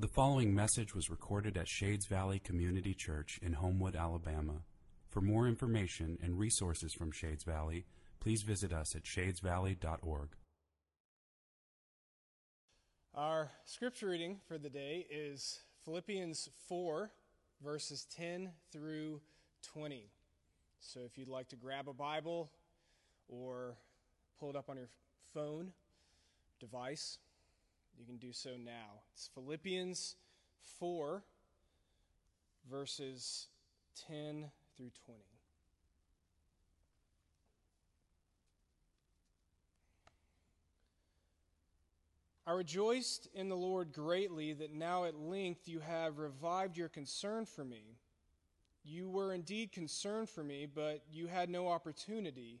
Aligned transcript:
The 0.00 0.06
following 0.06 0.54
message 0.54 0.94
was 0.94 1.10
recorded 1.10 1.56
at 1.56 1.66
Shades 1.66 2.06
Valley 2.06 2.38
Community 2.38 2.94
Church 2.94 3.40
in 3.42 3.54
Homewood, 3.54 3.96
Alabama. 3.96 4.62
For 5.08 5.20
more 5.20 5.48
information 5.48 6.18
and 6.22 6.38
resources 6.38 6.94
from 6.94 7.10
Shades 7.10 7.42
Valley, 7.42 7.84
please 8.20 8.42
visit 8.42 8.72
us 8.72 8.94
at 8.94 9.02
shadesvalley.org. 9.02 10.28
Our 13.12 13.50
scripture 13.64 14.10
reading 14.10 14.38
for 14.46 14.56
the 14.56 14.70
day 14.70 15.04
is 15.10 15.58
Philippians 15.84 16.48
4, 16.68 17.10
verses 17.60 18.06
10 18.16 18.52
through 18.70 19.20
20. 19.64 20.12
So 20.78 21.00
if 21.06 21.18
you'd 21.18 21.26
like 21.26 21.48
to 21.48 21.56
grab 21.56 21.88
a 21.88 21.92
Bible 21.92 22.52
or 23.26 23.74
pull 24.38 24.50
it 24.50 24.54
up 24.54 24.70
on 24.70 24.76
your 24.76 24.90
phone 25.34 25.72
device, 26.60 27.18
you 27.98 28.06
can 28.06 28.16
do 28.16 28.32
so 28.32 28.50
now. 28.50 29.02
It's 29.12 29.28
Philippians 29.34 30.14
4, 30.78 31.22
verses 32.70 33.48
10 34.06 34.50
through 34.76 34.90
20. 35.06 35.20
I 42.46 42.52
rejoiced 42.52 43.28
in 43.34 43.50
the 43.50 43.56
Lord 43.56 43.92
greatly 43.92 44.54
that 44.54 44.72
now 44.72 45.04
at 45.04 45.18
length 45.18 45.68
you 45.68 45.80
have 45.80 46.18
revived 46.18 46.78
your 46.78 46.88
concern 46.88 47.44
for 47.44 47.62
me. 47.62 47.98
You 48.84 49.10
were 49.10 49.34
indeed 49.34 49.70
concerned 49.70 50.30
for 50.30 50.42
me, 50.42 50.66
but 50.66 51.02
you 51.10 51.26
had 51.26 51.50
no 51.50 51.68
opportunity. 51.68 52.60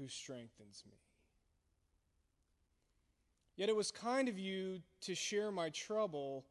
who 0.00 0.08
strengthens 0.08 0.82
me. 0.88 0.96
Yet 3.56 3.68
it 3.68 3.76
was 3.76 3.90
kind 3.90 4.28
of 4.28 4.38
you 4.38 4.80
to 5.02 5.14
share 5.14 5.52
my 5.52 5.68
trouble. 5.68 6.46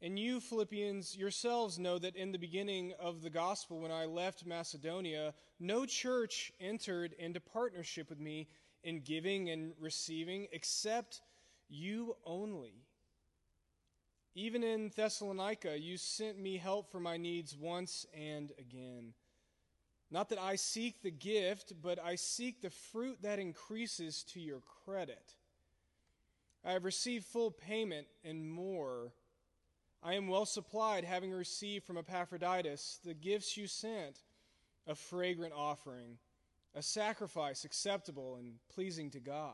And 0.00 0.16
you, 0.16 0.38
Philippians, 0.38 1.16
yourselves 1.16 1.80
know 1.80 1.98
that 1.98 2.14
in 2.14 2.30
the 2.30 2.38
beginning 2.38 2.92
of 3.00 3.22
the 3.22 3.30
gospel, 3.30 3.80
when 3.80 3.90
I 3.90 4.04
left 4.04 4.46
Macedonia, 4.46 5.34
no 5.58 5.84
church 5.84 6.52
entered 6.60 7.14
into 7.18 7.40
partnership 7.40 8.08
with 8.08 8.20
me 8.20 8.46
in 8.84 9.00
giving 9.00 9.50
and 9.50 9.72
receiving 9.80 10.46
except 10.52 11.22
you 11.68 12.16
only. 12.24 12.84
Even 14.36 14.62
in 14.62 14.92
Thessalonica, 14.94 15.76
you 15.76 15.96
sent 15.96 16.38
me 16.38 16.56
help 16.56 16.92
for 16.92 17.00
my 17.00 17.16
needs 17.16 17.56
once 17.56 18.06
and 18.14 18.52
again. 18.56 19.14
Not 20.10 20.30
that 20.30 20.38
I 20.38 20.56
seek 20.56 21.02
the 21.02 21.10
gift, 21.10 21.74
but 21.82 21.98
I 21.98 22.14
seek 22.14 22.62
the 22.62 22.70
fruit 22.70 23.18
that 23.22 23.38
increases 23.38 24.22
to 24.32 24.40
your 24.40 24.60
credit. 24.84 25.34
I 26.64 26.72
have 26.72 26.84
received 26.84 27.26
full 27.26 27.50
payment 27.50 28.06
and 28.24 28.50
more. 28.50 29.12
I 30.02 30.14
am 30.14 30.28
well 30.28 30.46
supplied, 30.46 31.04
having 31.04 31.30
received 31.30 31.84
from 31.84 31.98
Epaphroditus 31.98 33.00
the 33.04 33.14
gifts 33.14 33.56
you 33.56 33.66
sent 33.66 34.20
a 34.86 34.94
fragrant 34.94 35.52
offering, 35.54 36.16
a 36.74 36.82
sacrifice 36.82 37.64
acceptable 37.64 38.36
and 38.36 38.54
pleasing 38.72 39.10
to 39.10 39.20
God. 39.20 39.52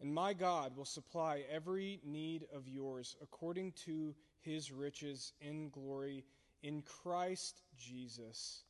And 0.00 0.14
my 0.14 0.32
God 0.32 0.76
will 0.76 0.84
supply 0.84 1.42
every 1.50 2.00
need 2.04 2.46
of 2.54 2.68
yours 2.68 3.16
according 3.20 3.72
to 3.84 4.14
his 4.40 4.72
riches 4.72 5.32
in 5.40 5.70
glory 5.70 6.24
in 6.62 6.82
Christ 6.82 7.62
Jesus. 7.76 8.62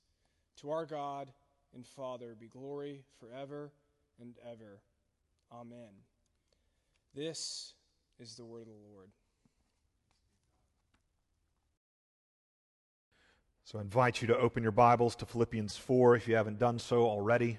To 0.60 0.71
our 0.71 0.87
God 0.87 1.32
and 1.75 1.87
Father 1.87 2.34
be 2.38 2.49
glory 2.49 3.04
forever 3.21 3.72
and 4.21 4.34
ever. 4.50 4.81
Amen. 5.53 5.91
This 7.15 7.75
is 8.19 8.34
the 8.34 8.44
word 8.44 8.62
of 8.62 8.66
the 8.66 8.93
Lord. 8.93 9.09
So 13.65 13.78
I 13.78 13.82
invite 13.82 14.22
you 14.22 14.28
to 14.28 14.38
open 14.38 14.62
your 14.62 14.72
Bibles 14.72 15.15
to 15.16 15.27
Philippians 15.27 15.77
4 15.77 16.16
if 16.16 16.27
you 16.27 16.37
haven't 16.37 16.59
done 16.59 16.78
so 16.78 17.03
already. 17.03 17.59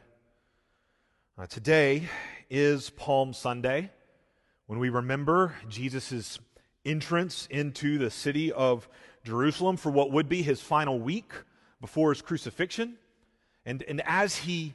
Uh, 1.37 1.45
today 1.45 2.09
is 2.49 2.89
Palm 2.89 3.31
Sunday 3.31 3.91
when 4.65 4.79
we 4.79 4.89
remember 4.89 5.53
Jesus' 5.69 6.39
entrance 6.83 7.47
into 7.51 7.97
the 7.97 8.09
city 8.09 8.51
of 8.51 8.89
Jerusalem 9.23 9.77
for 9.77 9.91
what 9.91 10.11
would 10.11 10.29
be 10.29 10.41
his 10.41 10.61
final 10.61 10.99
week 10.99 11.31
before 11.81 12.11
his 12.11 12.21
crucifixion. 12.21 12.97
And, 13.65 13.83
and 13.83 14.01
as 14.05 14.35
he 14.35 14.73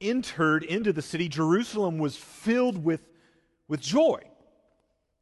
entered 0.00 0.62
into 0.62 0.92
the 0.92 1.02
city, 1.02 1.28
Jerusalem 1.28 1.98
was 1.98 2.16
filled 2.16 2.82
with, 2.82 3.02
with 3.68 3.80
joy. 3.80 4.20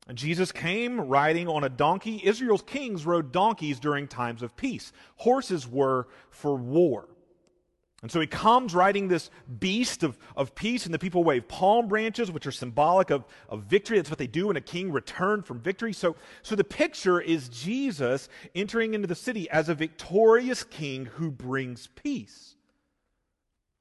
And 0.06 0.16
Jesus 0.16 0.52
came 0.52 1.00
riding 1.00 1.48
on 1.48 1.64
a 1.64 1.68
donkey. 1.68 2.20
Israel's 2.24 2.62
kings 2.62 3.04
rode 3.04 3.30
donkeys 3.30 3.78
during 3.78 4.08
times 4.08 4.42
of 4.42 4.56
peace. 4.56 4.92
Horses 5.16 5.68
were 5.68 6.08
for 6.30 6.54
war. 6.54 7.08
And 8.00 8.12
so 8.12 8.20
he 8.20 8.28
comes 8.28 8.76
riding 8.76 9.08
this 9.08 9.28
beast 9.58 10.04
of, 10.04 10.16
of 10.36 10.54
peace, 10.54 10.84
and 10.84 10.94
the 10.94 11.00
people 11.00 11.24
wave 11.24 11.48
palm 11.48 11.88
branches, 11.88 12.30
which 12.30 12.46
are 12.46 12.52
symbolic 12.52 13.10
of, 13.10 13.24
of 13.48 13.64
victory. 13.64 13.98
That's 13.98 14.10
what 14.10 14.20
they 14.20 14.28
do 14.28 14.46
when 14.46 14.56
a 14.56 14.60
king 14.60 14.92
returned 14.92 15.46
from 15.46 15.58
victory. 15.58 15.92
So, 15.92 16.14
so 16.42 16.54
the 16.54 16.62
picture 16.62 17.20
is 17.20 17.48
Jesus 17.48 18.28
entering 18.54 18.94
into 18.94 19.08
the 19.08 19.16
city 19.16 19.50
as 19.50 19.68
a 19.68 19.74
victorious 19.74 20.62
king 20.62 21.06
who 21.06 21.32
brings 21.32 21.88
peace. 21.88 22.54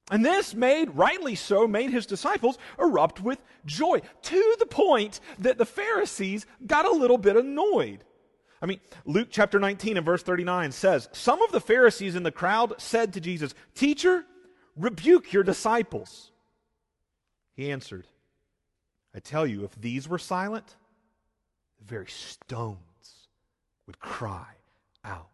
And 0.09 0.25
this 0.25 0.55
made, 0.55 0.95
rightly 0.95 1.35
so, 1.35 1.67
made 1.67 1.91
his 1.91 2.07
disciples 2.07 2.57
erupt 2.79 3.21
with 3.21 3.39
joy 3.65 4.01
to 4.23 4.55
the 4.57 4.65
point 4.65 5.19
that 5.37 5.59
the 5.59 5.65
Pharisees 5.65 6.47
got 6.65 6.85
a 6.85 6.91
little 6.91 7.17
bit 7.19 7.35
annoyed. 7.35 8.03
I 8.61 8.65
mean, 8.65 8.79
Luke 9.05 9.27
chapter 9.29 9.59
19 9.59 9.97
and 9.97 10.05
verse 10.05 10.23
39 10.23 10.71
says, 10.71 11.09
Some 11.11 11.41
of 11.41 11.51
the 11.51 11.59
Pharisees 11.59 12.15
in 12.15 12.23
the 12.23 12.31
crowd 12.31 12.73
said 12.79 13.13
to 13.13 13.21
Jesus, 13.21 13.53
Teacher, 13.75 14.25
rebuke 14.75 15.31
your 15.31 15.43
disciples. 15.43 16.31
He 17.55 17.71
answered, 17.71 18.05
I 19.15 19.19
tell 19.19 19.45
you, 19.45 19.63
if 19.63 19.79
these 19.79 20.07
were 20.07 20.19
silent, 20.19 20.75
the 21.79 21.85
very 21.85 22.07
stones 22.07 22.77
would 23.85 23.99
cry 23.99 24.47
out. 25.03 25.29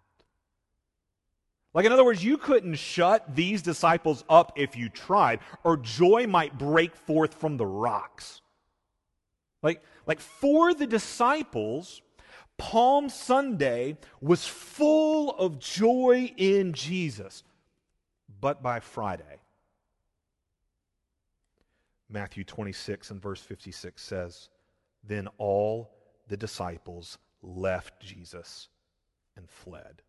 Like, 1.74 1.86
in 1.86 1.92
other 1.92 2.06
words, 2.06 2.24
you 2.24 2.38
couldn't 2.38 2.76
shut 2.76 3.36
these 3.36 3.62
disciples 3.62 4.24
up 4.30 4.54
if 4.56 4.76
you 4.78 4.90
tried, 4.90 5.40
or 5.64 5.76
joy 5.76 6.28
might 6.28 6.58
break 6.58 6.96
forth 6.96 7.34
from 7.34 7.58
the 7.58 7.66
rocks. 7.66 8.42
Like, 9.64 9.82
like 10.06 10.20
for 10.20 10.74
the 10.74 10.86
disciples, 10.86 12.03
Palm 12.64 13.10
Sunday 13.10 13.98
was 14.22 14.48
full 14.48 15.32
of 15.32 15.60
joy 15.60 16.34
in 16.38 16.72
Jesus. 16.72 17.44
But 18.40 18.64
by 18.64 18.80
Friday, 18.80 19.42
Matthew 22.08 22.46
26 22.46 23.12
and 23.12 23.22
verse 23.22 23.42
56 23.42 24.02
says, 24.02 24.48
Then 25.04 25.28
all 25.38 25.92
the 26.30 26.38
disciples 26.38 27.18
left 27.42 28.00
Jesus 28.02 28.70
and 29.36 29.50
fled. 29.50 30.02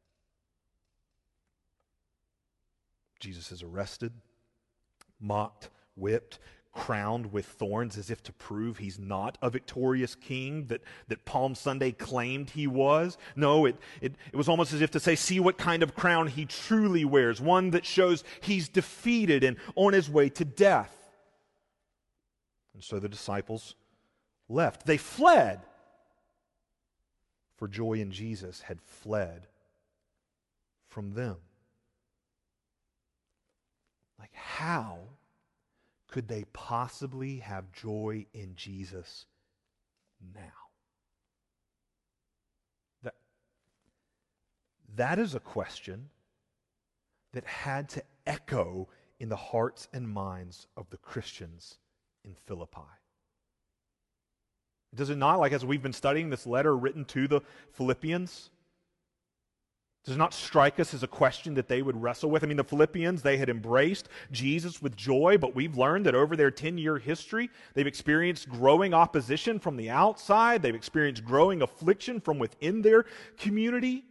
Jesus 3.19 3.51
is 3.51 3.65
arrested, 3.65 4.13
mocked, 5.21 5.71
whipped, 5.97 6.39
crowned 6.75 7.33
with 7.33 7.47
thorns 7.47 7.97
as 7.97 8.11
if 8.11 8.23
to 8.25 8.33
prove 8.33 8.79
he's 8.79 8.99
not 8.99 9.39
a 9.41 9.49
victorious 9.49 10.15
king 10.17 10.67
that, 10.67 10.83
that 11.07 11.25
Palm 11.25 11.55
Sunday 11.55 11.93
claimed 11.93 12.51
he 12.51 12.67
was. 12.67 13.17
No, 13.37 13.65
it, 13.65 13.77
it, 14.01 14.17
it 14.33 14.37
was 14.37 14.49
almost 14.49 14.73
as 14.73 14.81
if 14.83 14.91
to 14.91 15.01
say, 15.01 15.15
see 15.15 15.39
what 15.39 15.57
kind 15.57 15.83
of 15.85 15.95
crown 15.95 16.27
he 16.27 16.45
truly 16.45 17.05
wears, 17.05 17.41
one 17.41 17.71
that 17.71 17.87
shows 17.87 18.25
he's 18.41 18.69
defeated 18.69 19.45
and 19.45 19.57
on 19.77 19.93
his 19.93 20.11
way 20.11 20.29
to 20.31 20.45
death. 20.45 20.93
And 22.75 22.83
so 22.83 22.99
the 22.99 23.09
disciples 23.09 23.77
left. 24.49 24.85
They 24.85 24.97
fled, 24.97 25.61
for 27.57 27.69
joy 27.69 27.95
in 27.95 28.11
Jesus 28.11 28.63
had 28.63 28.81
fled 28.83 29.47
from 30.89 31.15
them. 31.15 31.37
Like, 34.19 34.35
how? 34.35 34.99
could 36.15 36.29
they 36.29 36.45
possibly 36.53 37.39
have 37.39 37.73
joy 37.73 38.25
in 38.33 38.55
Jesus 38.55 39.27
now? 40.33 40.41
That, 43.03 43.15
that 44.95 45.19
is 45.19 45.35
a 45.35 45.41
question 45.41 46.11
that 47.33 47.45
had 47.45 47.89
to 47.89 48.03
echo 48.29 48.89
in 49.19 49.29
the 49.29 49.35
hearts 49.35 49.89
and 49.93 50.09
minds 50.09 50.69
of 50.77 50.89
the 50.91 50.99
Christians 50.99 51.79
in 52.25 52.37
Philippi. 52.47 52.79
Does 54.95 55.11
it 55.11 55.19
not, 55.19 55.41
like 55.41 55.51
as 55.51 55.65
we've 55.65 55.83
been 55.83 55.93
studying 55.93 56.31
this 56.31 56.47
letter 56.47 56.77
written 56.77 57.05
to 57.07 57.27
the 57.27 57.41
Philippians, 57.73 58.51
does 60.05 60.17
not 60.19 60.35
strike 60.35 60.79
us 60.79 60.93
as 60.93 61.03
a 61.03 61.09
question 61.09 61.55
that 61.55 61.69
they 61.69 61.81
would 61.81 62.01
wrestle 62.03 62.31
with? 62.31 62.45
I 62.45 62.47
mean, 62.47 62.59
the 62.59 62.65
Philippians, 62.65 63.23
they 63.23 63.39
had 63.39 63.49
embraced 63.49 64.09
Jesus 64.31 64.83
with 64.83 64.97
joy, 64.97 65.39
but 65.39 65.55
we've 65.55 65.79
learned 65.79 66.05
that 66.05 66.15
over 66.15 66.37
their 66.37 66.51
10 66.51 66.77
year 66.77 66.99
history, 66.99 67.49
they've 67.73 67.87
experienced 67.87 68.49
growing 68.49 68.93
opposition 68.93 69.59
from 69.59 69.77
the 69.77 69.89
outside. 69.89 70.61
They've 70.61 70.75
experienced 70.75 71.25
growing 71.25 71.63
affliction 71.63 72.21
from 72.21 72.39
within 72.39 72.83
their 72.83 73.07
community. 73.39 74.05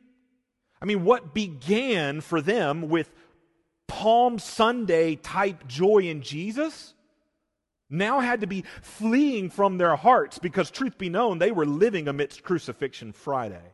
I 0.81 0.85
mean, 0.85 1.05
what 1.05 1.33
began 1.33 2.21
for 2.21 2.41
them 2.41 2.89
with 2.89 3.11
Palm 3.87 4.39
Sunday 4.39 5.15
type 5.15 5.67
joy 5.67 5.99
in 5.99 6.23
Jesus 6.23 6.95
now 7.87 8.19
had 8.19 8.41
to 8.41 8.47
be 8.47 8.63
fleeing 8.81 9.51
from 9.51 9.77
their 9.77 9.95
hearts 9.95 10.39
because, 10.39 10.71
truth 10.71 10.97
be 10.97 11.09
known, 11.09 11.37
they 11.37 11.51
were 11.51 11.67
living 11.67 12.07
amidst 12.07 12.41
Crucifixion 12.41 13.13
Friday. 13.13 13.73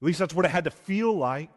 At 0.00 0.06
least 0.06 0.18
that's 0.18 0.34
what 0.34 0.44
it 0.44 0.50
had 0.50 0.64
to 0.64 0.70
feel 0.70 1.16
like. 1.16 1.50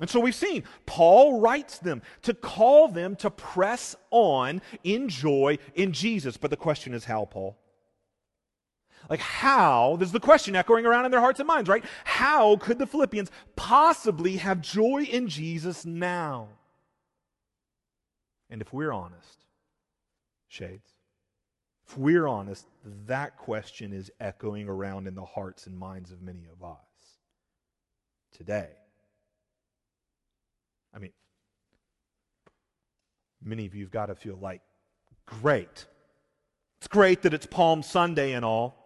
And 0.00 0.10
so 0.10 0.20
we've 0.20 0.34
seen 0.34 0.64
Paul 0.84 1.40
writes 1.40 1.78
them 1.78 2.02
to 2.22 2.34
call 2.34 2.88
them 2.88 3.16
to 3.16 3.30
press 3.30 3.96
on 4.10 4.60
in 4.84 5.08
joy 5.08 5.58
in 5.74 5.92
Jesus. 5.92 6.36
But 6.36 6.50
the 6.50 6.56
question 6.56 6.92
is 6.92 7.04
how, 7.04 7.24
Paul? 7.24 7.56
Like, 9.08 9.20
how? 9.20 9.96
This 9.98 10.08
is 10.08 10.12
the 10.12 10.20
question 10.20 10.56
echoing 10.56 10.84
around 10.84 11.04
in 11.04 11.10
their 11.12 11.20
hearts 11.20 11.40
and 11.40 11.46
minds, 11.46 11.68
right? 11.68 11.84
How 12.04 12.56
could 12.56 12.78
the 12.78 12.86
Philippians 12.86 13.30
possibly 13.54 14.36
have 14.36 14.60
joy 14.60 15.04
in 15.04 15.28
Jesus 15.28 15.86
now? 15.86 16.48
And 18.50 18.60
if 18.60 18.72
we're 18.72 18.92
honest, 18.92 19.46
shades, 20.48 20.90
if 21.86 21.96
we're 21.96 22.26
honest, 22.26 22.66
that 23.06 23.38
question 23.38 23.92
is 23.92 24.10
echoing 24.20 24.68
around 24.68 25.06
in 25.06 25.14
the 25.14 25.24
hearts 25.24 25.66
and 25.66 25.78
minds 25.78 26.10
of 26.10 26.20
many 26.20 26.46
of 26.52 26.62
us 26.64 26.85
today. 28.36 28.68
I 30.94 30.98
mean, 30.98 31.12
many 33.42 33.66
of 33.66 33.74
you 33.74 33.84
have 33.84 33.90
got 33.90 34.06
to 34.06 34.14
feel 34.14 34.38
like, 34.40 34.60
great. 35.24 35.86
It's 36.78 36.88
great 36.88 37.22
that 37.22 37.34
it's 37.34 37.46
Palm 37.46 37.82
Sunday 37.82 38.32
and 38.32 38.44
all. 38.44 38.82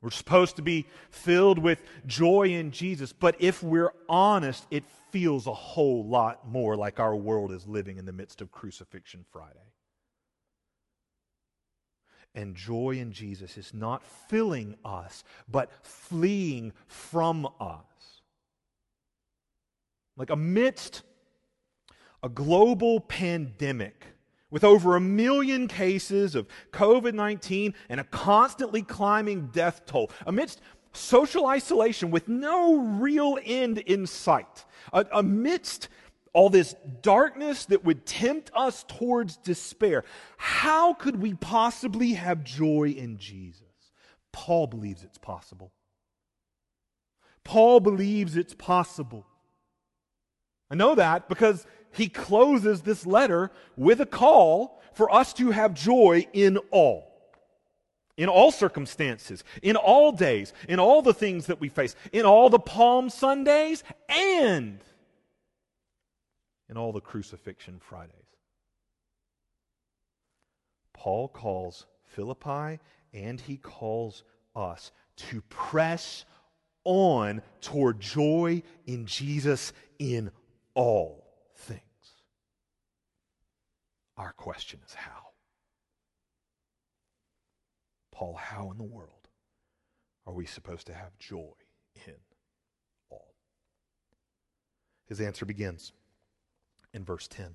We're 0.00 0.10
supposed 0.10 0.56
to 0.56 0.62
be 0.62 0.86
filled 1.10 1.58
with 1.58 1.80
joy 2.06 2.48
in 2.48 2.72
Jesus, 2.72 3.12
but 3.12 3.36
if 3.38 3.62
we're 3.62 3.92
honest, 4.08 4.66
it 4.70 4.82
feels 5.12 5.46
a 5.46 5.54
whole 5.54 6.04
lot 6.04 6.48
more 6.48 6.76
like 6.76 6.98
our 6.98 7.14
world 7.14 7.52
is 7.52 7.68
living 7.68 7.98
in 7.98 8.04
the 8.04 8.12
midst 8.12 8.40
of 8.40 8.50
Crucifixion 8.50 9.24
Friday. 9.30 9.58
And 12.34 12.56
joy 12.56 12.96
in 12.98 13.12
Jesus 13.12 13.56
is 13.56 13.72
not 13.72 14.02
filling 14.28 14.74
us, 14.84 15.22
but 15.48 15.70
fleeing 15.82 16.72
from 16.88 17.46
us. 17.60 18.11
Like 20.22 20.30
amidst 20.30 21.02
a 22.22 22.28
global 22.28 23.00
pandemic 23.00 24.04
with 24.52 24.62
over 24.62 24.94
a 24.94 25.00
million 25.00 25.66
cases 25.66 26.36
of 26.36 26.46
COVID 26.70 27.12
19 27.12 27.74
and 27.88 27.98
a 27.98 28.04
constantly 28.04 28.82
climbing 28.82 29.48
death 29.48 29.84
toll, 29.84 30.12
amidst 30.24 30.60
social 30.92 31.46
isolation 31.48 32.12
with 32.12 32.28
no 32.28 32.76
real 33.00 33.36
end 33.44 33.78
in 33.78 34.06
sight, 34.06 34.64
amidst 34.92 35.88
all 36.32 36.48
this 36.48 36.76
darkness 37.00 37.64
that 37.64 37.84
would 37.84 38.06
tempt 38.06 38.52
us 38.54 38.84
towards 38.84 39.36
despair, 39.38 40.04
how 40.36 40.94
could 40.94 41.20
we 41.20 41.34
possibly 41.34 42.12
have 42.12 42.44
joy 42.44 42.94
in 42.96 43.18
Jesus? 43.18 43.64
Paul 44.30 44.68
believes 44.68 45.02
it's 45.02 45.18
possible. 45.18 45.72
Paul 47.42 47.80
believes 47.80 48.36
it's 48.36 48.54
possible. 48.54 49.26
I 50.72 50.74
know 50.74 50.94
that 50.94 51.28
because 51.28 51.66
he 51.92 52.08
closes 52.08 52.80
this 52.80 53.04
letter 53.04 53.50
with 53.76 54.00
a 54.00 54.06
call 54.06 54.80
for 54.94 55.14
us 55.14 55.34
to 55.34 55.50
have 55.50 55.74
joy 55.74 56.26
in 56.32 56.56
all. 56.70 57.12
In 58.16 58.30
all 58.30 58.50
circumstances, 58.50 59.44
in 59.62 59.76
all 59.76 60.12
days, 60.12 60.54
in 60.68 60.80
all 60.80 61.02
the 61.02 61.12
things 61.12 61.46
that 61.46 61.60
we 61.60 61.68
face, 61.68 61.94
in 62.10 62.24
all 62.24 62.48
the 62.48 62.58
Palm 62.58 63.10
Sundays, 63.10 63.84
and 64.08 64.78
in 66.70 66.76
all 66.78 66.92
the 66.92 67.00
crucifixion 67.00 67.78
Fridays. 67.78 68.14
Paul 70.94 71.28
calls 71.28 71.86
Philippi 72.14 72.80
and 73.12 73.38
he 73.38 73.58
calls 73.58 74.24
us 74.56 74.90
to 75.16 75.42
press 75.50 76.24
on 76.84 77.42
toward 77.60 78.00
joy 78.00 78.62
in 78.86 79.04
Jesus 79.04 79.72
in 79.98 80.30
all 80.74 81.24
things. 81.56 81.80
Our 84.16 84.32
question 84.32 84.80
is 84.86 84.94
how? 84.94 85.28
Paul, 88.10 88.34
how 88.34 88.70
in 88.70 88.78
the 88.78 88.84
world 88.84 89.28
are 90.26 90.34
we 90.34 90.46
supposed 90.46 90.86
to 90.86 90.94
have 90.94 91.18
joy 91.18 91.52
in 92.06 92.14
all? 93.10 93.34
His 95.06 95.20
answer 95.20 95.44
begins 95.44 95.92
in 96.92 97.04
verse 97.04 97.26
10. 97.28 97.54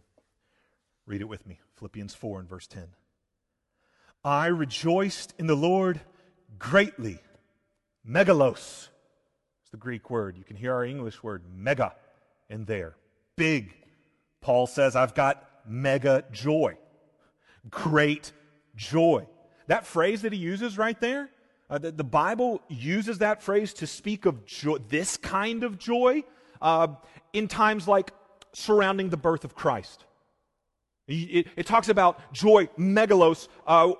Read 1.05 1.21
it 1.21 1.29
with 1.29 1.45
me 1.47 1.59
Philippians 1.77 2.13
4 2.13 2.41
and 2.41 2.49
verse 2.49 2.67
10. 2.67 2.87
I 4.23 4.47
rejoiced 4.47 5.33
in 5.37 5.47
the 5.47 5.55
Lord 5.55 6.01
greatly. 6.59 7.19
Megalos 8.05 8.89
is 9.63 9.69
the 9.71 9.77
Greek 9.77 10.09
word. 10.09 10.37
You 10.37 10.43
can 10.43 10.57
hear 10.57 10.73
our 10.73 10.83
English 10.83 11.23
word, 11.23 11.43
mega, 11.55 11.93
in 12.49 12.65
there 12.65 12.95
big. 13.37 13.73
Paul 14.41 14.67
says, 14.67 14.95
I've 14.95 15.15
got 15.15 15.47
mega 15.65 16.25
joy, 16.31 16.77
great 17.69 18.33
joy. 18.75 19.25
That 19.67 19.85
phrase 19.85 20.23
that 20.23 20.33
he 20.33 20.39
uses 20.39 20.77
right 20.77 20.99
there, 20.99 21.29
uh, 21.69 21.77
the, 21.77 21.91
the, 21.91 22.03
Bible 22.03 22.61
uses 22.69 23.17
that 23.17 23.41
phrase 23.41 23.73
to 23.75 23.87
speak 23.87 24.25
of 24.25 24.39
this 24.87 25.17
kind 25.17 25.63
of 25.63 25.77
joy 25.77 26.23
uh, 26.61 26.87
in 27.33 27.49
times 27.49 27.87
like 27.87 28.11
surrounding 28.53 29.09
the 29.09 29.17
birth 29.17 29.43
of 29.43 29.53
Christ. 29.53 30.05
It, 31.07 31.47
it 31.55 31.65
talks 31.65 31.89
about 31.89 32.33
joy, 32.33 32.67
megalos, 32.77 33.47
uh, 33.65 33.93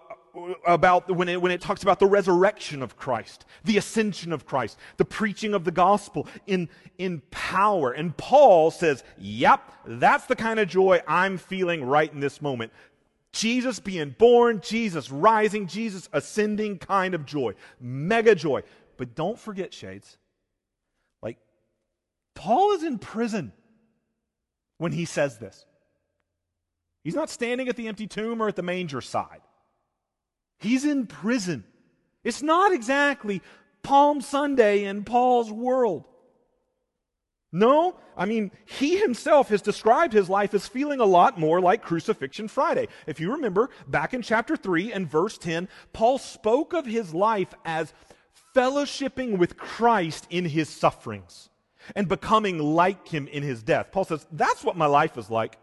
about 0.65 1.09
when 1.09 1.29
it, 1.29 1.41
when 1.41 1.51
it 1.51 1.61
talks 1.61 1.83
about 1.83 1.99
the 1.99 2.05
resurrection 2.05 2.81
of 2.81 2.97
Christ, 2.97 3.45
the 3.63 3.77
ascension 3.77 4.31
of 4.31 4.45
Christ, 4.45 4.77
the 4.97 5.05
preaching 5.05 5.53
of 5.53 5.63
the 5.63 5.71
gospel 5.71 6.27
in, 6.45 6.69
in 6.97 7.21
power. 7.31 7.91
And 7.91 8.15
Paul 8.17 8.71
says, 8.71 9.03
yep, 9.17 9.71
that's 9.85 10.25
the 10.25 10.35
kind 10.35 10.59
of 10.59 10.67
joy 10.67 11.01
I'm 11.07 11.37
feeling 11.37 11.83
right 11.83 12.11
in 12.11 12.19
this 12.19 12.41
moment. 12.41 12.71
Jesus 13.31 13.79
being 13.79 14.15
born, 14.17 14.61
Jesus 14.61 15.11
rising, 15.11 15.67
Jesus 15.67 16.09
ascending 16.13 16.79
kind 16.79 17.13
of 17.13 17.25
joy. 17.25 17.53
Mega 17.79 18.35
joy. 18.35 18.63
But 18.97 19.15
don't 19.15 19.37
forget, 19.37 19.73
Shades, 19.73 20.17
like, 21.21 21.37
Paul 22.33 22.71
is 22.73 22.83
in 22.83 22.97
prison 22.97 23.51
when 24.77 24.91
he 24.91 25.05
says 25.05 25.37
this. 25.37 25.65
He's 27.03 27.15
not 27.15 27.29
standing 27.29 27.69
at 27.69 27.75
the 27.75 27.87
empty 27.87 28.07
tomb 28.07 28.41
or 28.41 28.47
at 28.47 28.55
the 28.55 28.63
manger 28.63 29.01
side. 29.01 29.41
He's 30.59 30.85
in 30.85 31.07
prison. 31.07 31.63
It's 32.23 32.41
not 32.41 32.73
exactly 32.73 33.41
Palm 33.83 34.21
Sunday 34.21 34.83
in 34.83 35.03
Paul's 35.03 35.51
world. 35.51 36.05
No, 37.53 37.95
I 38.17 38.25
mean, 38.25 38.51
he 38.65 38.97
himself 38.97 39.49
has 39.49 39.61
described 39.61 40.11
his 40.11 40.29
life 40.29 40.53
as 40.53 40.67
feeling 40.67 40.99
a 40.99 41.05
lot 41.05 41.39
more 41.39 41.61
like 41.61 41.81
Crucifixion 41.81 42.49
Friday. 42.49 42.89
If 43.05 43.19
you 43.19 43.31
remember, 43.31 43.69
back 43.87 44.13
in 44.13 44.21
chapter 44.21 44.57
3 44.57 44.91
and 44.91 45.09
verse 45.09 45.37
10, 45.37 45.69
Paul 45.93 46.17
spoke 46.17 46.73
of 46.73 46.85
his 46.85 47.13
life 47.13 47.53
as 47.63 47.93
fellowshipping 48.53 49.37
with 49.37 49.55
Christ 49.55 50.27
in 50.29 50.43
his 50.43 50.67
sufferings 50.67 51.49
and 51.95 52.09
becoming 52.09 52.59
like 52.59 53.07
him 53.07 53.27
in 53.27 53.43
his 53.43 53.63
death. 53.63 53.91
Paul 53.93 54.03
says, 54.03 54.27
That's 54.31 54.63
what 54.63 54.75
my 54.75 54.87
life 54.87 55.17
is 55.17 55.29
like. 55.29 55.57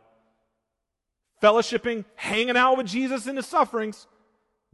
Fellowshipping, 1.43 2.07
hanging 2.15 2.57
out 2.57 2.79
with 2.79 2.87
Jesus 2.87 3.27
in 3.27 3.37
his 3.37 3.47
sufferings 3.47 4.07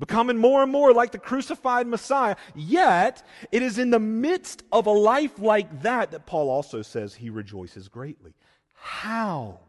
becoming 0.00 0.38
more 0.38 0.64
and 0.64 0.72
more 0.72 0.92
like 0.92 1.12
the 1.12 1.18
crucified 1.18 1.86
Messiah. 1.86 2.34
Yet, 2.56 3.22
it 3.52 3.62
is 3.62 3.78
in 3.78 3.90
the 3.90 4.00
midst 4.00 4.64
of 4.72 4.86
a 4.86 4.90
life 4.90 5.38
like 5.38 5.82
that 5.82 6.10
that 6.10 6.26
Paul 6.26 6.50
also 6.50 6.82
says 6.82 7.14
he 7.14 7.30
rejoices 7.30 7.86
greatly. 7.86 8.34
How? 8.74 9.60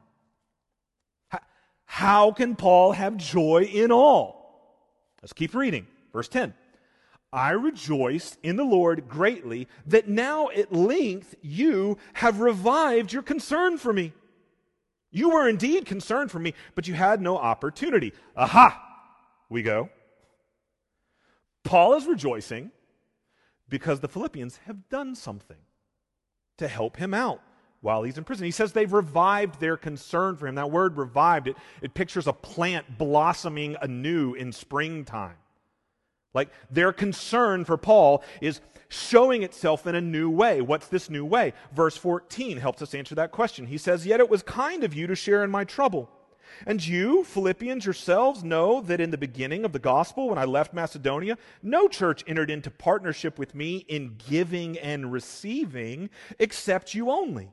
How 1.85 2.31
can 2.31 2.55
Paul 2.55 2.93
have 2.93 3.17
joy 3.17 3.69
in 3.71 3.91
all? 3.91 4.41
Let's 5.21 5.33
keep 5.33 5.53
reading. 5.53 5.85
Verse 6.13 6.29
10. 6.29 6.53
I 7.33 7.51
rejoiced 7.51 8.37
in 8.41 8.55
the 8.55 8.63
Lord 8.63 9.07
greatly 9.07 9.67
that 9.85 10.07
now 10.07 10.49
at 10.49 10.73
length 10.73 11.35
you 11.41 11.97
have 12.13 12.39
revived 12.39 13.13
your 13.13 13.21
concern 13.21 13.77
for 13.77 13.93
me. 13.93 14.13
You 15.11 15.31
were 15.31 15.47
indeed 15.47 15.85
concerned 15.85 16.31
for 16.31 16.39
me, 16.39 16.53
but 16.75 16.87
you 16.87 16.93
had 16.93 17.21
no 17.21 17.37
opportunity. 17.37 18.13
Aha! 18.35 18.81
We 19.49 19.61
go. 19.61 19.89
Paul 21.63 21.93
is 21.95 22.05
rejoicing 22.05 22.71
because 23.69 23.99
the 23.99 24.07
Philippians 24.07 24.59
have 24.65 24.89
done 24.89 25.15
something 25.15 25.57
to 26.57 26.67
help 26.67 26.97
him 26.97 27.13
out 27.13 27.41
while 27.81 28.03
he's 28.03 28.17
in 28.17 28.23
prison. 28.23 28.45
He 28.45 28.51
says 28.51 28.71
they've 28.71 28.91
revived 28.91 29.59
their 29.59 29.77
concern 29.77 30.37
for 30.37 30.47
him. 30.47 30.55
That 30.55 30.71
word 30.71 30.97
revived, 30.97 31.47
it, 31.47 31.57
it 31.81 31.93
pictures 31.93 32.27
a 32.27 32.33
plant 32.33 32.97
blossoming 32.97 33.75
anew 33.81 34.33
in 34.33 34.51
springtime. 34.51 35.37
Like 36.33 36.49
their 36.69 36.93
concern 36.93 37.65
for 37.65 37.77
Paul 37.77 38.23
is 38.39 38.61
showing 38.87 39.43
itself 39.43 39.87
in 39.87 39.95
a 39.95 40.01
new 40.01 40.29
way. 40.29 40.61
What's 40.61 40.87
this 40.87 41.09
new 41.09 41.25
way? 41.25 41.53
Verse 41.73 41.97
14 41.97 42.57
helps 42.57 42.81
us 42.81 42.93
answer 42.93 43.15
that 43.15 43.31
question. 43.31 43.65
He 43.65 43.77
says, 43.77 44.05
Yet 44.05 44.19
it 44.19 44.29
was 44.29 44.43
kind 44.43 44.83
of 44.83 44.93
you 44.93 45.07
to 45.07 45.15
share 45.15 45.43
in 45.43 45.51
my 45.51 45.63
trouble. 45.63 46.09
And 46.65 46.85
you, 46.85 47.23
Philippians 47.23 47.85
yourselves, 47.85 48.43
know 48.43 48.81
that 48.81 49.01
in 49.01 49.11
the 49.11 49.17
beginning 49.17 49.65
of 49.65 49.73
the 49.73 49.79
gospel, 49.79 50.29
when 50.29 50.37
I 50.37 50.45
left 50.45 50.73
Macedonia, 50.73 51.37
no 51.61 51.87
church 51.87 52.23
entered 52.27 52.51
into 52.51 52.71
partnership 52.71 53.39
with 53.39 53.55
me 53.55 53.85
in 53.87 54.15
giving 54.29 54.77
and 54.79 55.11
receiving 55.11 56.09
except 56.39 56.93
you 56.93 57.09
only. 57.09 57.49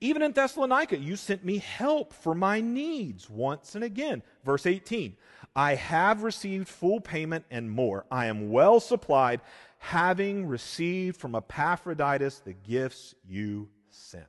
Even 0.00 0.22
in 0.22 0.32
Thessalonica, 0.32 0.96
you 0.96 1.16
sent 1.16 1.44
me 1.44 1.58
help 1.58 2.12
for 2.12 2.34
my 2.34 2.60
needs 2.60 3.28
once 3.28 3.74
and 3.74 3.84
again. 3.84 4.22
Verse 4.44 4.66
18 4.66 5.16
I 5.54 5.74
have 5.74 6.22
received 6.22 6.68
full 6.68 7.00
payment 7.00 7.44
and 7.50 7.70
more. 7.70 8.06
I 8.10 8.26
am 8.26 8.50
well 8.50 8.80
supplied, 8.80 9.40
having 9.78 10.46
received 10.46 11.16
from 11.16 11.34
Epaphroditus 11.34 12.38
the 12.38 12.54
gifts 12.54 13.14
you 13.26 13.68
sent. 13.90 14.24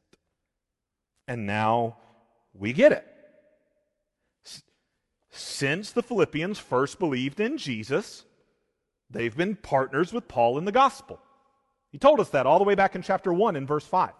And 1.27 1.45
now 1.45 1.97
we 2.53 2.73
get 2.73 2.91
it. 2.91 3.07
Since 5.35 5.91
the 5.91 6.03
Philippians 6.03 6.59
first 6.59 6.99
believed 6.99 7.39
in 7.39 7.57
Jesus, 7.57 8.23
they've 9.09 9.35
been 9.35 9.55
partners 9.55 10.13
with 10.13 10.27
Paul 10.27 10.59
in 10.59 10.65
the 10.65 10.71
gospel. 10.71 11.19
He 11.91 11.97
told 11.97 12.19
us 12.19 12.29
that 12.29 12.45
all 12.45 12.59
the 12.59 12.63
way 12.63 12.75
back 12.75 12.93
in 12.95 13.01
chapter 13.01 13.33
1 13.33 13.55
in 13.55 13.65
verse 13.65 13.85
5. 13.85 14.11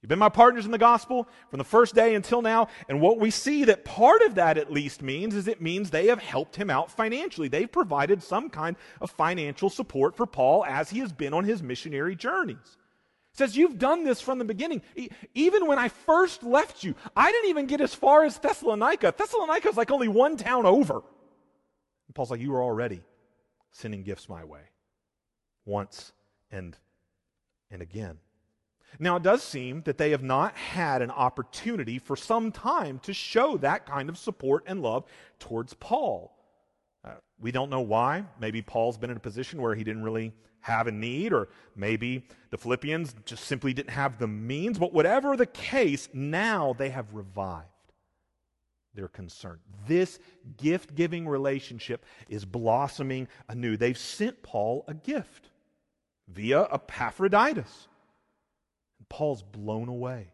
You've 0.00 0.08
been 0.08 0.20
my 0.20 0.28
partners 0.28 0.64
in 0.64 0.70
the 0.70 0.78
gospel 0.78 1.26
from 1.50 1.58
the 1.58 1.64
first 1.64 1.96
day 1.96 2.14
until 2.14 2.40
now. 2.40 2.68
And 2.88 3.00
what 3.00 3.18
we 3.18 3.32
see 3.32 3.64
that 3.64 3.84
part 3.84 4.22
of 4.22 4.36
that 4.36 4.58
at 4.58 4.70
least 4.70 5.02
means 5.02 5.34
is 5.34 5.48
it 5.48 5.60
means 5.60 5.90
they 5.90 6.06
have 6.06 6.22
helped 6.22 6.54
him 6.54 6.70
out 6.70 6.92
financially. 6.92 7.48
They've 7.48 7.70
provided 7.70 8.22
some 8.22 8.48
kind 8.48 8.76
of 9.00 9.10
financial 9.10 9.70
support 9.70 10.16
for 10.16 10.26
Paul 10.26 10.64
as 10.64 10.90
he 10.90 11.00
has 11.00 11.12
been 11.12 11.34
on 11.34 11.42
his 11.42 11.64
missionary 11.64 12.14
journeys. 12.14 12.76
Says, 13.36 13.56
You've 13.56 13.78
done 13.78 14.04
this 14.04 14.20
from 14.20 14.38
the 14.38 14.44
beginning. 14.44 14.82
Even 15.34 15.66
when 15.66 15.78
I 15.78 15.88
first 15.88 16.42
left 16.42 16.82
you, 16.82 16.94
I 17.14 17.30
didn't 17.30 17.50
even 17.50 17.66
get 17.66 17.80
as 17.80 17.94
far 17.94 18.24
as 18.24 18.38
Thessalonica. 18.38 19.14
Thessalonica 19.16 19.68
is 19.68 19.76
like 19.76 19.90
only 19.90 20.08
one 20.08 20.36
town 20.36 20.64
over. 20.64 20.94
And 20.94 22.14
Paul's 22.14 22.30
like, 22.30 22.40
You 22.40 22.52
were 22.52 22.62
already 22.62 23.02
sending 23.72 24.02
gifts 24.02 24.28
my 24.28 24.44
way 24.44 24.62
once 25.66 26.12
and 26.50 26.76
and 27.70 27.82
again. 27.82 28.18
Now, 28.98 29.16
it 29.16 29.22
does 29.22 29.42
seem 29.42 29.82
that 29.82 29.98
they 29.98 30.10
have 30.10 30.22
not 30.22 30.56
had 30.56 31.02
an 31.02 31.10
opportunity 31.10 31.98
for 31.98 32.16
some 32.16 32.52
time 32.52 33.00
to 33.00 33.12
show 33.12 33.58
that 33.58 33.84
kind 33.84 34.08
of 34.08 34.16
support 34.16 34.64
and 34.66 34.80
love 34.80 35.04
towards 35.38 35.74
Paul. 35.74 36.35
Uh, 37.06 37.12
we 37.38 37.52
don't 37.52 37.70
know 37.70 37.80
why. 37.80 38.24
Maybe 38.40 38.62
Paul's 38.62 38.98
been 38.98 39.10
in 39.10 39.16
a 39.16 39.20
position 39.20 39.62
where 39.62 39.74
he 39.74 39.84
didn't 39.84 40.02
really 40.02 40.32
have 40.60 40.88
a 40.88 40.92
need, 40.92 41.32
or 41.32 41.48
maybe 41.76 42.26
the 42.50 42.58
Philippians 42.58 43.14
just 43.24 43.44
simply 43.44 43.72
didn't 43.72 43.90
have 43.90 44.18
the 44.18 44.26
means. 44.26 44.78
But 44.78 44.92
whatever 44.92 45.36
the 45.36 45.46
case, 45.46 46.08
now 46.12 46.74
they 46.76 46.90
have 46.90 47.14
revived 47.14 47.68
their 48.94 49.08
concern. 49.08 49.60
This 49.86 50.18
gift 50.56 50.94
giving 50.94 51.28
relationship 51.28 52.04
is 52.28 52.44
blossoming 52.44 53.28
anew. 53.48 53.76
They've 53.76 53.96
sent 53.96 54.42
Paul 54.42 54.84
a 54.88 54.94
gift 54.94 55.50
via 56.26 56.66
Epaphroditus. 56.72 57.88
Paul's 59.08 59.42
blown 59.42 59.88
away. 59.88 60.32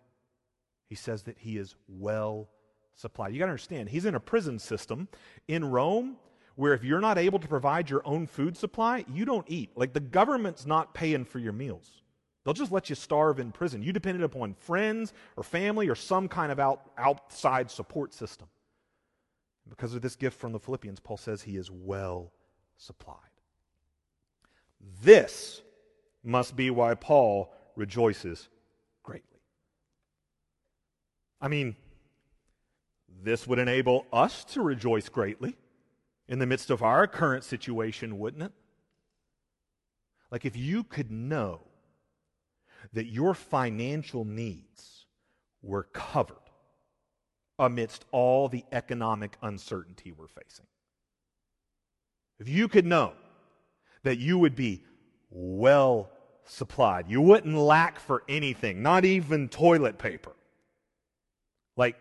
He 0.88 0.95
says 0.95 1.25
that 1.25 1.37
he 1.38 1.59
is 1.59 1.75
well 1.88 2.49
supplied. 2.95 3.33
You 3.33 3.38
got 3.38 3.47
to 3.47 3.50
understand, 3.50 3.91
he's 3.91 4.07
in 4.07 4.14
a 4.14 4.21
prison 4.21 4.59
system 4.59 5.09
in 5.49 5.64
Rome 5.64 6.17
where 6.56 6.75
if 6.75 6.85
you're 6.85 7.00
not 7.00 7.18
able 7.18 7.38
to 7.38 7.49
provide 7.49 7.88
your 7.88 8.02
own 8.04 8.26
food 8.26 8.56
supply, 8.56 9.04
you 9.12 9.25
don't 9.25 9.47
eat. 9.49 9.71
Like 9.76 9.92
the 9.92 10.00
government's 10.00 10.66
not 10.66 10.94
paying 10.94 11.25
for 11.25 11.38
your 11.38 11.52
meals. 11.52 12.02
They'll 12.44 12.54
just 12.54 12.73
let 12.73 12.90
you 12.90 12.97
starve 12.97 13.38
in 13.38 13.52
prison. 13.52 13.82
You 13.82 13.92
depended 13.92 14.23
upon 14.23 14.54
friends 14.54 15.12
or 15.37 15.44
family 15.44 15.88
or 15.88 15.94
some 15.94 16.28
kind 16.28 16.50
of 16.50 16.59
out, 16.59 16.90
outside 16.99 17.71
support 17.71 18.12
system. 18.12 18.49
Because 19.68 19.94
of 19.94 20.02
this 20.02 20.16
gift 20.16 20.38
from 20.38 20.52
the 20.52 20.59
Philippians, 20.59 20.99
Paul 20.99 21.16
says 21.16 21.42
he 21.42 21.56
is 21.56 21.71
well 21.71 22.32
supplied. 22.76 23.16
This 25.02 25.62
must 26.25 26.56
be 26.56 26.71
why 26.71 26.94
Paul 26.94 27.54
rejoices 27.76 28.49
greatly. 29.04 29.40
I 31.40 31.47
mean, 31.47 31.76
this 33.23 33.47
would 33.47 33.61
enable 33.61 34.04
us 34.12 34.44
to 34.47 34.62
rejoice 34.62 35.09
greatly 35.09 35.56
in 36.29 36.38
the 36.38 36.47
midst 36.47 36.71
of 36.71 36.83
our 36.83 37.07
current 37.07 37.45
situation, 37.45 38.19
wouldn't 38.19 38.43
it? 38.43 38.52
Like 40.31 40.45
if 40.45 40.57
you 40.57 40.85
could 40.85 41.11
know 41.11 41.61
that 42.93 43.07
your 43.07 43.35
financial 43.35 44.25
needs 44.25 45.07
were 45.62 45.85
covered 45.85 46.37
amidst 47.59 48.05
all 48.11 48.49
the 48.49 48.64
economic 48.73 49.37
uncertainty 49.43 50.12
we're 50.12 50.26
facing. 50.26 50.67
If 52.41 52.49
you 52.49 52.67
could 52.67 52.87
know 52.87 53.12
that 54.02 54.19
you 54.19 54.38
would 54.38 54.57
be 54.57 54.83
well 55.31 56.11
supplied, 56.45 57.09
you 57.09 57.21
wouldn't 57.21 57.55
lack 57.55 58.00
for 58.00 58.25
anything, 58.29 58.83
not 58.83 59.05
even 59.05 59.49
toilet 59.49 59.99
paper. 59.99 60.33
Like, 61.76 61.97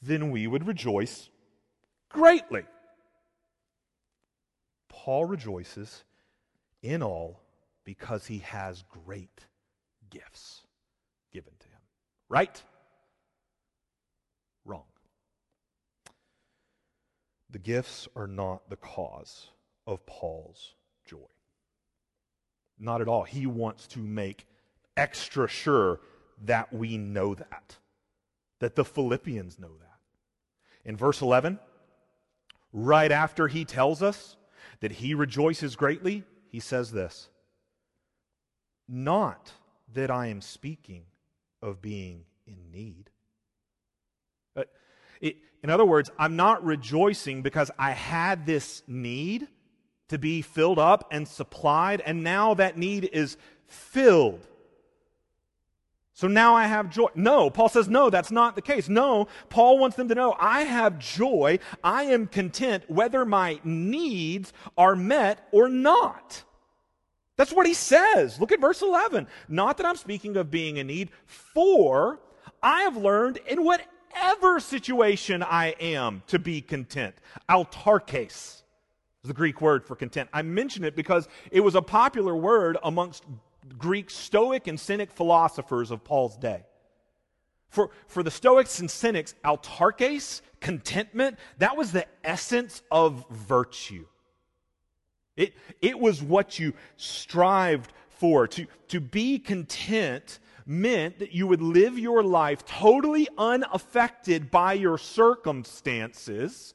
then 0.00 0.30
we 0.30 0.46
would 0.46 0.66
rejoice 0.66 1.28
greatly. 2.08 2.64
Paul 4.88 5.24
rejoices 5.24 6.04
in 6.82 7.02
all 7.02 7.40
because 7.84 8.26
he 8.26 8.38
has 8.38 8.84
great 9.06 9.46
gifts 10.10 10.62
given 11.32 11.52
to 11.58 11.66
him. 11.66 11.80
Right? 12.28 12.62
Wrong. 14.64 14.84
The 17.50 17.58
gifts 17.58 18.08
are 18.14 18.26
not 18.26 18.68
the 18.68 18.76
cause 18.76 19.48
of 19.86 20.04
Paul's 20.04 20.74
joy. 21.06 21.16
Not 22.78 23.00
at 23.00 23.08
all. 23.08 23.22
He 23.22 23.46
wants 23.46 23.86
to 23.88 23.98
make 23.98 24.46
extra 24.96 25.48
sure 25.48 26.00
that 26.44 26.72
we 26.72 26.98
know 26.98 27.34
that 27.34 27.78
that 28.60 28.74
the 28.74 28.84
Philippians 28.84 29.58
know 29.58 29.76
that. 29.80 29.98
In 30.84 30.96
verse 30.96 31.22
11, 31.22 31.58
right 32.72 33.10
after 33.10 33.48
he 33.48 33.64
tells 33.64 34.02
us 34.02 34.36
that 34.80 34.92
he 34.92 35.14
rejoices 35.14 35.76
greatly, 35.76 36.24
he 36.50 36.60
says 36.60 36.92
this 36.92 37.28
Not 38.88 39.52
that 39.94 40.10
I 40.10 40.26
am 40.26 40.40
speaking 40.40 41.04
of 41.62 41.82
being 41.82 42.24
in 42.46 42.70
need. 42.70 43.10
Uh, 44.56 44.64
it, 45.20 45.36
in 45.62 45.70
other 45.70 45.84
words, 45.84 46.10
I'm 46.18 46.36
not 46.36 46.64
rejoicing 46.64 47.42
because 47.42 47.70
I 47.78 47.92
had 47.92 48.46
this 48.46 48.82
need 48.86 49.48
to 50.08 50.18
be 50.18 50.42
filled 50.42 50.78
up 50.78 51.08
and 51.10 51.26
supplied, 51.28 52.00
and 52.04 52.22
now 52.22 52.54
that 52.54 52.78
need 52.78 53.04
is 53.12 53.36
filled 53.66 54.46
so 56.18 56.26
now 56.26 56.56
I 56.56 56.64
have 56.64 56.90
joy. 56.90 57.06
No, 57.14 57.48
Paul 57.48 57.68
says, 57.68 57.88
no, 57.88 58.10
that's 58.10 58.32
not 58.32 58.56
the 58.56 58.60
case. 58.60 58.88
No, 58.88 59.28
Paul 59.50 59.78
wants 59.78 59.96
them 59.96 60.08
to 60.08 60.16
know 60.16 60.34
I 60.36 60.62
have 60.62 60.98
joy. 60.98 61.60
I 61.84 62.06
am 62.06 62.26
content 62.26 62.82
whether 62.88 63.24
my 63.24 63.60
needs 63.62 64.52
are 64.76 64.96
met 64.96 65.46
or 65.52 65.68
not. 65.68 66.42
That's 67.36 67.52
what 67.52 67.68
he 67.68 67.74
says. 67.74 68.40
Look 68.40 68.50
at 68.50 68.60
verse 68.60 68.82
11. 68.82 69.28
Not 69.48 69.76
that 69.76 69.86
I'm 69.86 69.94
speaking 69.94 70.36
of 70.36 70.50
being 70.50 70.78
in 70.78 70.88
need, 70.88 71.10
for 71.24 72.18
I 72.64 72.82
have 72.82 72.96
learned 72.96 73.38
in 73.46 73.62
whatever 73.62 74.58
situation 74.58 75.44
I 75.44 75.76
am 75.78 76.24
to 76.26 76.40
be 76.40 76.60
content. 76.60 77.14
Autarkes 77.48 78.62
is 79.22 79.28
the 79.28 79.34
Greek 79.34 79.60
word 79.60 79.84
for 79.84 79.94
content. 79.94 80.30
I 80.32 80.42
mention 80.42 80.82
it 80.82 80.96
because 80.96 81.28
it 81.52 81.60
was 81.60 81.76
a 81.76 81.82
popular 81.82 82.34
word 82.34 82.76
amongst 82.82 83.22
Greek 83.76 84.08
Stoic 84.10 84.66
and 84.66 84.78
Cynic 84.78 85.10
philosophers 85.10 85.90
of 85.90 86.04
Paul's 86.04 86.36
day. 86.36 86.64
For, 87.68 87.90
for 88.06 88.22
the 88.22 88.30
Stoics 88.30 88.80
and 88.80 88.90
Cynics, 88.90 89.34
autarkes, 89.44 90.40
contentment, 90.60 91.38
that 91.58 91.76
was 91.76 91.92
the 91.92 92.06
essence 92.24 92.82
of 92.90 93.26
virtue. 93.30 94.06
It, 95.36 95.54
it 95.82 95.98
was 95.98 96.22
what 96.22 96.58
you 96.58 96.72
strived 96.96 97.92
for. 98.08 98.48
To, 98.48 98.66
to 98.88 99.00
be 99.00 99.38
content 99.38 100.38
meant 100.66 101.18
that 101.20 101.32
you 101.32 101.46
would 101.46 101.62
live 101.62 101.98
your 101.98 102.22
life 102.22 102.64
totally 102.64 103.28
unaffected 103.38 104.50
by 104.50 104.72
your 104.74 104.98
circumstances. 104.98 106.74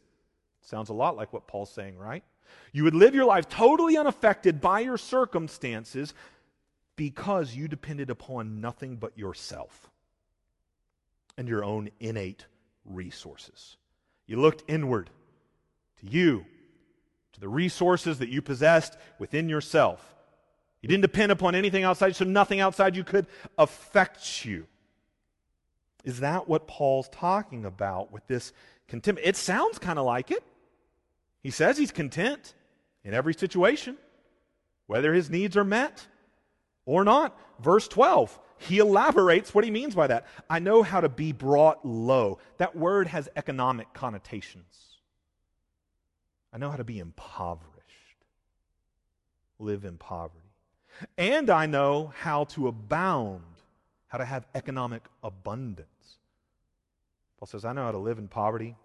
Sounds 0.62 0.90
a 0.90 0.94
lot 0.94 1.16
like 1.16 1.34
what 1.34 1.48
Paul's 1.48 1.72
saying, 1.72 1.98
right? 1.98 2.24
You 2.72 2.84
would 2.86 2.96
live 2.96 3.14
your 3.14 3.26
life 3.26 3.50
totally 3.50 3.98
unaffected 3.98 4.62
by 4.62 4.80
your 4.80 4.98
circumstances 4.98 6.14
because 6.96 7.56
you 7.56 7.68
depended 7.68 8.10
upon 8.10 8.62
nothing 8.62 8.98
but 8.98 9.18
yourself 9.18 9.90
and 11.38 11.48
your 11.48 11.64
own 11.64 11.90
innate 12.00 12.46
resources. 12.86 13.78
You 14.28 14.40
looked 14.40 14.64
inward 14.68 15.10
to 16.00 16.08
you, 16.08 16.46
to 17.34 17.40
the 17.40 17.50
resources 17.50 18.20
that 18.20 18.30
you 18.30 18.42
possessed 18.42 18.98
within 19.20 19.50
yourself. 19.50 20.16
You 20.82 20.90
didn't 20.90 21.02
depend 21.02 21.32
upon 21.32 21.56
anything 21.56 21.84
outside, 21.84 22.16
so 22.16 22.26
nothing 22.26 22.60
outside 22.60 22.96
you 22.96 23.04
could 23.04 23.26
affect 23.58 24.46
you. 24.46 24.68
Is 26.04 26.20
that 26.20 26.48
what 26.48 26.68
Paul's 26.68 27.10
talking 27.10 27.66
about 27.66 28.12
with 28.12 28.28
this 28.28 28.52
contentment? 28.88 29.26
It 29.26 29.38
sounds 29.38 29.80
kind 29.80 29.98
of 29.98 30.06
like 30.06 30.30
it. 30.30 30.44
He 31.42 31.50
says 31.50 31.78
he's 31.78 31.92
content 31.92 32.54
in 33.04 33.14
every 33.14 33.34
situation, 33.34 33.98
whether 34.88 35.14
his 35.14 35.30
needs 35.30 35.56
are 35.56 35.64
met 35.64 36.06
or 36.86 37.04
not. 37.04 37.38
Verse 37.60 37.88
12, 37.88 38.40
he 38.58 38.80
elaborates 38.80 39.54
what 39.54 39.64
he 39.64 39.72
means 39.72 39.96
by 39.96 40.08
that. 40.08 40.26
I 40.50 40.60
know 40.60 40.84
how 40.84 41.02
to 41.02 41.10
be 41.10 41.32
brought 41.32 41.86
low. 41.86 42.40
That 42.58 42.76
word 42.76 43.08
has 43.08 43.30
economic 43.36 43.94
connotations. 43.94 45.00
I 46.52 46.58
know 46.58 46.70
how 46.70 46.78
to 46.78 46.84
be 46.84 47.00
impoverished, 47.00 47.68
live 49.60 49.86
in 49.86 49.98
poverty. 49.98 50.40
And 51.18 51.50
I 51.50 51.66
know 51.66 52.14
how 52.16 52.44
to 52.46 52.68
abound, 52.68 53.44
how 54.08 54.20
to 54.20 54.26
have 54.26 54.46
economic 54.54 55.04
abundance. 55.24 55.88
Paul 57.40 57.48
says, 57.48 57.66
I 57.66 57.74
know 57.74 57.84
how 57.84 57.92
to 57.92 57.98
live 57.98 58.20
in 58.20 58.28
poverty. 58.28 58.76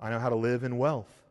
I 0.00 0.10
know 0.10 0.18
how 0.18 0.28
to 0.28 0.36
live 0.36 0.64
in 0.64 0.78
wealth. 0.78 1.21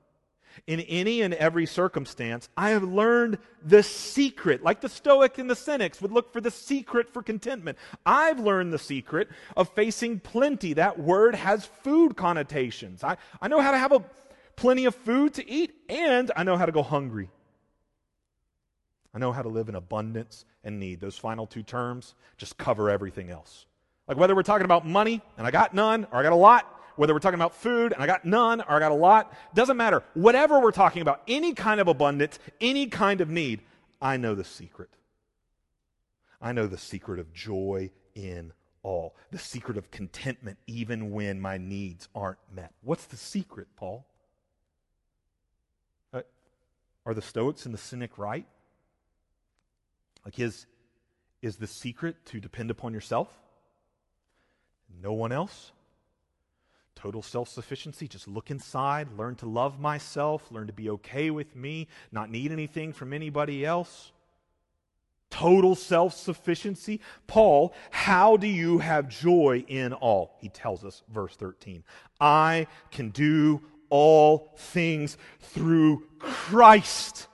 In 0.68 0.80
any 0.82 1.22
and 1.22 1.34
every 1.34 1.66
circumstance, 1.66 2.48
I 2.56 2.70
have 2.70 2.84
learned 2.84 3.40
the 3.66 3.84
secret, 3.84 4.64
like 4.64 4.82
the 4.82 4.90
Stoic 4.90 5.38
and 5.38 5.50
the 5.50 5.56
Cynics 5.56 6.02
would 6.02 6.12
look 6.12 6.32
for 6.32 6.40
the 6.40 6.52
secret 6.52 7.10
for 7.10 7.24
contentment. 7.24 7.78
I've 8.06 8.40
learned 8.40 8.72
the 8.72 8.80
secret 8.80 9.30
of 9.58 9.70
facing 9.70 10.20
plenty. 10.20 10.74
That 10.74 11.00
word 11.00 11.36
has 11.36 11.66
food 11.66 12.16
connotations. 12.16 13.04
I, 13.04 13.18
I 13.42 13.48
know 13.48 13.60
how 13.60 13.72
to 13.72 13.78
have 13.78 13.92
a, 13.92 14.04
plenty 14.56 14.86
of 14.86 14.96
food 14.96 15.34
to 15.36 15.50
eat, 15.50 15.74
and 15.90 16.32
I 16.36 16.44
know 16.44 16.58
how 16.58 16.66
to 16.66 16.72
go 16.72 16.84
hungry. 16.84 17.30
I 19.14 19.20
know 19.20 19.32
how 19.32 19.42
to 19.42 19.50
live 19.50 19.68
in 19.68 19.76
abundance 19.76 20.46
and 20.64 20.80
need. 20.80 21.02
Those 21.02 21.18
final 21.18 21.46
two 21.46 21.64
terms 21.64 22.16
just 22.38 22.58
cover 22.58 22.90
everything 22.90 23.30
else. 23.30 23.66
Like 24.08 24.18
whether 24.18 24.36
we're 24.36 24.44
talking 24.44 24.66
about 24.66 24.86
money 24.86 25.22
and 25.38 25.46
I 25.46 25.52
got 25.52 25.74
none, 25.74 26.08
or 26.12 26.20
I 26.20 26.24
got 26.24 26.34
a 26.34 26.36
lot, 26.36 26.81
whether 27.02 27.16
we're 27.16 27.20
talking 27.20 27.34
about 27.34 27.56
food 27.56 27.94
and 27.94 28.04
I 28.04 28.06
got 28.06 28.26
none 28.26 28.62
or 28.62 28.76
I 28.76 28.80
got 28.80 28.92
a 28.92 28.94
lot, 28.94 29.34
doesn't 29.56 29.76
matter. 29.76 30.04
Whatever 30.14 30.60
we're 30.60 30.72
talking 30.72 31.02
about, 31.02 31.24
any 31.28 31.56
kind 31.56 31.82
of 31.82 31.88
abundance, 31.88 32.38
any 32.62 32.86
kind 32.86 33.22
of 33.22 33.28
need, 33.28 33.62
I 34.00 34.18
know 34.18 34.36
the 34.36 34.44
secret. 34.44 34.92
I 36.40 36.52
know 36.52 36.68
the 36.68 36.78
secret 36.78 37.18
of 37.18 37.34
joy 37.34 37.90
in 38.14 38.54
all, 38.84 39.16
the 39.32 39.40
secret 39.40 39.80
of 39.80 39.90
contentment 39.90 40.60
even 40.68 41.10
when 41.10 41.42
my 41.42 41.58
needs 41.58 42.08
aren't 42.14 42.38
met. 42.54 42.72
What's 42.84 43.06
the 43.06 43.18
secret, 43.18 43.70
Paul? 43.76 44.06
Uh, 46.14 46.22
are 47.08 47.16
the 47.16 47.22
Stoics 47.24 47.66
and 47.66 47.74
the 47.74 47.80
Cynic 47.80 48.20
right? 48.20 48.46
Like 50.24 50.36
his 50.36 50.68
is 51.42 51.56
the 51.56 51.66
secret 51.66 52.28
to 52.28 52.40
depend 52.40 52.70
upon 52.70 52.94
yourself? 52.94 53.40
No 55.02 55.14
one 55.14 55.32
else? 55.32 55.72
Total 56.96 57.22
self 57.22 57.50
sufficiency, 57.50 58.08
just 58.08 58.28
look 58.28 58.52
inside, 58.52 59.18
learn 59.18 59.36
to 59.36 59.46
love 59.48 59.80
myself, 59.80 60.52
learn 60.52 60.68
to 60.68 60.74
be 60.74 60.90
okay 60.90 61.32
with 61.32 61.56
me, 61.56 61.88
not 62.12 62.30
need 62.30 62.52
anything 62.52 62.94
from 62.94 63.14
anybody 63.14 63.66
else. 63.66 64.12
Total 65.30 65.74
self 65.76 66.14
sufficiency. 66.14 67.00
Paul, 67.26 67.74
how 67.90 68.38
do 68.38 68.48
you 68.48 68.80
have 68.80 69.08
joy 69.08 69.64
in 69.68 69.94
all? 69.94 70.36
He 70.40 70.50
tells 70.50 70.84
us, 70.84 71.04
verse 71.10 71.36
13. 71.36 71.84
I 72.20 72.68
can 72.92 73.10
do 73.10 73.62
all 73.90 74.54
things 74.58 75.18
through 75.40 76.04
Christ 76.20 77.28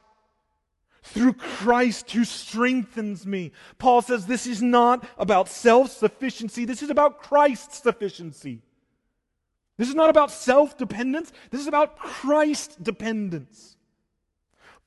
through 1.03 1.33
Christ 1.33 2.11
who 2.11 2.25
strengthens 2.25 3.25
me. 3.25 3.53
Paul 3.77 4.01
says 4.01 4.25
this 4.25 4.45
is 4.45 4.61
not 4.61 5.07
about 5.17 5.47
self 5.47 5.91
sufficiency, 5.91 6.65
this 6.65 6.83
is 6.83 6.89
about 6.89 7.19
Christ's 7.21 7.81
sufficiency. 7.81 8.61
This 9.77 9.89
is 9.89 9.95
not 9.95 10.09
about 10.09 10.31
self 10.31 10.77
dependence, 10.77 11.31
this 11.51 11.61
is 11.61 11.67
about 11.67 11.97
Christ 11.97 12.81
dependence. 12.83 13.75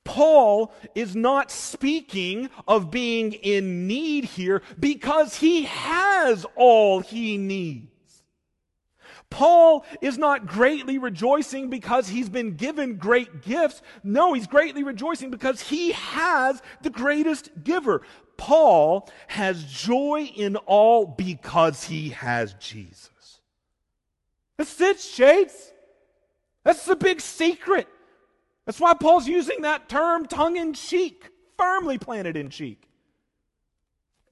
Paul 0.03 0.73
is 0.95 1.15
not 1.15 1.51
speaking 1.51 2.49
of 2.67 2.89
being 2.89 3.33
in 3.33 3.87
need 3.87 4.25
here 4.25 4.63
because 4.79 5.35
he 5.35 5.63
has 5.63 6.45
all 6.55 7.01
he 7.01 7.37
needs. 7.37 7.87
Paul 9.29 9.85
is 10.01 10.17
not 10.17 10.45
greatly 10.45 10.97
rejoicing 10.97 11.69
because 11.69 12.09
he's 12.09 12.29
been 12.29 12.57
given 12.57 12.97
great 12.97 13.41
gifts. 13.43 13.81
No, 14.03 14.33
he's 14.33 14.47
greatly 14.47 14.83
rejoicing 14.83 15.29
because 15.29 15.61
he 15.61 15.93
has 15.93 16.61
the 16.81 16.89
greatest 16.89 17.49
giver. 17.63 18.01
Paul 18.37 19.09
has 19.27 19.63
joy 19.63 20.29
in 20.35 20.57
all 20.57 21.05
because 21.05 21.85
he 21.85 22.09
has 22.09 22.55
Jesus. 22.55 23.09
That's 24.61 24.79
it, 24.79 24.99
shades. 24.99 25.71
That's 26.63 26.85
the 26.85 26.95
big 26.95 27.19
secret. 27.19 27.87
That's 28.63 28.79
why 28.79 28.93
Paul's 28.93 29.27
using 29.27 29.63
that 29.63 29.89
term 29.89 30.27
tongue 30.27 30.55
in 30.55 30.73
cheek, 30.73 31.31
firmly 31.57 31.97
planted 31.97 32.37
in 32.37 32.51
cheek. 32.51 32.87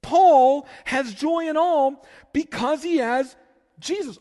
Paul 0.02 0.68
has 0.84 1.12
joy 1.14 1.48
in 1.48 1.56
all 1.56 2.06
because 2.32 2.80
he 2.84 2.98
has 2.98 3.34
Jesus. 3.80 4.20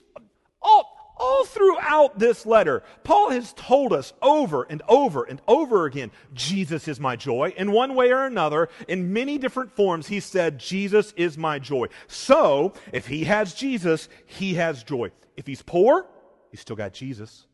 All, 0.60 0.99
all 1.20 1.46
throughout 1.46 2.18
this 2.18 2.46
letter, 2.46 2.84
Paul 3.04 3.32
has 3.32 3.54
told 3.54 3.94
us 3.94 4.14
over 4.22 4.64
and 4.64 4.82
over 4.88 5.24
and 5.24 5.42
over 5.48 5.86
again 5.86 6.12
Jesus 6.34 6.88
is 6.88 7.00
my 7.00 7.16
joy. 7.16 7.54
In 7.58 7.72
one 7.72 7.96
way 7.96 8.12
or 8.12 8.26
another, 8.26 8.70
in 8.88 9.14
many 9.14 9.38
different 9.38 9.72
forms, 9.72 10.08
he 10.08 10.20
said, 10.20 10.60
Jesus 10.60 11.14
is 11.18 11.38
my 11.38 11.60
joy. 11.60 11.88
So, 12.08 12.74
if 12.94 13.08
he 13.08 13.26
has 13.26 13.54
Jesus, 13.54 14.10
he 14.26 14.56
has 14.56 14.84
joy. 14.84 15.12
If 15.36 15.46
he's 15.48 15.62
poor, 15.62 16.06
he's 16.52 16.62
still 16.62 16.76
got 16.76 16.94
Jesus, 16.94 17.46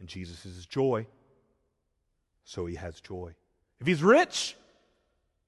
and 0.00 0.08
Jesus 0.08 0.44
is 0.44 0.56
his 0.56 0.66
joy. 0.66 1.06
So 2.44 2.64
he 2.66 2.76
has 2.76 3.00
joy. 3.00 3.34
If 3.80 3.86
he's 3.86 4.02
rich, 4.02 4.56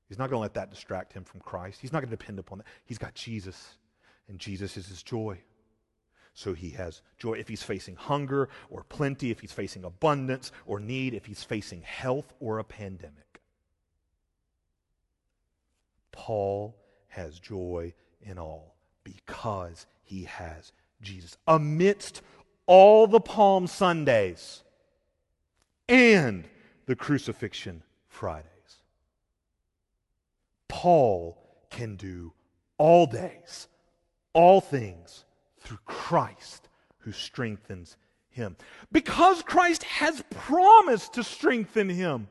he's 0.08 0.18
not 0.18 0.30
going 0.30 0.38
to 0.38 0.42
let 0.42 0.54
that 0.54 0.70
distract 0.70 1.12
him 1.12 1.24
from 1.24 1.40
Christ. 1.40 1.80
He's 1.80 1.92
not 1.92 2.00
going 2.00 2.10
to 2.10 2.16
depend 2.16 2.38
upon 2.38 2.58
that. 2.58 2.66
He's 2.84 2.98
got 2.98 3.14
Jesus, 3.14 3.76
and 4.28 4.38
Jesus 4.38 4.76
is 4.76 4.88
his 4.88 5.02
joy. 5.02 5.38
So 6.38 6.54
he 6.54 6.70
has 6.70 7.02
joy 7.18 7.32
if 7.32 7.48
he's 7.48 7.64
facing 7.64 7.96
hunger 7.96 8.48
or 8.70 8.84
plenty, 8.84 9.32
if 9.32 9.40
he's 9.40 9.50
facing 9.50 9.82
abundance 9.82 10.52
or 10.66 10.78
need, 10.78 11.12
if 11.12 11.26
he's 11.26 11.42
facing 11.42 11.82
health 11.82 12.32
or 12.38 12.60
a 12.60 12.64
pandemic. 12.64 13.40
Paul 16.12 16.76
has 17.08 17.40
joy 17.40 17.92
in 18.22 18.38
all 18.38 18.76
because 19.02 19.86
he 20.04 20.26
has 20.26 20.70
Jesus. 21.02 21.36
Amidst 21.48 22.22
all 22.66 23.08
the 23.08 23.18
Palm 23.18 23.66
Sundays 23.66 24.62
and 25.88 26.44
the 26.86 26.94
crucifixion 26.94 27.82
Fridays, 28.06 28.46
Paul 30.68 31.36
can 31.68 31.96
do 31.96 32.32
all 32.78 33.06
days, 33.06 33.66
all 34.34 34.60
things 34.60 35.24
through 35.68 35.78
Christ 35.84 36.66
who 37.00 37.12
strengthens 37.12 37.98
him. 38.30 38.56
Because 38.90 39.42
Christ 39.42 39.82
has 39.82 40.24
promised 40.30 41.12
to 41.14 41.22
strengthen 41.22 41.90
him. 41.90 42.28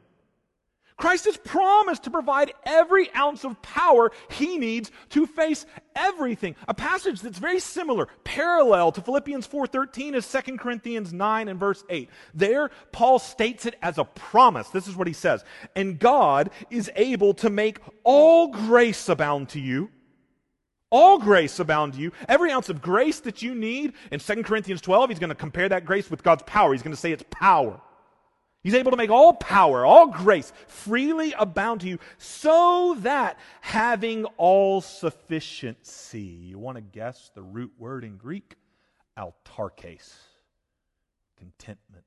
Christ 0.98 1.26
has 1.26 1.38
promised 1.38 2.06
to 2.06 2.10
provide 2.10 2.54
every 2.66 3.14
ounce 3.14 3.44
of 3.44 3.62
power 3.62 4.12
he 4.32 4.58
needs 4.58 4.90
to 5.10 5.28
face 5.28 5.68
everything. 5.96 6.56
A 6.68 6.74
passage 6.74 7.22
that's 7.22 7.38
very 7.38 7.60
similar, 7.60 8.08
parallel 8.24 8.92
to 8.94 9.02
Philippians 9.02 9.46
4:13 9.46 10.16
is 10.16 10.26
2 10.26 10.58
Corinthians 10.58 11.14
9 11.14 11.48
and 11.48 11.60
verse 11.60 11.84
8. 11.92 12.10
There 12.34 12.72
Paul 12.92 13.20
states 13.20 13.68
it 13.68 13.76
as 13.84 14.00
a 14.00 14.06
promise. 14.06 14.70
This 14.70 14.88
is 14.88 14.96
what 14.96 15.06
he 15.06 15.14
says. 15.14 15.46
And 15.76 16.00
God 16.00 16.50
is 16.72 16.90
able 16.96 17.36
to 17.36 17.52
make 17.52 17.78
all 18.04 18.48
grace 18.48 19.08
abound 19.08 19.50
to 19.50 19.60
you 19.60 19.92
all 20.90 21.18
grace 21.20 21.60
abound 21.60 21.94
to 21.94 22.00
you. 22.00 22.12
Every 22.28 22.52
ounce 22.52 22.70
of 22.70 22.82
grace 22.82 23.20
that 23.22 23.42
you 23.42 23.54
need. 23.54 23.94
In 24.12 24.20
2 24.20 24.44
Corinthians 24.44 24.82
12, 24.82 25.10
he's 25.10 25.20
going 25.20 25.30
to 25.30 25.36
compare 25.36 25.70
that 25.70 25.86
grace 25.86 26.10
with 26.10 26.24
God's 26.24 26.44
power. 26.44 26.72
He's 26.72 26.84
going 26.84 26.96
to 26.96 27.00
say 27.00 27.12
it's 27.12 27.26
power. 27.30 27.80
He's 28.64 28.74
able 28.74 28.92
to 28.92 28.98
make 28.98 29.10
all 29.10 29.34
power, 29.34 29.86
all 29.86 30.08
grace 30.08 30.52
freely 30.68 31.34
abound 31.38 31.82
to 31.82 31.88
you, 31.88 32.00
so 32.18 32.98
that 33.00 33.38
having 33.62 34.26
all 34.36 34.82
sufficiency, 34.82 36.20
you 36.20 36.60
want 36.60 36.76
to 36.76 36.82
guess 36.82 37.32
the 37.34 37.44
root 37.44 37.72
word 37.78 38.04
in 38.04 38.18
Greek? 38.18 38.56
Autarkes, 39.18 40.14
contentment. 41.38 42.04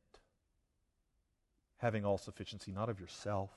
Having 1.79 2.05
all 2.05 2.19
sufficiency, 2.19 2.73
not 2.73 2.91
of 2.91 3.01
yourself, 3.01 3.51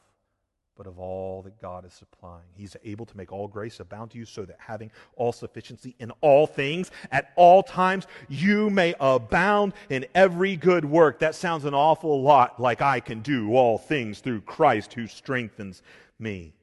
but 0.75 0.87
of 0.87 0.99
all 0.99 1.41
that 1.43 1.61
God 1.61 1.85
is 1.85 1.93
supplying. 1.93 2.47
He's 2.55 2.75
able 2.83 3.05
to 3.05 3.17
make 3.17 3.31
all 3.31 3.47
grace 3.47 3.79
abound 3.79 4.11
to 4.11 4.17
you 4.17 4.25
so 4.25 4.43
that 4.45 4.57
having 4.59 4.91
all 5.15 5.31
sufficiency 5.31 5.95
in 5.99 6.11
all 6.21 6.47
things 6.47 6.89
at 7.11 7.31
all 7.35 7.61
times, 7.61 8.07
you 8.27 8.69
may 8.69 8.95
abound 8.99 9.73
in 9.89 10.05
every 10.15 10.55
good 10.55 10.85
work. 10.85 11.19
That 11.19 11.35
sounds 11.35 11.65
an 11.65 11.73
awful 11.73 12.21
lot 12.21 12.59
like 12.59 12.81
I 12.81 12.99
can 12.99 13.21
do 13.21 13.55
all 13.55 13.77
things 13.77 14.19
through 14.19 14.41
Christ 14.41 14.93
who 14.93 15.07
strengthens 15.07 15.81
me. 16.17 16.53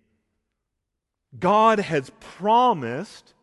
God 1.38 1.78
has 1.78 2.10
promised 2.18 3.34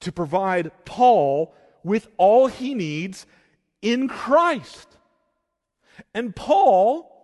to 0.00 0.12
provide 0.12 0.70
Paul 0.84 1.54
with 1.84 2.08
all 2.16 2.46
he 2.46 2.74
needs 2.74 3.26
in 3.82 4.08
Christ. 4.08 4.88
And 6.14 6.34
Paul 6.34 7.17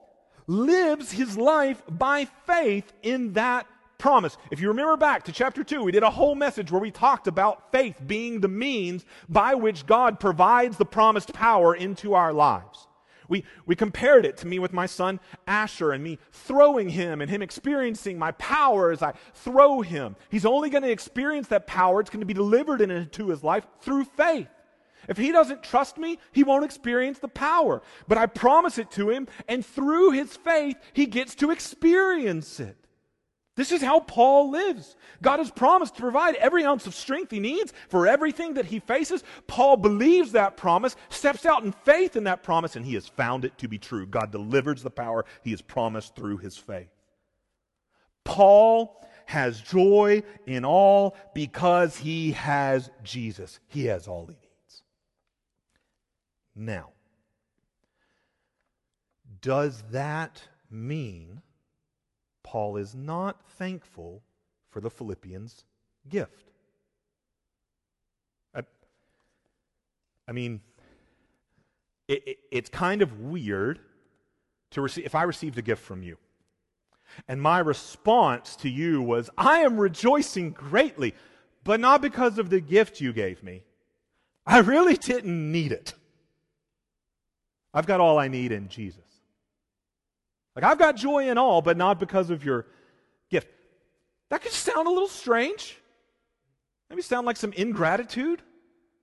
lives 0.47 1.13
his 1.13 1.37
life 1.37 1.83
by 1.89 2.27
faith 2.47 2.93
in 3.03 3.33
that 3.35 3.67
promise. 3.99 4.37
If 4.51 4.61
you 4.61 4.69
remember 4.69 4.97
back 4.97 5.25
to 5.25 5.33
chapter 5.33 5.65
2, 5.65 5.83
we 5.83 5.93
did 5.93 6.03
a 6.03 6.11
whole 6.11 6.35
message 6.35 6.71
where 6.71 6.81
we 6.81 6.91
talked 6.91 7.27
about 7.27 7.73
faith 7.73 7.97
being 8.07 8.41
the 8.41 8.49
means 8.49 9.05
by 9.29 9.55
which 9.55 9.87
God 9.87 10.21
provides 10.21 10.77
the 10.77 10.85
promised 10.85 11.33
power 11.33 11.75
into 11.75 12.15
our 12.15 12.33
lives. 12.33 12.87
We, 13.29 13.45
we 13.65 13.75
compared 13.75 14.27
it 14.27 14.37
to 14.39 14.47
me 14.47 14.59
with 14.59 14.73
my 14.73 14.87
son 14.87 15.21
Asher 15.47 15.93
and 15.93 16.05
me 16.05 16.19
throwing 16.33 16.91
him 16.91 17.23
and 17.23 17.31
him 17.31 17.41
experiencing 17.41 18.19
my 18.19 18.33
power 18.33 18.91
as 18.91 19.03
I 19.03 19.15
throw 19.33 19.81
him. 19.81 20.17
He's 20.29 20.45
only 20.45 20.69
going 20.69 20.83
to 20.83 20.91
experience 20.91 21.49
that 21.49 21.67
power. 21.67 22.01
It's 22.01 22.11
going 22.11 22.21
to 22.21 22.27
be 22.27 22.35
delivered 22.35 22.83
into 22.83 23.29
his 23.29 23.43
life 23.43 23.67
through 23.81 24.05
faith. 24.05 24.49
If 25.09 25.17
he 25.17 25.33
doesn't 25.33 25.63
trust 25.63 25.99
me, 25.99 26.19
he 26.33 26.45
won't 26.45 26.65
experience 26.65 27.19
the 27.19 27.29
power. 27.29 27.83
But 28.09 28.19
I 28.19 28.27
promise 28.27 28.79
it 28.79 28.91
to 28.93 29.11
him, 29.11 29.29
and 29.49 29.65
through 29.65 30.13
his 30.13 30.37
faith, 30.37 30.77
he 30.93 31.07
gets 31.07 31.35
to 31.37 31.51
experience 31.51 32.61
it. 32.61 32.77
This 33.57 33.71
is 33.71 33.83
how 33.83 34.01
Paul 34.01 34.51
lives. 34.51 34.97
God 35.23 35.39
has 35.39 35.51
promised 35.51 35.95
to 35.95 36.03
provide 36.03 36.35
every 36.37 36.65
ounce 36.65 36.87
of 36.87 36.95
strength 36.95 37.31
he 37.31 37.39
needs 37.39 37.73
for 37.89 38.09
everything 38.09 38.55
that 38.55 38.67
he 38.67 38.81
faces. 38.81 39.23
Paul 39.47 39.77
believes 39.77 40.33
that 40.33 40.57
promise, 40.57 40.97
steps 41.09 41.47
out 41.47 41.63
in 41.63 41.71
faith 41.71 42.17
in 42.17 42.25
that 42.25 42.43
promise, 42.43 42.75
and 42.75 42.85
he 42.85 42.95
has 42.95 43.07
found 43.07 43.45
it 43.45 43.57
to 43.59 43.69
be 43.69 43.79
true. 43.79 44.07
God 44.07 44.33
delivers 44.33 44.83
the 44.83 44.91
power 44.91 45.25
he 45.43 45.53
has 45.53 45.63
promised 45.63 46.17
through 46.17 46.39
his 46.39 46.57
faith. 46.57 46.89
Paul 48.25 49.01
has 49.27 49.61
joy 49.61 50.23
in 50.47 50.65
all 50.65 51.17
because 51.33 51.97
he 51.97 52.33
has 52.33 52.91
Jesus. 53.05 53.61
He 53.69 53.87
has 53.87 54.09
all 54.09 54.27
he 54.27 54.44
now, 56.55 56.91
does 59.41 59.83
that 59.91 60.43
mean 60.71 61.43
Paul 62.43 62.77
is 62.77 62.95
not 62.95 63.43
thankful 63.59 64.23
for 64.71 64.81
the 64.81 64.91
Philippians' 64.91 65.65
gift? 66.09 66.51
I, 68.55 68.63
I 70.29 70.33
mean, 70.33 70.61
it, 72.09 72.23
it, 72.27 72.37
it's 72.51 72.69
kind 72.69 73.03
of 73.03 73.21
weird 73.21 73.81
to 74.71 74.81
receive, 74.81 75.05
if 75.05 75.15
I 75.15 75.23
received 75.23 75.59
a 75.59 75.63
gift 75.63 75.83
from 75.83 76.03
you, 76.03 76.17
and 77.29 77.41
my 77.41 77.59
response 77.61 78.57
to 78.57 78.69
you 78.69 79.01
was, 79.01 79.31
I 79.37 79.61
am 79.61 79.79
rejoicing 79.79 80.51
greatly, 80.51 81.15
but 81.63 81.81
not 81.81 82.03
because 82.03 82.39
of 82.39 82.51
the 82.51 82.61
gift 82.61 83.01
you 83.01 83.13
gave 83.13 83.43
me. 83.43 83.63
I 84.47 84.59
really 84.59 84.97
didn't 84.97 85.53
need 85.53 85.73
it. 85.73 85.95
I've 87.75 87.87
got 87.87 88.01
all 88.01 88.19
I 88.19 88.29
need 88.29 88.53
in 88.53 88.69
Jesus. 88.69 89.01
Like, 90.55 90.65
I've 90.65 90.79
got 90.79 90.97
joy 90.97 91.29
in 91.29 91.37
all, 91.37 91.61
but 91.61 91.77
not 91.77 91.99
because 91.99 92.31
of 92.31 92.45
your 92.45 92.67
gift. 93.29 93.49
That 94.31 94.41
could 94.41 94.53
sound 94.53 94.87
a 94.87 94.91
little 94.91 95.09
strange. 95.09 95.77
Maybe 96.89 97.03
sound 97.03 97.27
like 97.27 97.37
some 97.37 97.53
ingratitude, 97.53 98.41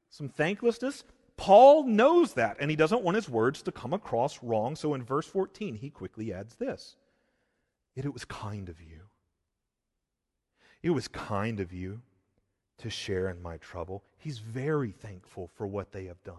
some 0.10 0.30
thanklessness. 0.30 1.04
Paul 1.36 1.84
knows 1.84 2.34
that, 2.36 2.58
and 2.60 2.70
he 2.70 2.78
doesn't 2.78 3.02
want 3.02 3.16
his 3.16 3.28
words 3.28 3.62
to 3.64 3.72
come 3.72 3.94
across 3.94 4.42
wrong. 4.42 4.76
So 4.76 4.94
in 4.94 5.04
verse 5.04 5.28
14, 5.28 5.76
he 5.76 5.90
quickly 5.90 6.34
adds 6.34 6.56
this 6.56 6.96
Yet 7.96 8.06
it 8.06 8.14
was 8.14 8.24
kind 8.24 8.70
of 8.70 8.80
you. 8.80 9.02
It 10.82 10.92
was 10.92 11.08
kind 11.10 11.60
of 11.60 11.74
you 11.74 12.02
to 12.78 12.90
share 12.90 13.30
in 13.30 13.42
my 13.42 13.58
trouble. 13.58 14.04
He's 14.18 14.40
very 14.40 14.92
thankful 14.92 15.50
for 15.56 15.68
what 15.68 15.92
they 15.92 16.06
have 16.06 16.24
done. 16.24 16.36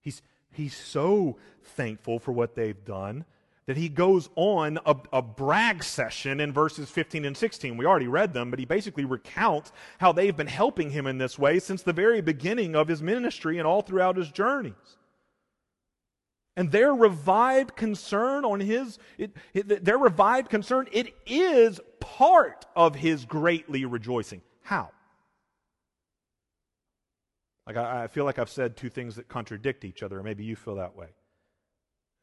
He's, 0.00 0.22
He's 0.56 0.74
so 0.76 1.36
thankful 1.62 2.18
for 2.18 2.32
what 2.32 2.54
they've 2.54 2.84
done 2.84 3.26
that 3.66 3.76
he 3.76 3.88
goes 3.88 4.30
on 4.36 4.78
a, 4.86 4.96
a, 5.12 5.20
brag 5.20 5.82
session 5.82 6.40
in 6.40 6.52
verses 6.52 6.88
15 6.88 7.24
and 7.24 7.36
16. 7.36 7.76
We 7.76 7.84
already 7.84 8.06
read 8.06 8.32
them, 8.32 8.48
but 8.48 8.60
he 8.60 8.64
basically 8.64 9.04
recounts 9.04 9.72
how 9.98 10.12
they've 10.12 10.36
been 10.36 10.46
helping 10.46 10.90
him 10.90 11.06
in 11.06 11.18
this 11.18 11.36
way 11.38 11.58
since 11.58 11.82
the 11.82 11.92
very 11.92 12.20
beginning 12.20 12.76
of 12.76 12.86
his 12.86 13.02
ministry 13.02 13.58
and 13.58 13.66
all 13.66 13.82
throughout 13.82 14.16
his 14.16 14.30
journeys. 14.30 14.74
And 16.56 16.70
their 16.70 16.94
revived 16.94 17.76
concern 17.76 18.44
on 18.44 18.60
his, 18.60 18.98
it, 19.18 19.32
it, 19.52 19.84
their 19.84 19.98
revived 19.98 20.48
concern, 20.48 20.88
it 20.92 21.14
is 21.26 21.80
part 22.00 22.64
of 22.74 22.94
his 22.94 23.24
greatly 23.24 23.84
rejoicing. 23.84 24.40
How? 24.62 24.90
Like, 27.66 27.76
I, 27.76 28.04
I 28.04 28.06
feel 28.06 28.24
like 28.24 28.38
I've 28.38 28.50
said 28.50 28.76
two 28.76 28.88
things 28.88 29.16
that 29.16 29.28
contradict 29.28 29.84
each 29.84 30.02
other, 30.02 30.18
or 30.18 30.22
maybe 30.22 30.44
you 30.44 30.56
feel 30.56 30.76
that 30.76 30.96
way. 30.96 31.08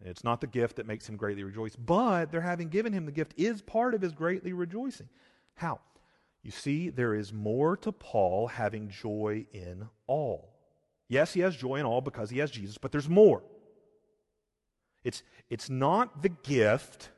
It's 0.06 0.23
not 0.23 0.41
the 0.41 0.47
gift 0.47 0.77
that 0.77 0.88
makes 0.88 1.08
him 1.08 1.15
greatly 1.15 1.43
rejoice, 1.43 1.75
but 1.75 2.32
their 2.32 2.41
having 2.41 2.69
given 2.69 2.93
him 2.93 3.06
the 3.06 3.12
gift 3.12 3.34
is 3.38 3.62
part 3.62 3.93
of 3.93 4.01
his 4.01 4.12
greatly 4.12 4.53
rejoicing. 4.53 5.08
How? 5.56 5.79
You 6.41 6.51
see, 6.51 6.89
there 6.89 7.15
is 7.15 7.32
more 7.32 7.77
to 7.77 7.91
Paul 7.91 8.47
having 8.47 8.89
joy 8.89 9.45
in 9.53 9.88
all. 10.08 10.53
Yes, 11.08 11.34
he 11.34 11.39
has 11.39 11.56
joy 11.56 11.75
in 11.75 11.86
all 11.86 12.01
because 12.01 12.29
he 12.29 12.39
has 12.39 12.51
Jesus, 12.51 12.77
but 12.77 12.91
there's 12.91 13.08
more. 13.08 13.43
It's, 15.03 15.23
it's 15.49 15.69
not 15.69 16.21
the 16.21 16.29
gift, 16.29 17.10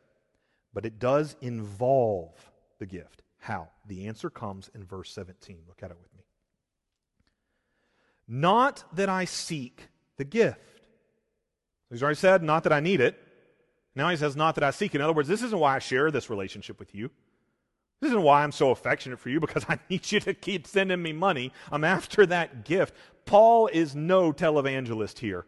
but 0.73 0.85
it 0.85 0.99
does 0.99 1.35
involve 1.41 2.51
the 2.79 2.85
gift. 2.85 3.23
How? 3.39 3.69
The 3.88 4.07
answer 4.07 4.29
comes 4.29 4.69
in 4.75 4.83
verse 4.83 5.11
17. 5.11 5.59
Look 5.67 5.81
at 5.81 5.91
it 5.91 5.97
with 5.99 6.13
me. 6.13 6.14
Not 8.27 8.83
that 8.93 9.09
I 9.09 9.25
seek 9.25 9.88
the 10.17 10.23
gift. 10.23 10.59
He's 11.89 12.01
already 12.01 12.17
said, 12.17 12.43
not 12.43 12.63
that 12.63 12.73
I 12.73 12.79
need 12.79 12.99
it. 12.99 13.21
Now 13.95 14.09
he 14.09 14.17
says, 14.17 14.35
not 14.35 14.55
that 14.55 14.63
I 14.63 14.71
seek. 14.71 14.95
In 14.95 15.01
other 15.01 15.13
words, 15.13 15.29
this 15.29 15.43
isn't 15.43 15.59
why 15.59 15.75
I 15.75 15.79
share 15.79 16.11
this 16.11 16.29
relationship 16.29 16.79
with 16.79 16.93
you. 16.93 17.09
This 18.01 18.09
isn't 18.09 18.23
why 18.23 18.43
I'm 18.43 18.51
so 18.51 18.71
affectionate 18.71 19.19
for 19.19 19.29
you 19.29 19.39
because 19.39 19.65
I 19.69 19.79
need 19.89 20.11
you 20.11 20.19
to 20.21 20.33
keep 20.33 20.67
sending 20.67 21.01
me 21.01 21.13
money. 21.13 21.51
I'm 21.71 21.83
after 21.83 22.25
that 22.25 22.65
gift. 22.65 22.93
Paul 23.25 23.67
is 23.67 23.95
no 23.95 24.33
televangelist 24.33 25.19
here. 25.19 25.45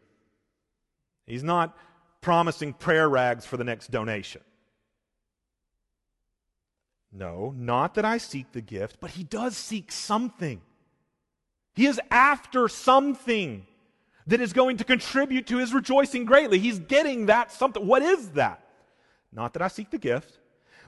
He's 1.25 1.43
not 1.43 1.77
promising 2.21 2.73
prayer 2.73 3.09
rags 3.09 3.45
for 3.45 3.57
the 3.57 3.63
next 3.63 3.91
donation. 3.91 4.41
No, 7.11 7.53
not 7.57 7.95
that 7.95 8.05
I 8.05 8.17
seek 8.17 8.51
the 8.51 8.61
gift, 8.61 8.97
but 8.99 9.11
he 9.11 9.23
does 9.23 9.57
seek 9.57 9.91
something. 9.91 10.61
He 11.77 11.85
is 11.85 12.01
after 12.09 12.67
something 12.67 13.67
that 14.25 14.41
is 14.41 14.51
going 14.51 14.77
to 14.77 14.83
contribute 14.83 15.45
to 15.45 15.59
his 15.59 15.75
rejoicing 15.75 16.25
greatly. 16.25 16.57
He's 16.57 16.79
getting 16.79 17.27
that 17.27 17.51
something. 17.51 17.85
What 17.85 18.01
is 18.01 18.29
that? 18.31 18.67
Not 19.31 19.53
that 19.53 19.61
I 19.61 19.67
seek 19.67 19.91
the 19.91 19.99
gift, 19.99 20.39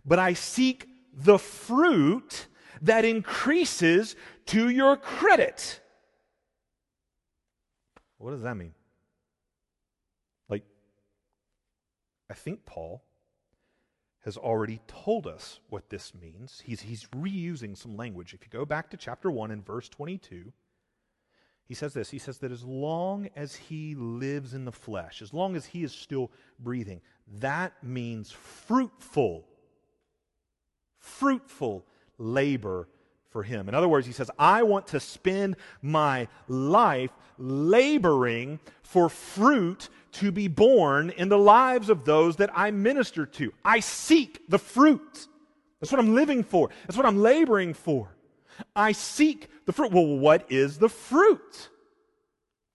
but 0.04 0.18
I 0.18 0.34
seek 0.34 0.88
the 1.14 1.38
fruit 1.38 2.48
that 2.82 3.06
increases 3.06 4.16
to 4.48 4.70
your 4.70 4.98
credit. 4.98 5.80
What 8.18 8.32
does 8.32 8.42
that 8.42 8.58
mean? 8.58 8.74
Like, 10.50 10.64
I 12.32 12.34
think 12.34 12.66
Paul 12.66 13.04
has 14.26 14.38
already 14.38 14.82
told 14.88 15.28
us 15.28 15.60
what 15.70 15.92
this 15.92 16.14
means. 16.20 16.64
He's, 16.66 16.82
he's 16.82 17.06
reusing 17.16 17.78
some 17.78 17.96
language. 17.96 18.34
If 18.34 18.42
you 18.42 18.50
go 18.50 18.66
back 18.66 18.90
to 18.90 18.98
chapter 18.98 19.30
1 19.30 19.52
and 19.52 19.64
verse 19.64 19.88
22, 19.88 20.52
he 21.70 21.76
says 21.76 21.94
this 21.94 22.10
He 22.10 22.18
says 22.18 22.40
that 22.40 22.52
as 22.52 22.64
long 22.66 23.30
as 23.36 23.56
he 23.56 23.96
lives 23.96 24.54
in 24.54 24.66
the 24.66 24.72
flesh, 24.72 25.22
as 25.22 25.34
long 25.34 25.56
as 25.56 25.68
he 25.68 25.84
is 25.84 25.94
still 25.94 26.32
breathing, 26.60 27.00
that 27.38 27.74
means 27.84 28.32
fruitful, 28.32 29.46
fruitful 30.98 31.86
labor 32.18 32.90
for 33.30 33.44
him. 33.44 33.70
In 33.70 33.76
other 33.76 33.88
words, 33.88 34.08
he 34.08 34.14
says, 34.14 34.32
I 34.40 34.64
want 34.64 34.88
to 34.88 35.00
spend 35.00 35.58
my 35.84 36.28
life 36.48 37.12
laboring 37.38 38.60
for 38.82 39.08
fruit 39.08 39.90
to 40.14 40.32
be 40.32 40.48
born 40.48 41.12
in 41.12 41.30
the 41.30 41.38
lives 41.38 41.92
of 41.92 42.04
those 42.04 42.38
that 42.38 42.50
I 42.56 42.72
minister 42.72 43.28
to. 43.28 43.54
I 43.64 43.80
seek 43.80 44.42
the 44.50 44.58
fruit. 44.58 45.28
That's 45.80 45.92
what 45.92 46.00
I'm 46.00 46.16
living 46.16 46.44
for. 46.44 46.72
That's 46.88 46.98
what 46.98 47.06
I'm 47.06 47.22
laboring 47.22 47.76
for. 47.76 48.10
I 48.76 48.92
seek 48.92 49.50
the 49.66 49.74
fruit. 49.74 49.92
Well, 49.92 50.06
what 50.06 50.52
is 50.52 50.78
the 50.78 50.90
fruit? 50.90 51.70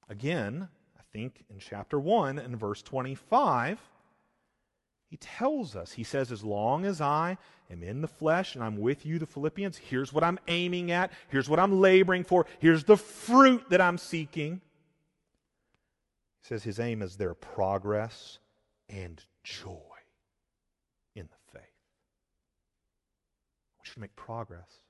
Again, 0.09 0.69
I 0.97 1.03
think 1.13 1.45
in 1.51 1.59
chapter 1.59 1.99
1 1.99 2.39
and 2.39 2.59
verse 2.59 2.83
25, 2.83 3.79
he 5.09 5.17
tells 5.17 5.77
us, 5.77 5.93
he 5.93 6.03
says, 6.03 6.33
as 6.33 6.43
long 6.43 6.85
as 6.85 7.01
I 7.01 7.39
am 7.71 7.83
in 7.83 8.01
the 8.01 8.09
flesh 8.09 8.55
and 8.55 8.65
I'm 8.65 8.79
with 8.79 9.07
you, 9.07 9.19
the 9.19 9.27
Philippians, 9.27 9.77
here's 9.77 10.13
what 10.13 10.25
I'm 10.25 10.39
aiming 10.49 10.91
at, 10.91 11.13
here's 11.29 11.49
what 11.49 11.61
I'm 11.61 11.81
laboring 11.81 12.25
for, 12.25 12.47
here's 12.59 12.85
the 12.85 12.97
fruit 12.97 13.69
that 13.71 13.81
I'm 13.81 13.99
seeking. 13.99 14.61
He 16.43 16.49
says 16.49 16.65
his 16.65 16.81
aim 16.81 17.01
is 17.01 17.17
their 17.17 17.35
progress 17.35 18.39
and 18.89 19.23
joy 19.45 19.79
in 21.15 21.27
the 21.27 21.59
faith. 21.59 21.63
I 21.63 23.73
want 23.79 23.89
you 23.89 23.95
to 23.95 24.01
make 24.01 24.17
progress 24.17 24.84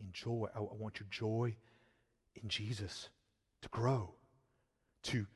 in 0.00 0.08
joy. 0.12 0.48
I, 0.54 0.58
I 0.58 0.74
want 0.78 1.00
your 1.00 1.08
joy 1.10 1.56
in 2.42 2.48
Jesus 2.48 3.08
to 3.62 3.68
grow, 3.68 4.14
to, 5.04 5.26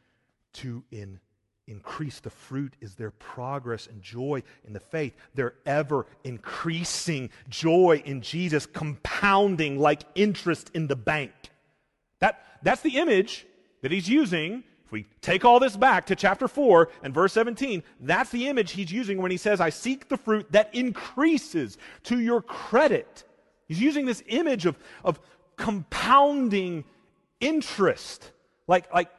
to 0.55 0.85
in 0.91 1.21
increase. 1.67 2.21
The 2.21 2.31
fruit 2.31 2.75
is 2.81 2.95
their 2.95 3.11
progress 3.11 3.87
and 3.87 4.03
joy 4.03 4.43
in 4.65 4.73
the 4.73 4.81
faith. 4.81 5.15
Their 5.35 5.55
ever 5.65 6.07
increasing 6.25 7.31
joy 7.49 8.03
in 8.05 8.21
Jesus, 8.21 8.67
compounding 8.67 9.79
like 9.79 10.03
interest 10.15 10.71
in 10.75 10.89
the 10.89 10.97
bank. 10.97 11.33
That, 12.19 12.45
that's 12.63 12.83
the 12.83 12.99
image 12.99 13.47
that 13.83 13.93
he's 13.93 14.09
using. 14.09 14.65
If 14.85 14.93
we 14.93 15.07
take 15.21 15.45
all 15.45 15.61
this 15.61 15.77
back 15.77 16.07
to 16.07 16.17
chapter 16.17 16.49
4 16.49 16.91
and 17.05 17.15
verse 17.15 17.33
17, 17.33 17.83
that's 18.01 18.31
the 18.31 18.49
image 18.49 18.73
he's 18.73 18.91
using 18.91 19.23
when 19.23 19.31
he 19.31 19.37
says, 19.37 19.61
I 19.61 19.71
seek 19.71 20.09
the 20.09 20.17
fruit 20.17 20.51
that 20.51 20.75
increases 20.75 21.79
to 22.05 22.19
your 22.19 22.43
credit. 22.43 23.25
He's 23.71 23.81
using 23.81 24.05
this 24.05 24.21
image 24.27 24.67
of, 24.67 24.77
of 25.05 25.21
compounding 25.57 26.83
interest. 27.39 28.33
Like, 28.67 28.93
like 28.93 29.11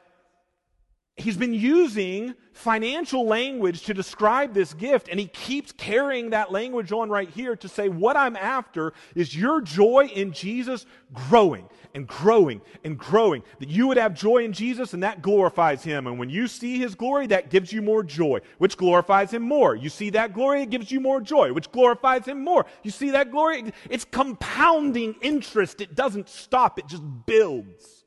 he's 1.18 1.38
been 1.38 1.54
using 1.54 2.36
financial 2.54 3.26
language 3.26 3.84
to 3.84 3.94
describe 3.94 4.54
this 4.54 4.74
gift, 4.74 5.08
and 5.10 5.20
he 5.20 5.28
keeps 5.28 5.72
carrying 5.72 6.32
that 6.32 6.52
language 6.52 6.92
on 6.92 7.10
right 7.10 7.30
here 7.30 7.56
to 7.56 7.68
say, 7.68 7.90
What 7.90 8.18
I'm 8.18 8.36
after 8.36 8.94
is 9.16 9.36
your 9.36 9.62
joy 9.62 10.10
in 10.14 10.32
Jesus 10.32 10.86
growing 11.14 11.68
and 11.94 12.08
growing 12.08 12.62
and 12.84 12.98
growing. 12.98 13.44
That 13.60 13.70
you 13.70 13.88
would 13.88 13.98
have 13.98 14.14
joy 14.14 14.44
in 14.44 14.54
Jesus, 14.54 14.94
and 14.94 15.04
that 15.04 15.22
glorifies 15.22 15.84
him. 15.84 16.08
And 16.08 16.18
when 16.18 16.30
you 16.30 16.48
see 16.48 16.78
his 16.78 16.96
glory, 16.96 17.28
that 17.28 17.50
gives 17.50 17.72
you 17.72 17.82
more 17.82 18.04
joy, 18.04 18.40
which 18.58 18.78
glorifies 18.78 19.32
him 19.32 19.44
more. 19.44 19.76
You 19.76 19.90
see 19.90 20.10
that 20.12 20.34
glory, 20.34 20.64
it 20.64 20.70
gives 20.70 20.92
you 20.92 21.00
more 21.00 21.22
joy, 21.22 21.54
which 21.54 21.72
glorifies 21.72 22.26
him 22.26 22.44
more. 22.44 22.66
You 22.84 22.92
see 22.92 23.12
that 23.12 23.32
glory, 23.32 23.74
it's 23.90 24.06
compounding 24.06 25.16
interest. 25.22 25.82
It 25.82 25.96
doesn't 25.96 26.30
stop, 26.30 26.80
it 26.80 26.88
just 26.88 27.04
builds. 27.26 28.01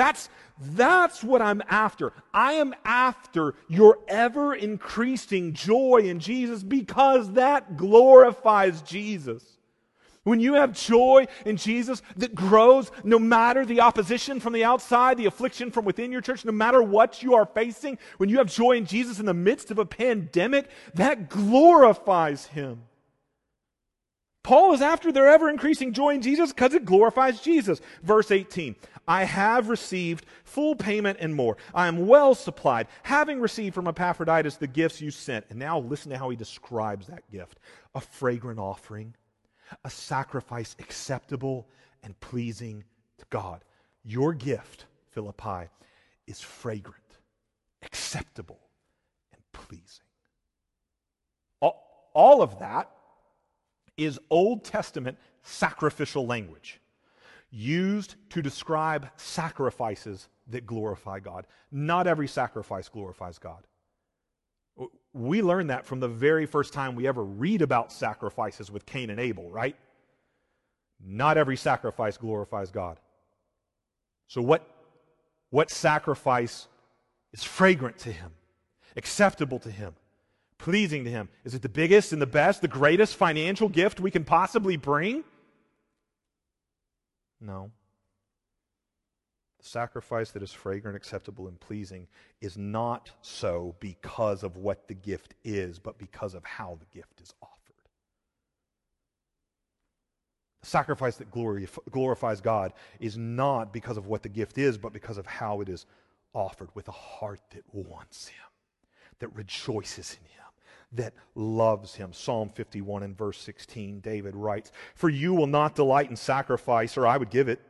That's, 0.00 0.30
that's 0.58 1.22
what 1.22 1.42
I'm 1.42 1.62
after. 1.68 2.14
I 2.32 2.54
am 2.54 2.74
after 2.86 3.54
your 3.68 3.98
ever 4.08 4.54
increasing 4.54 5.52
joy 5.52 6.04
in 6.04 6.20
Jesus 6.20 6.62
because 6.62 7.32
that 7.32 7.76
glorifies 7.76 8.80
Jesus. 8.80 9.44
When 10.22 10.40
you 10.40 10.54
have 10.54 10.72
joy 10.72 11.26
in 11.44 11.58
Jesus 11.58 12.00
that 12.16 12.34
grows 12.34 12.90
no 13.04 13.18
matter 13.18 13.66
the 13.66 13.82
opposition 13.82 14.40
from 14.40 14.54
the 14.54 14.64
outside, 14.64 15.18
the 15.18 15.26
affliction 15.26 15.70
from 15.70 15.84
within 15.84 16.10
your 16.10 16.22
church, 16.22 16.46
no 16.46 16.52
matter 16.52 16.82
what 16.82 17.22
you 17.22 17.34
are 17.34 17.44
facing, 17.44 17.98
when 18.16 18.30
you 18.30 18.38
have 18.38 18.50
joy 18.50 18.78
in 18.78 18.86
Jesus 18.86 19.20
in 19.20 19.26
the 19.26 19.34
midst 19.34 19.70
of 19.70 19.78
a 19.78 19.84
pandemic, 19.84 20.70
that 20.94 21.28
glorifies 21.28 22.46
Him. 22.46 22.84
Paul 24.42 24.72
is 24.72 24.80
after 24.80 25.12
their 25.12 25.28
ever 25.28 25.50
increasing 25.50 25.92
joy 25.92 26.14
in 26.14 26.22
Jesus 26.22 26.52
because 26.52 26.72
it 26.72 26.86
glorifies 26.86 27.42
Jesus. 27.42 27.80
Verse 28.02 28.30
18 28.30 28.74
I 29.10 29.24
have 29.24 29.68
received 29.68 30.24
full 30.44 30.76
payment 30.76 31.18
and 31.20 31.34
more. 31.34 31.56
I 31.74 31.88
am 31.88 32.06
well 32.06 32.32
supplied, 32.32 32.86
having 33.02 33.40
received 33.40 33.74
from 33.74 33.88
Epaphroditus 33.88 34.54
the 34.54 34.68
gifts 34.68 35.00
you 35.00 35.10
sent. 35.10 35.46
And 35.50 35.58
now 35.58 35.80
listen 35.80 36.12
to 36.12 36.16
how 36.16 36.30
he 36.30 36.36
describes 36.36 37.08
that 37.08 37.28
gift 37.28 37.58
a 37.96 38.00
fragrant 38.00 38.60
offering, 38.60 39.16
a 39.84 39.90
sacrifice 39.90 40.76
acceptable 40.78 41.66
and 42.04 42.18
pleasing 42.20 42.84
to 43.18 43.24
God. 43.30 43.64
Your 44.04 44.32
gift, 44.32 44.86
Philippi, 45.10 45.68
is 46.28 46.40
fragrant, 46.40 47.18
acceptable, 47.82 48.60
and 49.32 49.42
pleasing. 49.50 50.06
All, 51.58 52.10
all 52.14 52.42
of 52.42 52.60
that 52.60 52.92
is 53.96 54.20
Old 54.30 54.62
Testament 54.62 55.18
sacrificial 55.42 56.26
language 56.28 56.80
used 57.50 58.14
to 58.30 58.42
describe 58.42 59.08
sacrifices 59.16 60.28
that 60.48 60.66
glorify 60.66 61.20
God. 61.20 61.46
Not 61.70 62.06
every 62.06 62.28
sacrifice 62.28 62.88
glorifies 62.88 63.38
God. 63.38 63.64
We 65.12 65.42
learn 65.42 65.68
that 65.68 65.86
from 65.86 66.00
the 66.00 66.08
very 66.08 66.46
first 66.46 66.72
time 66.72 66.94
we 66.94 67.06
ever 67.06 67.24
read 67.24 67.62
about 67.62 67.92
sacrifices 67.92 68.70
with 68.70 68.86
Cain 68.86 69.10
and 69.10 69.20
Abel, 69.20 69.50
right? 69.50 69.76
Not 71.04 71.36
every 71.36 71.56
sacrifice 71.56 72.16
glorifies 72.16 72.70
God. 72.70 72.98
So, 74.28 74.40
what, 74.40 74.66
what 75.50 75.70
sacrifice 75.70 76.68
is 77.32 77.42
fragrant 77.42 77.98
to 77.98 78.12
Him, 78.12 78.30
acceptable 78.96 79.58
to 79.60 79.70
Him? 79.70 79.94
pleasing 80.60 81.04
to 81.04 81.10
Him? 81.10 81.28
Is 81.44 81.54
it 81.54 81.62
the 81.62 81.68
biggest 81.68 82.12
and 82.12 82.22
the 82.22 82.26
best, 82.26 82.60
the 82.60 82.68
greatest 82.68 83.16
financial 83.16 83.68
gift 83.68 83.98
we 83.98 84.10
can 84.10 84.24
possibly 84.24 84.76
bring? 84.76 85.24
No. 87.40 87.70
The 89.58 89.66
sacrifice 89.66 90.30
that 90.30 90.42
is 90.42 90.52
fragrant, 90.52 90.96
acceptable, 90.96 91.48
and 91.48 91.60
pleasing 91.60 92.06
is 92.40 92.56
not 92.56 93.10
so 93.20 93.76
because 93.80 94.42
of 94.42 94.56
what 94.56 94.88
the 94.88 94.94
gift 94.94 95.34
is, 95.44 95.78
but 95.78 95.98
because 95.98 96.34
of 96.34 96.44
how 96.44 96.78
the 96.80 96.86
gift 96.96 97.20
is 97.20 97.34
offered. 97.42 97.56
The 100.62 100.66
sacrifice 100.66 101.16
that 101.16 101.30
glorifies 101.90 102.40
God 102.40 102.72
is 103.00 103.16
not 103.16 103.72
because 103.72 103.96
of 103.96 104.06
what 104.06 104.22
the 104.22 104.28
gift 104.28 104.58
is, 104.58 104.78
but 104.78 104.92
because 104.92 105.18
of 105.18 105.26
how 105.26 105.60
it 105.60 105.68
is 105.68 105.86
offered 106.34 106.68
with 106.74 106.88
a 106.88 106.92
heart 106.92 107.40
that 107.50 107.64
wants 107.72 108.28
Him, 108.28 108.44
that 109.18 109.34
rejoices 109.34 110.16
in 110.20 110.26
Him 110.28 110.49
that 110.92 111.14
loves 111.34 111.94
him. 111.94 112.12
Psalm 112.12 112.48
51 112.48 113.02
and 113.02 113.16
verse 113.16 113.38
16, 113.38 114.00
David 114.00 114.34
writes, 114.34 114.72
For 114.94 115.08
you 115.08 115.34
will 115.34 115.46
not 115.46 115.74
delight 115.74 116.10
in 116.10 116.16
sacrifice, 116.16 116.96
or 116.96 117.06
I 117.06 117.16
would 117.16 117.30
give 117.30 117.48
it. 117.48 117.60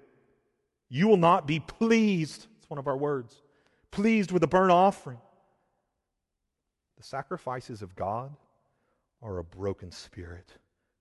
You 0.89 1.07
will 1.07 1.17
not 1.17 1.47
be 1.47 1.61
pleased, 1.61 2.47
it's 2.59 2.71
one 2.71 2.79
of 2.79 2.89
our 2.89 2.97
words, 2.97 3.43
pleased 3.91 4.33
with 4.33 4.43
a 4.43 4.49
burnt 4.49 4.73
offering. 4.73 5.19
The 6.97 7.05
sacrifices 7.05 7.83
of 7.83 7.95
God 7.95 8.35
are 9.23 9.39
a 9.39 9.45
broken 9.45 9.93
spirit, 9.93 10.53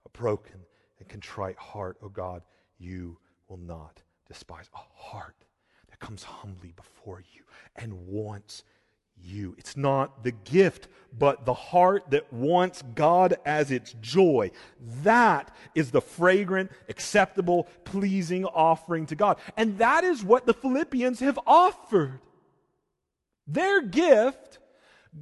a 0.06 0.18
broken 0.18 0.60
and 1.00 1.08
contrite 1.08 1.58
heart, 1.58 1.98
O 2.02 2.06
oh 2.06 2.10
God, 2.10 2.44
you 2.78 3.18
will 3.48 3.58
not 3.58 4.02
despise. 4.28 4.70
A 4.74 4.78
heart 4.96 5.36
that 5.90 6.00
comes 6.00 6.24
humbly 6.24 6.74
before 6.76 7.24
you 7.34 7.44
and 7.76 8.08
wants 8.08 8.64
you. 9.24 9.56
It's 9.58 9.78
not 9.78 10.24
the 10.24 10.32
gift, 10.32 10.88
but 11.18 11.46
the 11.46 11.54
heart 11.54 12.12
that 12.12 12.32
wants 12.32 12.84
God 12.96 13.36
as 13.46 13.72
its 13.72 13.94
joy. 14.02 14.52
That 15.04 15.56
is 15.76 15.92
the 15.92 16.02
fragrant, 16.02 16.72
acceptable, 16.88 17.68
pleasing 17.84 18.46
offering 18.46 19.06
to 19.08 19.16
God. 19.16 19.38
And 19.58 19.78
that 19.80 20.04
is 20.04 20.24
what 20.24 20.46
the 20.46 20.54
Philippians 20.54 21.20
have 21.20 21.40
offered. 21.48 22.20
Their 23.48 23.82
gift 23.82 24.60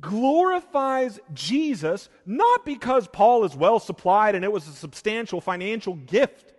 glorifies 0.02 1.20
Jesus 1.34 2.10
not 2.26 2.66
because 2.66 3.08
Paul 3.08 3.46
is 3.46 3.56
well 3.56 3.80
supplied 3.80 4.36
and 4.36 4.44
it 4.44 4.52
was 4.52 4.68
a 4.68 4.74
substantial 4.74 5.40
financial 5.40 5.96
gift. 5.96 6.54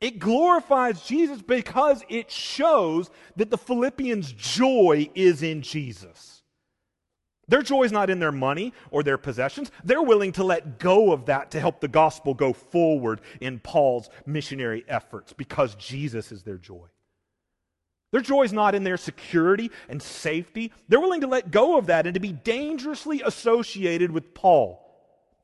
It 0.00 0.18
glorifies 0.18 1.02
Jesus 1.02 1.42
because 1.42 2.04
it 2.08 2.30
shows 2.30 3.10
that 3.36 3.50
the 3.50 3.58
Philippians' 3.58 4.32
joy 4.32 5.10
is 5.14 5.42
in 5.42 5.62
Jesus. 5.62 6.37
Their 7.48 7.62
joy 7.62 7.84
is 7.84 7.92
not 7.92 8.10
in 8.10 8.18
their 8.18 8.32
money 8.32 8.74
or 8.90 9.02
their 9.02 9.18
possessions. 9.18 9.70
They're 9.82 10.02
willing 10.02 10.32
to 10.32 10.44
let 10.44 10.78
go 10.78 11.12
of 11.12 11.26
that 11.26 11.50
to 11.52 11.60
help 11.60 11.80
the 11.80 11.88
gospel 11.88 12.34
go 12.34 12.52
forward 12.52 13.20
in 13.40 13.58
Paul's 13.58 14.10
missionary 14.26 14.84
efforts 14.86 15.32
because 15.32 15.74
Jesus 15.74 16.30
is 16.30 16.42
their 16.42 16.58
joy. 16.58 16.86
Their 18.10 18.20
joy 18.20 18.42
is 18.42 18.52
not 18.52 18.74
in 18.74 18.84
their 18.84 18.96
security 18.96 19.70
and 19.88 20.00
safety. 20.00 20.72
They're 20.88 21.00
willing 21.00 21.22
to 21.22 21.26
let 21.26 21.50
go 21.50 21.76
of 21.76 21.86
that 21.86 22.06
and 22.06 22.14
to 22.14 22.20
be 22.20 22.32
dangerously 22.32 23.22
associated 23.24 24.10
with 24.10 24.34
Paul 24.34 24.84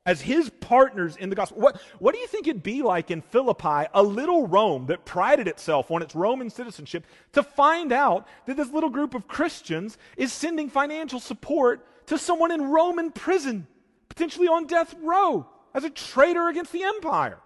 as 0.07 0.21
his 0.21 0.51
partners 0.61 1.17
in 1.17 1.31
the 1.31 1.37
gospel. 1.37 1.61
What, 1.61 1.81
what 1.99 2.15
do 2.15 2.21
you 2.21 2.27
think 2.27 2.47
it'd 2.47 2.63
be 2.63 2.83
like 2.83 3.11
in 3.11 3.23
Philippi, 3.23 3.87
a 3.95 4.03
little 4.03 4.47
Rome 4.47 4.87
that 4.87 5.07
prided 5.07 5.49
itself 5.49 5.91
on 5.91 6.03
its 6.03 6.15
Roman 6.15 6.51
citizenship, 6.51 7.07
to 7.33 7.43
find 7.43 7.93
out 7.93 8.27
that 8.47 8.57
this 8.57 8.71
little 8.71 8.91
group 8.91 9.15
of 9.15 9.29
Christians 9.29 9.97
is 10.17 10.33
sending 10.33 10.69
financial 10.69 11.21
support 11.21 11.87
to 12.07 12.19
someone 12.19 12.51
in 12.51 12.71
Roman 12.71 13.11
prison, 13.11 13.67
potentially 14.09 14.49
on 14.49 14.67
death 14.67 14.95
row, 15.03 15.47
as 15.75 15.85
a 15.85 15.91
traitor 15.91 16.49
against 16.49 16.73
the 16.73 16.85
empire? 16.85 17.39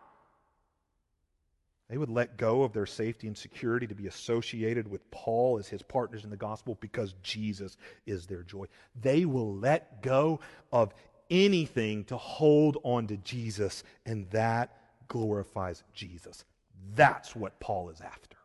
They 1.88 1.96
would 1.96 2.10
let 2.10 2.36
go 2.36 2.62
of 2.62 2.74
their 2.74 2.86
safety 2.86 3.26
and 3.26 3.36
security 3.36 3.86
to 3.86 3.94
be 3.94 4.08
associated 4.08 4.88
with 4.88 5.10
Paul 5.10 5.58
as 5.58 5.68
his 5.68 5.82
partners 5.82 6.24
in 6.24 6.30
the 6.30 6.36
gospel 6.36 6.76
because 6.80 7.14
Jesus 7.22 7.78
is 8.04 8.26
their 8.26 8.42
joy. 8.42 8.66
They 9.00 9.24
will 9.24 9.54
let 9.54 10.02
go 10.02 10.40
of 10.70 10.92
anything 11.30 12.04
to 12.04 12.16
hold 12.18 12.76
on 12.82 13.06
to 13.06 13.16
Jesus, 13.18 13.84
and 14.04 14.28
that 14.30 14.76
glorifies 15.08 15.82
Jesus. 15.94 16.44
That's 16.94 17.34
what 17.34 17.58
Paul 17.58 17.88
is 17.88 18.02
after. 18.02 18.36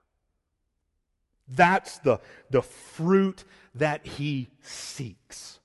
That's 1.49 1.97
the, 1.99 2.19
the 2.49 2.61
fruit 2.61 3.43
that 3.75 4.05
he 4.05 4.49
seeks. 4.61 5.59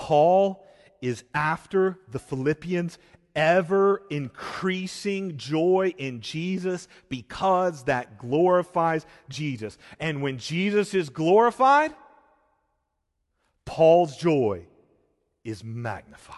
Paul 0.00 0.64
is 1.02 1.24
after 1.34 1.98
the 2.08 2.18
Philippians' 2.18 2.96
ever 3.36 4.02
increasing 4.08 5.36
joy 5.36 5.92
in 5.98 6.22
Jesus 6.22 6.88
because 7.10 7.84
that 7.84 8.18
glorifies 8.18 9.04
Jesus. 9.28 9.76
And 10.00 10.22
when 10.22 10.38
Jesus 10.38 10.94
is 10.94 11.10
glorified, 11.10 11.94
Paul's 13.66 14.16
joy 14.16 14.64
is 15.44 15.62
magnified. 15.62 16.36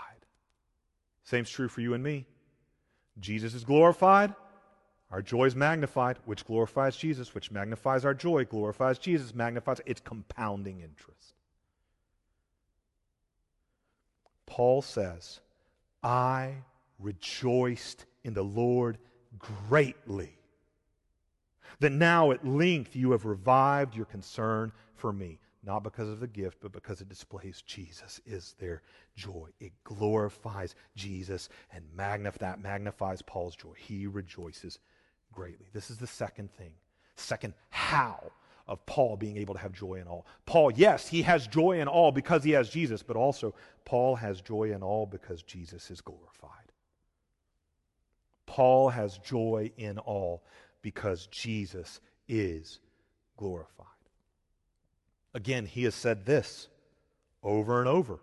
Same's 1.23 1.49
true 1.49 1.69
for 1.69 1.83
you 1.83 1.95
and 1.95 2.03
me. 2.03 2.27
Jesus 3.21 3.55
is 3.55 3.63
glorified, 3.63 4.35
our 5.13 5.23
joy 5.23 5.45
is 5.45 5.55
magnified, 5.55 6.19
which 6.25 6.45
glorifies 6.45 6.97
Jesus, 6.97 7.33
which 7.33 7.53
magnifies 7.53 8.05
our 8.05 8.15
joy, 8.15 8.45
glorifies 8.45 8.99
Jesus, 8.99 9.37
magnifies 9.37 9.81
it's 9.87 10.01
compounding 10.01 10.81
interest. 10.81 11.35
Paul 14.53 14.83
says, 14.83 15.41
I 16.03 16.57
rejoiced 16.99 18.05
in 18.23 18.35
the 18.35 18.43
Lord 18.43 18.99
greatly 19.39 20.37
that 21.81 21.91
now 21.91 22.33
at 22.33 22.47
length 22.47 22.95
you 22.95 23.13
have 23.13 23.25
revived 23.25 23.97
your 23.97 24.05
concern 24.05 24.71
for 24.95 25.11
me 25.11 25.39
not 25.65 25.83
because 25.83 26.11
of 26.11 26.21
the 26.21 26.27
gift, 26.27 26.59
but 26.61 26.71
because 26.71 27.01
it 27.01 27.09
displays 27.09 27.63
Jesus 27.63 28.21
is 28.27 28.55
their 28.59 28.83
joy. 29.17 29.49
It 29.59 29.73
glorifies 29.85 30.75
Jesus 30.97 31.49
and 31.73 31.87
magnif- 31.97 32.37
that 32.37 32.61
magnifies 32.61 33.23
Paul's 33.23 33.57
joy. 33.57 33.73
He 33.79 34.07
rejoices 34.07 34.81
greatly. 35.33 35.69
This 35.73 35.89
is 35.89 35.97
the 35.97 36.07
second 36.07 36.53
thing. 36.53 36.75
Second, 37.17 37.55
how 37.71 38.33
of 38.67 38.85
Paul 38.87 39.17
being 39.17 39.37
able 39.37 39.55
to 39.55 39.61
have 39.61 39.73
joy 39.73 39.95
in 39.95 40.07
all. 40.07 40.27
Paul, 40.47 40.73
yes, 40.73 41.09
he 41.09 41.23
has 41.23 41.47
joy 41.47 41.81
in 41.81 41.89
all 41.89 42.13
because 42.13 42.45
he 42.45 42.53
has 42.53 42.71
Jesus, 42.71 43.03
but 43.03 43.17
also 43.17 43.55
Paul 43.85 44.17
has 44.17 44.41
joy 44.41 44.73
in 44.73 44.83
all 44.83 45.07
because 45.07 45.43
Jesus 45.43 45.91
is 45.91 46.01
glorified. 46.01 46.73
Paul 48.47 48.91
has 48.91 49.19
joy 49.19 49.71
in 49.77 49.99
all 49.99 50.45
because 50.83 51.27
Jesus 51.27 52.01
is 52.29 52.81
glorified. 53.37 53.87
Again, 55.35 55.67
he 55.67 55.85
has 55.85 55.95
said 55.95 56.27
this 56.27 56.69
over 57.43 57.79
and 57.79 57.89
over 57.89 58.19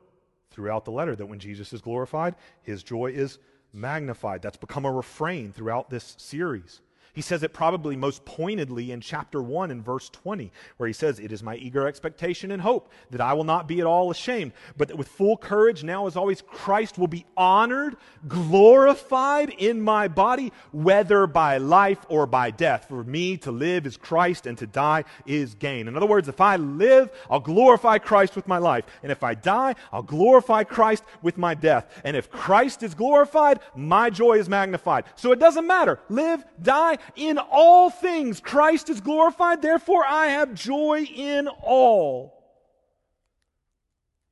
throughout 0.52 0.86
the 0.86 0.92
letter 0.92 1.16
that 1.16 1.26
when 1.26 1.40
Jesus 1.40 1.74
is 1.74 1.82
glorified, 1.82 2.36
his 2.62 2.84
joy 2.84 3.08
is 3.08 3.40
magnified. 3.74 4.42
That's 4.42 4.58
become 4.58 4.86
a 4.86 4.92
refrain 4.92 5.52
throughout 5.52 5.90
this 5.90 6.16
series. 6.18 6.82
He 7.20 7.24
says 7.24 7.44
it 7.44 7.52
probably 7.52 7.98
most 7.98 8.24
pointedly 8.24 8.94
in 8.94 9.02
chapter 9.02 9.44
1 9.44 9.72
and 9.72 9.84
verse 9.84 10.08
20, 10.08 10.54
where 10.78 10.88
he 10.88 10.94
says, 10.94 11.20
It 11.20 11.34
is 11.34 11.44
my 11.44 11.58
eager 11.58 11.86
expectation 11.86 12.50
and 12.50 12.62
hope 12.62 12.94
that 13.10 13.20
I 13.20 13.34
will 13.34 13.44
not 13.44 13.68
be 13.68 13.82
at 13.82 13.86
all 13.86 14.10
ashamed, 14.10 14.54
but 14.78 14.88
that 14.88 14.96
with 14.96 15.10
full 15.10 15.36
courage, 15.36 15.84
now 15.84 16.08
as 16.08 16.16
always, 16.16 16.42
Christ 16.42 16.98
will 16.98 17.10
be 17.10 17.26
honored, 17.36 17.98
glorified 18.30 19.50
in 19.50 19.82
my 19.82 20.08
body, 20.08 20.54
whether 20.72 21.28
by 21.28 21.58
life 21.58 22.06
or 22.08 22.26
by 22.26 22.52
death. 22.52 22.86
For 22.88 23.04
me 23.04 23.36
to 23.40 23.52
live 23.52 23.86
is 23.86 23.98
Christ, 23.98 24.46
and 24.46 24.58
to 24.58 24.66
die 24.66 25.04
is 25.26 25.56
gain. 25.56 25.90
In 25.90 25.98
other 25.98 26.06
words, 26.06 26.30
if 26.30 26.40
I 26.40 26.56
live, 26.56 27.10
I'll 27.30 27.42
glorify 27.42 27.98
Christ 27.98 28.38
with 28.38 28.48
my 28.48 28.60
life. 28.60 28.86
And 29.04 29.12
if 29.12 29.26
I 29.26 29.34
die, 29.34 29.76
I'll 29.92 30.04
glorify 30.04 30.64
Christ 30.64 31.04
with 31.22 31.38
my 31.38 31.54
death. 31.54 32.00
And 32.06 32.16
if 32.16 32.32
Christ 32.32 32.82
is 32.82 32.94
glorified, 32.94 33.60
my 33.76 34.10
joy 34.10 34.38
is 34.38 34.48
magnified. 34.48 35.04
So 35.16 35.34
it 35.34 35.40
doesn't 35.40 35.68
matter. 35.68 36.00
Live, 36.08 36.46
die, 36.62 36.98
in 37.16 37.38
all 37.38 37.90
things 37.90 38.40
Christ 38.40 38.90
is 38.90 39.02
glorified, 39.02 39.62
therefore 39.62 40.06
I 40.06 40.28
have 40.28 40.54
joy 40.54 41.04
in 41.04 41.48
all. 41.48 42.40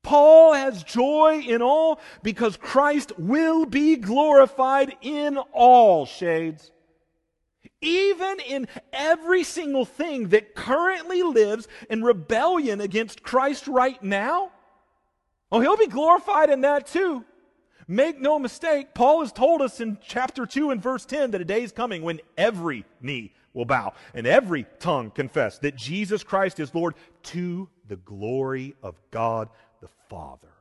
Paul 0.02 0.54
has 0.54 0.82
joy 0.82 1.42
in 1.46 1.60
all 1.60 2.00
because 2.22 2.56
Christ 2.56 3.12
will 3.18 3.66
be 3.66 3.96
glorified 3.96 4.96
in 5.02 5.36
all 5.36 6.06
shades. 6.06 6.70
Even 7.80 8.40
in 8.40 8.68
every 8.92 9.44
single 9.44 9.84
thing 9.84 10.28
that 10.28 10.54
currently 10.54 11.22
lives 11.22 11.68
in 11.90 12.02
rebellion 12.02 12.80
against 12.80 13.22
Christ 13.22 13.68
right 13.68 14.02
now, 14.02 14.50
oh, 15.52 15.60
he'll 15.60 15.76
be 15.76 15.86
glorified 15.86 16.50
in 16.50 16.62
that 16.62 16.86
too. 16.86 17.24
Make 17.90 18.20
no 18.20 18.38
mistake, 18.38 18.92
Paul 18.92 19.20
has 19.20 19.32
told 19.32 19.62
us 19.62 19.80
in 19.80 19.96
chapter 20.02 20.44
2 20.44 20.70
and 20.70 20.82
verse 20.82 21.06
10 21.06 21.30
that 21.30 21.40
a 21.40 21.44
day 21.44 21.62
is 21.62 21.72
coming 21.72 22.02
when 22.02 22.20
every 22.36 22.84
knee 23.00 23.32
will 23.54 23.64
bow 23.64 23.94
and 24.12 24.26
every 24.26 24.66
tongue 24.78 25.10
confess 25.10 25.58
that 25.60 25.74
Jesus 25.74 26.22
Christ 26.22 26.60
is 26.60 26.74
Lord 26.74 26.94
to 27.24 27.66
the 27.88 27.96
glory 27.96 28.74
of 28.82 29.00
God 29.10 29.48
the 29.80 29.88
Father. 30.10 30.52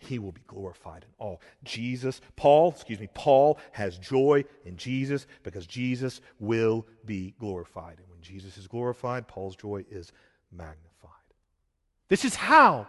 He 0.00 0.18
will 0.18 0.32
be 0.32 0.42
glorified 0.48 1.04
in 1.04 1.10
all. 1.18 1.40
Jesus, 1.62 2.20
Paul, 2.34 2.70
excuse 2.70 2.98
me, 2.98 3.08
Paul 3.14 3.58
has 3.70 3.96
joy 3.96 4.44
in 4.64 4.76
Jesus 4.76 5.28
because 5.44 5.64
Jesus 5.64 6.20
will 6.40 6.86
be 7.04 7.34
glorified. 7.38 7.98
And 7.98 8.08
when 8.08 8.20
Jesus 8.20 8.58
is 8.58 8.66
glorified, 8.66 9.28
Paul's 9.28 9.56
joy 9.56 9.84
is 9.90 10.12
magnified. 10.50 11.12
This 12.08 12.24
is 12.24 12.34
how 12.34 12.88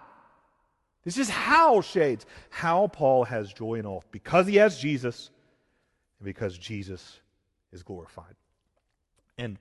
this 1.09 1.17
is 1.17 1.29
how, 1.29 1.81
shades, 1.81 2.27
how 2.51 2.85
Paul 2.85 3.23
has 3.23 3.51
joy 3.51 3.75
in 3.75 3.87
all. 3.87 4.03
Because 4.11 4.45
he 4.45 4.57
has 4.57 4.77
Jesus, 4.77 5.31
and 6.19 6.25
because 6.25 6.55
Jesus 6.55 7.19
is 7.71 7.81
glorified. 7.81 8.35
And, 9.35 9.57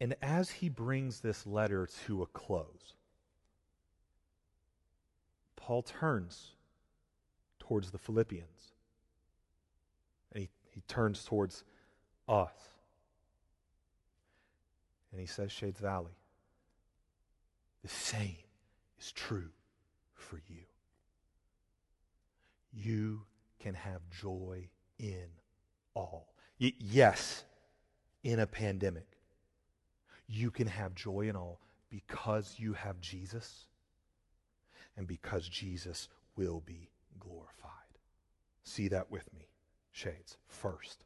and 0.00 0.16
as 0.22 0.48
he 0.50 0.70
brings 0.70 1.20
this 1.20 1.46
letter 1.46 1.90
to 2.06 2.22
a 2.22 2.26
close, 2.26 2.94
Paul 5.56 5.82
turns 5.82 6.52
towards 7.58 7.90
the 7.90 7.98
Philippians. 7.98 8.72
And 10.32 10.44
he, 10.44 10.48
he 10.70 10.80
turns 10.88 11.22
towards 11.22 11.64
us. 12.26 12.54
And 15.12 15.20
he 15.20 15.26
says, 15.26 15.52
Shades 15.52 15.80
Valley, 15.80 16.12
the 17.88 17.94
same 17.94 18.36
is 18.98 19.12
true 19.12 19.48
for 20.12 20.40
you. 20.46 20.64
You 22.72 23.22
can 23.58 23.74
have 23.74 24.02
joy 24.10 24.68
in 24.98 25.26
all. 25.94 26.34
Y- 26.60 26.74
yes, 26.78 27.44
in 28.22 28.40
a 28.40 28.46
pandemic, 28.46 29.06
you 30.26 30.50
can 30.50 30.66
have 30.66 30.94
joy 30.94 31.28
in 31.28 31.36
all 31.36 31.60
because 31.88 32.56
you 32.58 32.74
have 32.74 33.00
Jesus 33.00 33.66
and 34.96 35.06
because 35.06 35.48
Jesus 35.48 36.08
will 36.36 36.60
be 36.66 36.90
glorified. 37.18 37.72
See 38.64 38.88
that 38.88 39.10
with 39.10 39.32
me, 39.32 39.48
shades. 39.92 40.36
First, 40.46 41.04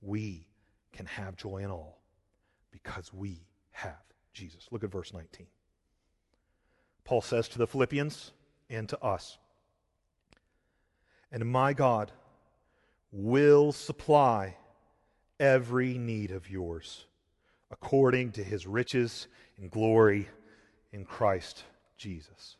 we 0.00 0.46
can 0.92 1.06
have 1.06 1.34
joy 1.34 1.58
in 1.58 1.70
all 1.70 1.98
because 2.70 3.12
we 3.12 3.48
have 3.72 4.04
Jesus. 4.32 4.68
Look 4.70 4.84
at 4.84 4.92
verse 4.92 5.12
19. 5.12 5.48
Paul 7.06 7.22
says 7.22 7.48
to 7.48 7.58
the 7.58 7.68
Philippians 7.68 8.32
and 8.68 8.88
to 8.88 9.02
us. 9.02 9.38
And 11.30 11.46
my 11.46 11.72
God 11.72 12.10
will 13.12 13.72
supply 13.72 14.56
every 15.38 15.98
need 15.98 16.32
of 16.32 16.50
yours 16.50 17.06
according 17.70 18.32
to 18.32 18.42
his 18.42 18.66
riches 18.66 19.28
and 19.56 19.70
glory 19.70 20.28
in 20.92 21.04
Christ 21.04 21.62
Jesus. 21.96 22.56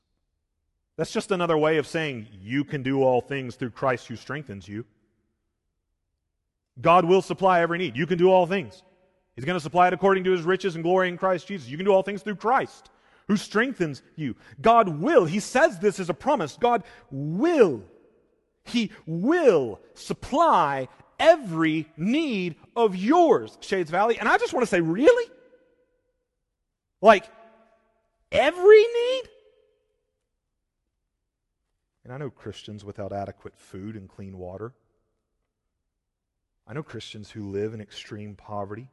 That's 0.97 1.13
just 1.13 1.33
another 1.33 1.59
way 1.59 1.79
of 1.79 1.87
saying 1.87 2.29
you 2.41 2.65
can 2.65 2.83
do 2.83 3.03
all 3.03 3.21
things 3.21 3.57
through 3.57 3.71
Christ 3.71 4.07
who 4.07 4.17
strengthens 4.17 4.69
you. 4.69 4.85
God 6.81 7.05
will 7.05 7.23
supply 7.23 7.61
every 7.61 7.79
need. 7.79 7.97
You 7.97 8.07
can 8.07 8.19
do 8.19 8.31
all 8.31 8.47
things. 8.47 8.83
He's 9.35 9.45
going 9.45 9.57
to 9.57 9.63
supply 9.63 9.89
it 9.89 9.93
according 9.93 10.25
to 10.25 10.31
his 10.31 10.43
riches 10.43 10.77
and 10.77 10.85
glory 10.85 11.09
in 11.09 11.19
Christ 11.19 11.49
Jesus. 11.49 11.69
You 11.69 11.77
can 11.77 11.87
do 11.87 11.93
all 11.93 12.03
things 12.03 12.23
through 12.23 12.37
Christ 12.37 12.91
who 13.29 13.37
strengthens 13.37 14.03
you. 14.15 14.37
God 14.61 15.01
will. 15.01 15.25
He 15.25 15.41
says 15.41 15.79
this 15.79 15.99
as 15.99 16.09
a 16.09 16.15
promise. 16.15 16.57
God 16.61 16.85
will. 17.11 17.83
He 18.65 18.91
will 19.07 19.81
supply 19.95 20.89
every 21.19 21.87
need 21.97 22.57
of 22.75 22.97
yours, 22.97 23.57
Shades 23.61 23.91
Valley. 23.91 24.19
And 24.19 24.29
I 24.29 24.39
just 24.39 24.53
want 24.53 24.63
to 24.63 24.71
say, 24.71 24.81
really? 24.81 25.31
Like, 27.01 27.25
every 28.31 28.83
need? 28.83 29.23
And 32.05 32.13
I 32.13 32.19
know 32.19 32.31
Christians 32.31 32.85
without 32.85 33.13
adequate 33.13 33.57
food 33.57 33.97
and 33.97 34.09
clean 34.09 34.39
water. 34.39 34.73
I 36.67 36.73
know 36.73 36.83
Christians 36.83 37.31
who 37.31 37.51
live 37.51 37.75
in 37.75 37.81
extreme 37.81 38.35
poverty. 38.35 38.89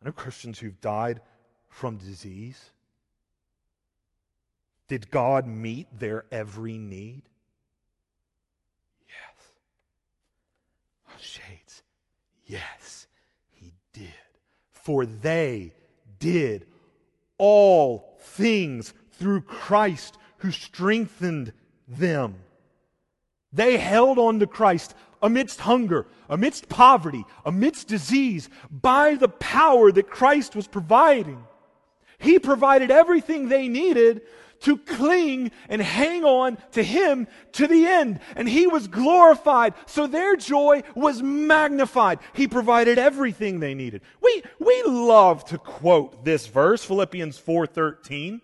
I 0.00 0.06
know 0.06 0.12
Christians 0.12 0.58
who've 0.58 0.80
died 0.80 1.20
from 1.76 1.98
disease. 1.98 2.70
Did 4.88 5.10
God 5.10 5.46
meet 5.46 5.86
their 5.92 6.24
every 6.32 6.78
need? 6.78 7.20
Yes. 9.06 9.46
Oh, 11.06 11.20
shades. 11.20 11.82
Yes, 12.46 13.06
He 13.52 13.74
did. 13.92 14.08
For 14.70 15.04
they 15.04 15.74
did 16.18 16.66
all 17.36 18.16
things 18.20 18.94
through 19.12 19.42
Christ 19.42 20.16
who 20.38 20.52
strengthened 20.52 21.52
them. 21.86 22.36
They 23.52 23.76
held 23.76 24.18
on 24.18 24.40
to 24.40 24.46
Christ 24.46 24.94
amidst 25.20 25.60
hunger, 25.60 26.06
amidst 26.30 26.70
poverty, 26.70 27.26
amidst 27.44 27.86
disease, 27.86 28.48
by 28.70 29.16
the 29.16 29.28
power 29.28 29.92
that 29.92 30.08
Christ 30.08 30.56
was 30.56 30.66
providing. 30.66 31.44
He 32.18 32.38
provided 32.38 32.90
everything 32.90 33.48
they 33.48 33.68
needed 33.68 34.22
to 34.60 34.78
cling 34.78 35.50
and 35.68 35.82
hang 35.82 36.24
on 36.24 36.58
to 36.72 36.82
Him 36.82 37.26
to 37.52 37.66
the 37.66 37.86
end. 37.86 38.20
And 38.34 38.48
He 38.48 38.66
was 38.66 38.88
glorified. 38.88 39.74
So 39.86 40.06
their 40.06 40.36
joy 40.36 40.82
was 40.94 41.22
magnified. 41.22 42.20
He 42.32 42.48
provided 42.48 42.98
everything 42.98 43.60
they 43.60 43.74
needed. 43.74 44.02
We, 44.22 44.42
we 44.58 44.82
love 44.84 45.44
to 45.46 45.58
quote 45.58 46.24
this 46.24 46.46
verse, 46.46 46.84
Philippians 46.84 47.38
4.13. 47.38 48.40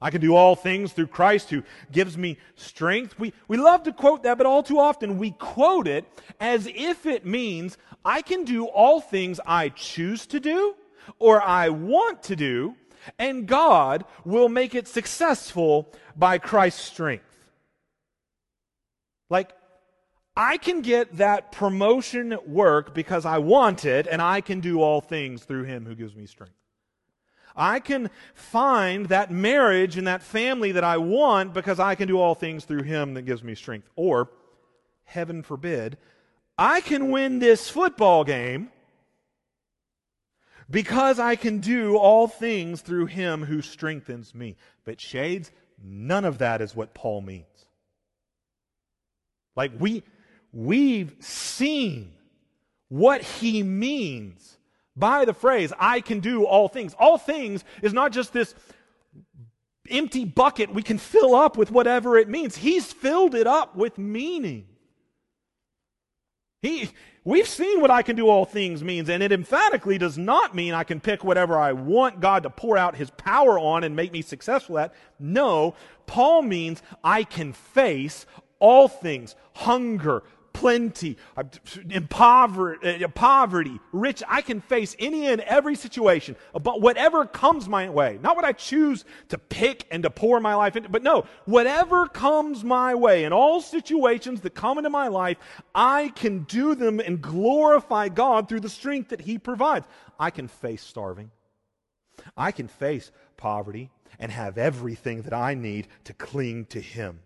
I 0.00 0.10
can 0.10 0.20
do 0.20 0.36
all 0.36 0.54
things 0.54 0.92
through 0.92 1.08
Christ 1.08 1.50
who 1.50 1.64
gives 1.90 2.16
me 2.16 2.38
strength. 2.54 3.18
We, 3.18 3.32
we 3.48 3.56
love 3.56 3.82
to 3.82 3.92
quote 3.92 4.22
that, 4.22 4.38
but 4.38 4.46
all 4.46 4.62
too 4.62 4.78
often 4.78 5.18
we 5.18 5.32
quote 5.32 5.88
it 5.88 6.04
as 6.38 6.68
if 6.72 7.04
it 7.04 7.26
means 7.26 7.78
I 8.04 8.22
can 8.22 8.44
do 8.44 8.66
all 8.66 9.00
things 9.00 9.40
I 9.44 9.70
choose 9.70 10.24
to 10.26 10.38
do 10.38 10.76
or 11.18 11.42
I 11.42 11.70
want 11.70 12.22
to 12.24 12.36
do, 12.36 12.76
and 13.18 13.46
God 13.46 14.04
will 14.24 14.48
make 14.48 14.74
it 14.74 14.88
successful 14.88 15.92
by 16.16 16.38
Christ's 16.38 16.82
strength. 16.82 17.24
Like, 19.30 19.52
I 20.36 20.56
can 20.56 20.82
get 20.82 21.16
that 21.16 21.50
promotion 21.50 22.32
at 22.32 22.48
work 22.48 22.94
because 22.94 23.26
I 23.26 23.38
want 23.38 23.84
it, 23.84 24.06
and 24.06 24.22
I 24.22 24.40
can 24.40 24.60
do 24.60 24.80
all 24.80 25.00
things 25.00 25.42
through 25.42 25.64
Him 25.64 25.84
who 25.84 25.94
gives 25.94 26.14
me 26.14 26.26
strength. 26.26 26.54
I 27.56 27.80
can 27.80 28.08
find 28.34 29.06
that 29.06 29.32
marriage 29.32 29.98
and 29.98 30.06
that 30.06 30.22
family 30.22 30.70
that 30.72 30.84
I 30.84 30.96
want 30.98 31.54
because 31.54 31.80
I 31.80 31.96
can 31.96 32.06
do 32.06 32.20
all 32.20 32.36
things 32.36 32.64
through 32.64 32.84
Him 32.84 33.14
that 33.14 33.22
gives 33.22 33.42
me 33.42 33.56
strength. 33.56 33.88
Or, 33.96 34.30
heaven 35.04 35.42
forbid, 35.42 35.98
I 36.56 36.80
can 36.80 37.10
win 37.10 37.40
this 37.40 37.68
football 37.68 38.22
game 38.22 38.70
because 40.70 41.18
I 41.18 41.36
can 41.36 41.58
do 41.58 41.96
all 41.96 42.28
things 42.28 42.80
through 42.80 43.06
Him 43.06 43.44
who 43.44 43.62
strengthens 43.62 44.34
me. 44.34 44.56
But, 44.84 45.00
shades, 45.00 45.50
none 45.82 46.24
of 46.24 46.38
that 46.38 46.60
is 46.60 46.74
what 46.74 46.94
Paul 46.94 47.22
means. 47.22 47.44
Like, 49.56 49.72
we, 49.78 50.02
we've 50.52 51.16
seen 51.20 52.12
what 52.88 53.22
he 53.22 53.62
means 53.62 54.56
by 54.96 55.24
the 55.24 55.34
phrase, 55.34 55.72
I 55.78 56.00
can 56.00 56.20
do 56.20 56.44
all 56.44 56.68
things. 56.68 56.94
All 56.98 57.18
things 57.18 57.64
is 57.82 57.92
not 57.92 58.12
just 58.12 58.32
this 58.32 58.54
empty 59.90 60.24
bucket 60.24 60.74
we 60.74 60.82
can 60.82 60.98
fill 60.98 61.34
up 61.34 61.56
with 61.56 61.70
whatever 61.70 62.18
it 62.18 62.28
means. 62.28 62.56
He's 62.56 62.92
filled 62.92 63.34
it 63.34 63.46
up 63.46 63.76
with 63.76 63.96
meaning. 63.96 64.66
He, 66.60 66.90
we've 67.24 67.46
seen 67.46 67.80
what 67.80 67.90
I 67.90 68.02
can 68.02 68.16
do 68.16 68.28
all 68.28 68.44
things 68.44 68.82
means, 68.82 69.08
and 69.08 69.22
it 69.22 69.30
emphatically 69.30 69.96
does 69.96 70.18
not 70.18 70.56
mean 70.56 70.74
I 70.74 70.82
can 70.82 70.98
pick 70.98 71.22
whatever 71.22 71.56
I 71.56 71.72
want 71.72 72.20
God 72.20 72.42
to 72.42 72.50
pour 72.50 72.76
out 72.76 72.96
His 72.96 73.10
power 73.10 73.58
on 73.58 73.84
and 73.84 73.94
make 73.94 74.12
me 74.12 74.22
successful 74.22 74.78
at. 74.78 74.92
No, 75.20 75.74
Paul 76.06 76.42
means 76.42 76.82
I 77.04 77.22
can 77.22 77.52
face 77.52 78.26
all 78.58 78.88
things 78.88 79.36
hunger, 79.54 80.24
plenty, 80.58 81.16
uh, 81.36 81.44
uh, 81.44 83.08
poverty, 83.14 83.78
rich. 83.92 84.24
I 84.26 84.42
can 84.42 84.60
face 84.60 84.96
any 84.98 85.28
and 85.28 85.40
every 85.42 85.76
situation, 85.76 86.34
but 86.52 86.80
whatever 86.80 87.26
comes 87.26 87.68
my 87.68 87.88
way, 87.88 88.18
not 88.20 88.34
what 88.34 88.44
I 88.44 88.50
choose 88.50 89.04
to 89.28 89.38
pick 89.38 89.86
and 89.92 90.02
to 90.02 90.10
pour 90.10 90.40
my 90.40 90.56
life 90.56 90.74
into, 90.74 90.88
but 90.88 91.04
no, 91.04 91.26
whatever 91.44 92.08
comes 92.08 92.64
my 92.64 92.92
way 92.96 93.22
in 93.22 93.32
all 93.32 93.60
situations 93.60 94.40
that 94.40 94.56
come 94.56 94.78
into 94.78 94.90
my 94.90 95.06
life, 95.06 95.36
I 95.76 96.08
can 96.16 96.40
do 96.42 96.74
them 96.74 96.98
and 96.98 97.22
glorify 97.22 98.08
God 98.08 98.48
through 98.48 98.60
the 98.60 98.68
strength 98.68 99.10
that 99.10 99.20
He 99.20 99.38
provides. 99.38 99.86
I 100.18 100.30
can 100.30 100.48
face 100.48 100.82
starving. 100.82 101.30
I 102.36 102.50
can 102.50 102.66
face 102.66 103.12
poverty 103.36 103.90
and 104.18 104.32
have 104.32 104.58
everything 104.58 105.22
that 105.22 105.32
I 105.32 105.54
need 105.54 105.86
to 106.02 106.12
cling 106.14 106.64
to 106.66 106.80
Him 106.80 107.20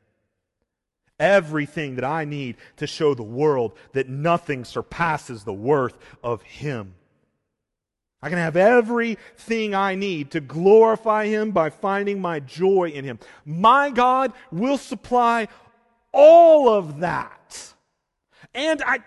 everything 1.23 1.95
that 1.95 2.05
I 2.05 2.25
need 2.25 2.57
to 2.79 2.87
show 2.87 3.15
the 3.15 3.23
world 3.23 3.73
that 3.93 4.09
nothing 4.09 4.65
surpasses 4.65 5.45
the 5.45 5.53
worth 5.53 5.97
of 6.23 6.43
Him. 6.43 6.95
I 8.21 8.29
can 8.29 8.39
have 8.39 8.57
everything 8.57 9.75
I 9.75 9.95
need 9.95 10.33
to 10.33 10.41
glorify 10.41 11.27
Him 11.27 11.53
by 11.53 11.71
finding 11.71 12.21
my 12.21 12.41
joy 12.41 12.91
in 12.91 13.05
Him. 13.05 13.21
My 13.45 13.91
God 13.91 14.33
will 14.51 14.79
supply 14.79 15.49
all 16.13 16.69
of 16.69 17.01
that. 17.01 17.73
And 18.53 18.83
I, 18.83 18.99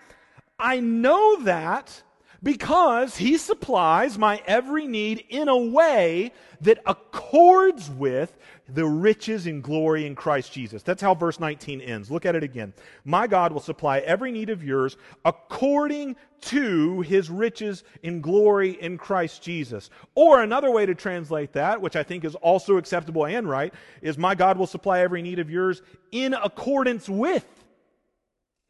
I 0.58 0.80
know 0.80 1.42
that 1.42 2.02
because 2.46 3.16
He 3.16 3.38
supplies 3.38 4.16
my 4.16 4.40
every 4.46 4.86
need 4.86 5.24
in 5.30 5.48
a 5.48 5.56
way 5.56 6.30
that 6.60 6.78
accords 6.86 7.90
with 7.90 8.38
the 8.68 8.86
riches 8.86 9.48
and 9.48 9.64
glory 9.64 10.06
in 10.06 10.14
Christ 10.14 10.52
Jesus. 10.52 10.84
That's 10.84 11.02
how 11.02 11.12
verse 11.12 11.40
19 11.40 11.80
ends. 11.80 12.08
Look 12.08 12.24
at 12.24 12.36
it 12.36 12.44
again. 12.44 12.72
My 13.04 13.26
God 13.26 13.50
will 13.50 13.60
supply 13.60 13.98
every 13.98 14.30
need 14.30 14.48
of 14.48 14.62
yours 14.62 14.96
according 15.24 16.14
to 16.42 17.00
his 17.00 17.30
riches 17.30 17.82
in 18.04 18.20
glory 18.20 18.80
in 18.80 18.96
Christ 18.96 19.42
Jesus. 19.42 19.90
Or 20.14 20.40
another 20.40 20.70
way 20.70 20.86
to 20.86 20.94
translate 20.94 21.52
that, 21.54 21.80
which 21.80 21.96
I 21.96 22.04
think 22.04 22.24
is 22.24 22.36
also 22.36 22.76
acceptable 22.76 23.26
and 23.26 23.48
right, 23.48 23.74
is 24.02 24.16
my 24.16 24.36
God 24.36 24.56
will 24.56 24.68
supply 24.68 25.00
every 25.00 25.20
need 25.20 25.40
of 25.40 25.50
yours 25.50 25.82
in 26.12 26.32
accordance 26.32 27.08
with 27.08 27.64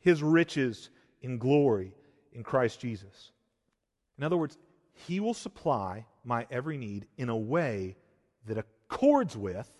his 0.00 0.22
riches 0.22 0.88
in 1.20 1.36
glory 1.36 1.92
in 2.32 2.42
Christ 2.42 2.80
Jesus. 2.80 3.32
In 4.18 4.24
other 4.24 4.36
words, 4.36 4.58
he 4.92 5.20
will 5.20 5.34
supply 5.34 6.06
my 6.24 6.46
every 6.50 6.76
need 6.76 7.06
in 7.16 7.28
a 7.28 7.36
way 7.36 7.96
that 8.46 8.58
accords 8.58 9.36
with 9.36 9.70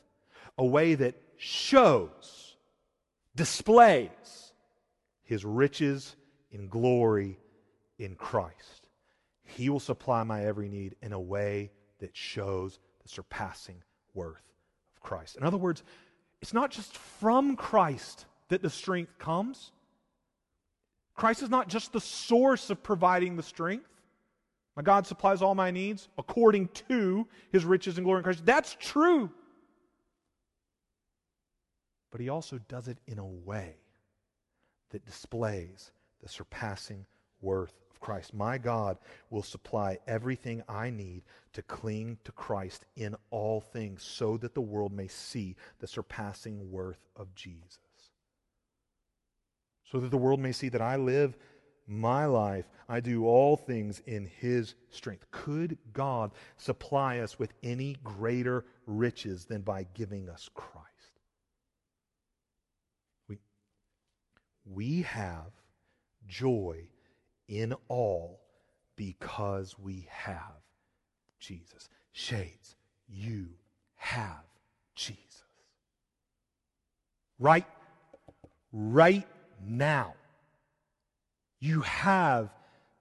a 0.59 0.64
way 0.64 0.95
that 0.95 1.14
shows, 1.37 2.57
displays 3.34 4.53
his 5.24 5.45
riches 5.45 6.16
in 6.51 6.68
glory 6.68 7.39
in 7.99 8.14
Christ. 8.14 8.89
He 9.45 9.68
will 9.68 9.80
supply 9.80 10.22
my 10.22 10.45
every 10.45 10.68
need 10.68 10.97
in 11.03 11.12
a 11.12 11.20
way 11.20 11.70
that 12.01 12.16
shows 12.16 12.78
the 13.03 13.09
surpassing 13.09 13.82
worth 14.14 14.43
of 14.95 15.03
Christ. 15.03 15.37
In 15.37 15.45
other 15.45 15.57
words, 15.57 15.82
it's 16.43 16.55
not 16.55 16.70
just 16.70 16.97
from 16.97 17.57
Christ 17.57 18.26
that 18.49 18.62
the 18.62 18.70
strength 18.70 19.18
comes. 19.18 19.72
Christ 21.14 21.43
is 21.43 21.51
not 21.51 21.68
just 21.68 21.93
the 21.93 22.01
source 22.01 22.70
of 22.70 22.82
providing 22.82 23.37
the 23.37 23.43
strength. 23.43 23.89
My 24.77 24.83
God 24.83 25.07
supplies 25.07 25.41
all 25.41 25.55
my 25.55 25.70
needs 25.70 26.09
according 26.18 26.68
to 26.89 27.27
his 27.51 27.64
riches 27.64 27.97
and 27.97 28.05
glory 28.05 28.18
in 28.18 28.24
Christ. 28.24 28.45
That's 28.45 28.77
true 28.79 29.31
but 32.16 32.22
he 32.22 32.31
also 32.31 32.59
does 32.66 32.89
it 32.89 32.97
in 33.07 33.18
a 33.18 33.27
way 33.27 33.77
that 34.89 35.05
displays 35.05 35.91
the 36.22 36.29
surpassing 36.31 37.05
worth 37.43 37.74
of 37.91 38.01
Christ. 38.01 38.33
My 38.33 38.57
God 38.57 38.97
will 39.29 39.43
supply 39.43 39.99
everything 40.07 40.62
I 40.66 40.89
need 40.89 41.24
to 41.53 41.61
cling 41.61 42.16
to 42.24 42.33
Christ 42.33 42.87
in 42.97 43.16
all 43.31 43.61
things 43.61 44.03
so 44.03 44.39
that 44.39 44.55
the 44.55 44.62
world 44.62 44.93
may 44.93 45.09
see 45.09 45.57
the 45.79 45.87
surpassing 45.87 46.70
worth 46.70 47.07
of 47.16 47.35
Jesus. 47.35 47.81
So 49.85 50.01
that 50.01 50.11
the 50.11 50.16
world 50.16 50.41
may 50.41 50.53
see 50.53 50.70
that 50.70 50.81
I 50.81 50.97
live 50.97 51.37
my 51.87 52.26
life. 52.26 52.66
I 52.89 53.01
do 53.01 53.26
all 53.26 53.57
things 53.57 54.03
in 54.07 54.26
his 54.26 54.74
strength. 54.91 55.26
Could 55.30 55.78
God 55.93 56.32
supply 56.57 57.18
us 57.18 57.39
with 57.39 57.53
any 57.62 57.97
greater 58.03 58.64
riches 58.87 59.45
than 59.45 59.62
by 59.62 59.87
giving 59.95 60.28
us 60.28 60.49
Christ? 60.55 60.87
We, 63.28 63.39
we 64.64 65.03
have 65.03 65.51
joy 66.26 66.89
in 67.49 67.74
all 67.89 68.41
because 68.97 69.78
we 69.78 70.09
have 70.11 70.62
Jesus. 71.39 71.89
Shades, 72.12 72.76
you 73.09 73.49
have 73.97 74.45
Jesus. 74.95 75.22
Right, 77.39 77.66
right 78.72 79.26
now. 79.62 80.14
You 81.67 81.81
have 81.81 82.51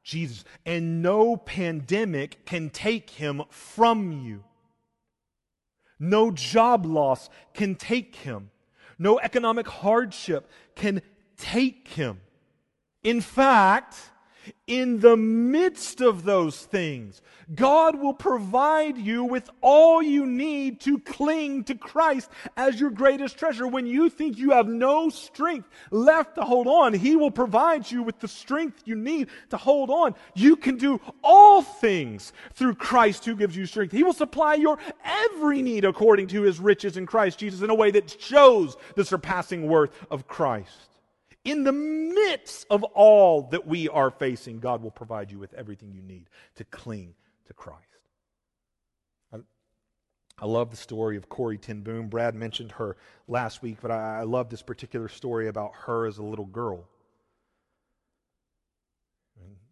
Jesus, 0.01 0.43
and 0.65 1.03
no 1.03 1.37
pandemic 1.37 2.47
can 2.47 2.71
take 2.71 3.11
him 3.11 3.43
from 3.51 4.11
you. 4.11 4.43
No 5.99 6.31
job 6.31 6.83
loss 6.83 7.29
can 7.53 7.75
take 7.75 8.15
him. 8.15 8.49
No 8.97 9.19
economic 9.19 9.67
hardship 9.67 10.49
can 10.73 11.03
take 11.37 11.89
him. 11.89 12.21
In 13.03 13.21
fact, 13.21 13.95
in 14.67 14.99
the 14.99 15.17
midst 15.17 16.01
of 16.01 16.23
those 16.23 16.57
things, 16.57 17.21
God 17.53 17.99
will 17.99 18.13
provide 18.13 18.97
you 18.97 19.23
with 19.23 19.49
all 19.61 20.01
you 20.01 20.25
need 20.25 20.79
to 20.81 20.99
cling 20.99 21.63
to 21.65 21.75
Christ 21.75 22.29
as 22.57 22.79
your 22.79 22.89
greatest 22.89 23.37
treasure. 23.37 23.67
When 23.67 23.85
you 23.85 24.09
think 24.09 24.37
you 24.37 24.51
have 24.51 24.67
no 24.67 25.09
strength 25.09 25.69
left 25.91 26.35
to 26.35 26.41
hold 26.41 26.67
on, 26.67 26.93
He 26.93 27.15
will 27.15 27.31
provide 27.31 27.89
you 27.89 28.01
with 28.01 28.19
the 28.19 28.27
strength 28.27 28.81
you 28.85 28.95
need 28.95 29.29
to 29.51 29.57
hold 29.57 29.89
on. 29.89 30.15
You 30.33 30.55
can 30.55 30.77
do 30.77 30.99
all 31.23 31.61
things 31.61 32.33
through 32.53 32.75
Christ 32.75 33.25
who 33.25 33.35
gives 33.35 33.55
you 33.55 33.65
strength. 33.67 33.91
He 33.91 34.03
will 34.03 34.13
supply 34.13 34.55
your 34.55 34.79
every 35.03 35.61
need 35.61 35.85
according 35.85 36.27
to 36.27 36.41
His 36.41 36.59
riches 36.59 36.97
in 36.97 37.05
Christ 37.05 37.39
Jesus 37.39 37.61
in 37.61 37.69
a 37.69 37.75
way 37.75 37.91
that 37.91 38.19
shows 38.19 38.75
the 38.95 39.05
surpassing 39.05 39.67
worth 39.67 39.91
of 40.09 40.27
Christ 40.27 40.94
in 41.45 41.63
the 41.63 41.71
midst 41.71 42.65
of 42.69 42.83
all 42.83 43.43
that 43.51 43.65
we 43.65 43.87
are 43.87 44.11
facing, 44.11 44.59
God 44.59 44.81
will 44.81 44.91
provide 44.91 45.31
you 45.31 45.39
with 45.39 45.53
everything 45.53 45.93
you 45.93 46.01
need 46.01 46.29
to 46.55 46.65
cling 46.65 47.13
to 47.45 47.53
Christ. 47.53 47.79
I, 49.31 49.37
I 50.39 50.45
love 50.47 50.71
the 50.71 50.75
story 50.75 51.15
of 51.15 51.29
Corrie 51.29 51.59
ten 51.59 51.81
Boom. 51.81 52.09
Brad 52.09 52.35
mentioned 52.35 52.73
her 52.73 52.97
last 53.27 53.61
week, 53.61 53.77
but 53.81 53.91
I, 53.91 54.19
I 54.19 54.23
love 54.23 54.49
this 54.49 54.63
particular 54.63 55.07
story 55.07 55.47
about 55.47 55.71
her 55.85 56.07
as 56.07 56.17
a 56.17 56.23
little 56.23 56.45
girl. 56.45 56.89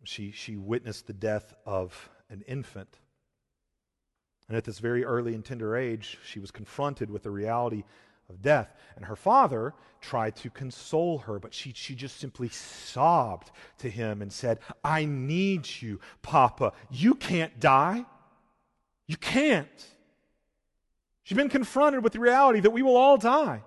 She, 0.05 0.31
she 0.31 0.57
witnessed 0.57 1.07
the 1.07 1.13
death 1.13 1.53
of 1.65 2.09
an 2.29 2.43
infant. 2.47 2.99
And 4.49 4.57
at 4.57 4.65
this 4.65 4.79
very 4.79 5.05
early 5.05 5.33
and 5.33 5.45
tender 5.45 5.77
age, 5.77 6.17
she 6.25 6.39
was 6.39 6.51
confronted 6.51 7.09
with 7.09 7.23
the 7.23 7.31
reality 7.31 7.83
of 8.33 8.41
death. 8.41 8.73
And 8.95 9.05
her 9.05 9.15
father 9.15 9.73
tried 10.01 10.35
to 10.37 10.49
console 10.49 11.19
her, 11.19 11.39
but 11.39 11.53
she, 11.53 11.71
she 11.73 11.95
just 11.95 12.17
simply 12.17 12.49
sobbed 12.49 13.51
to 13.79 13.89
him 13.89 14.21
and 14.21 14.31
said, 14.31 14.59
I 14.83 15.05
need 15.05 15.67
you, 15.81 15.99
Papa. 16.21 16.73
You 16.91 17.15
can't 17.15 17.59
die. 17.59 18.05
You 19.07 19.17
can't. 19.17 19.67
She'd 21.23 21.37
been 21.37 21.49
confronted 21.49 22.03
with 22.03 22.13
the 22.13 22.19
reality 22.19 22.59
that 22.59 22.71
we 22.71 22.81
will 22.81 22.97
all 22.97 23.17
die. 23.17 23.63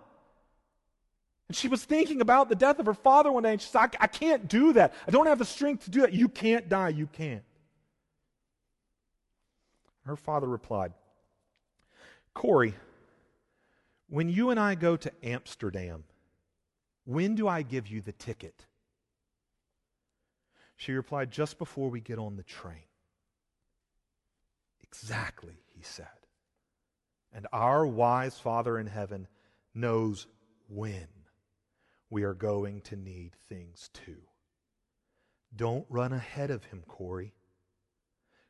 And 1.48 1.56
she 1.56 1.68
was 1.68 1.84
thinking 1.84 2.20
about 2.20 2.48
the 2.48 2.54
death 2.54 2.78
of 2.78 2.86
her 2.86 2.94
father 2.94 3.30
one 3.30 3.44
day, 3.44 3.52
and 3.52 3.62
she 3.62 3.68
said, 3.68 3.78
I, 4.00 4.04
I 4.04 4.06
can't 4.08 4.48
do 4.48 4.72
that. 4.74 4.94
I 5.06 5.10
don't 5.10 5.26
have 5.26 5.38
the 5.38 5.44
strength 5.44 5.84
to 5.84 5.90
do 5.90 6.00
that. 6.02 6.12
You 6.12 6.28
can't 6.28 6.68
die. 6.68 6.90
You 6.90 7.06
can't. 7.06 7.44
Her 10.04 10.16
father 10.16 10.46
replied, 10.46 10.92
Corrie, 12.34 12.74
when 14.08 14.28
you 14.28 14.50
and 14.50 14.60
I 14.60 14.74
go 14.74 14.96
to 14.96 15.12
Amsterdam, 15.22 16.04
when 17.04 17.34
do 17.34 17.48
I 17.48 17.62
give 17.62 17.86
you 17.88 18.00
the 18.00 18.12
ticket? 18.12 18.66
She 20.76 20.92
replied, 20.92 21.30
Just 21.30 21.58
before 21.58 21.90
we 21.90 22.00
get 22.00 22.18
on 22.18 22.36
the 22.36 22.42
train. 22.42 22.84
Exactly, 24.82 25.56
he 25.74 25.82
said. 25.82 26.06
And 27.32 27.46
our 27.52 27.86
wise 27.86 28.38
Father 28.38 28.78
in 28.78 28.86
heaven 28.86 29.26
knows 29.74 30.26
when 30.68 31.06
we 32.08 32.22
are 32.22 32.34
going 32.34 32.80
to 32.82 32.96
need 32.96 33.32
things 33.48 33.90
too. 33.92 34.20
Don't 35.54 35.86
run 35.88 36.12
ahead 36.12 36.50
of 36.50 36.64
him, 36.64 36.82
Corrie. 36.86 37.34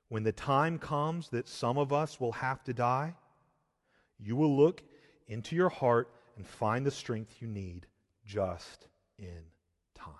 When 0.08 0.22
the 0.22 0.32
time 0.32 0.78
comes 0.78 1.30
that 1.30 1.48
some 1.48 1.78
of 1.78 1.92
us 1.92 2.20
will 2.20 2.32
have 2.32 2.62
to 2.64 2.72
die, 2.72 3.14
you 4.18 4.36
will 4.36 4.56
look 4.56 4.82
into 5.28 5.56
your 5.56 5.68
heart 5.68 6.10
and 6.36 6.46
find 6.46 6.84
the 6.84 6.90
strength 6.90 7.36
you 7.40 7.48
need 7.48 7.86
just 8.24 8.88
in 9.18 9.42
time. 9.94 10.12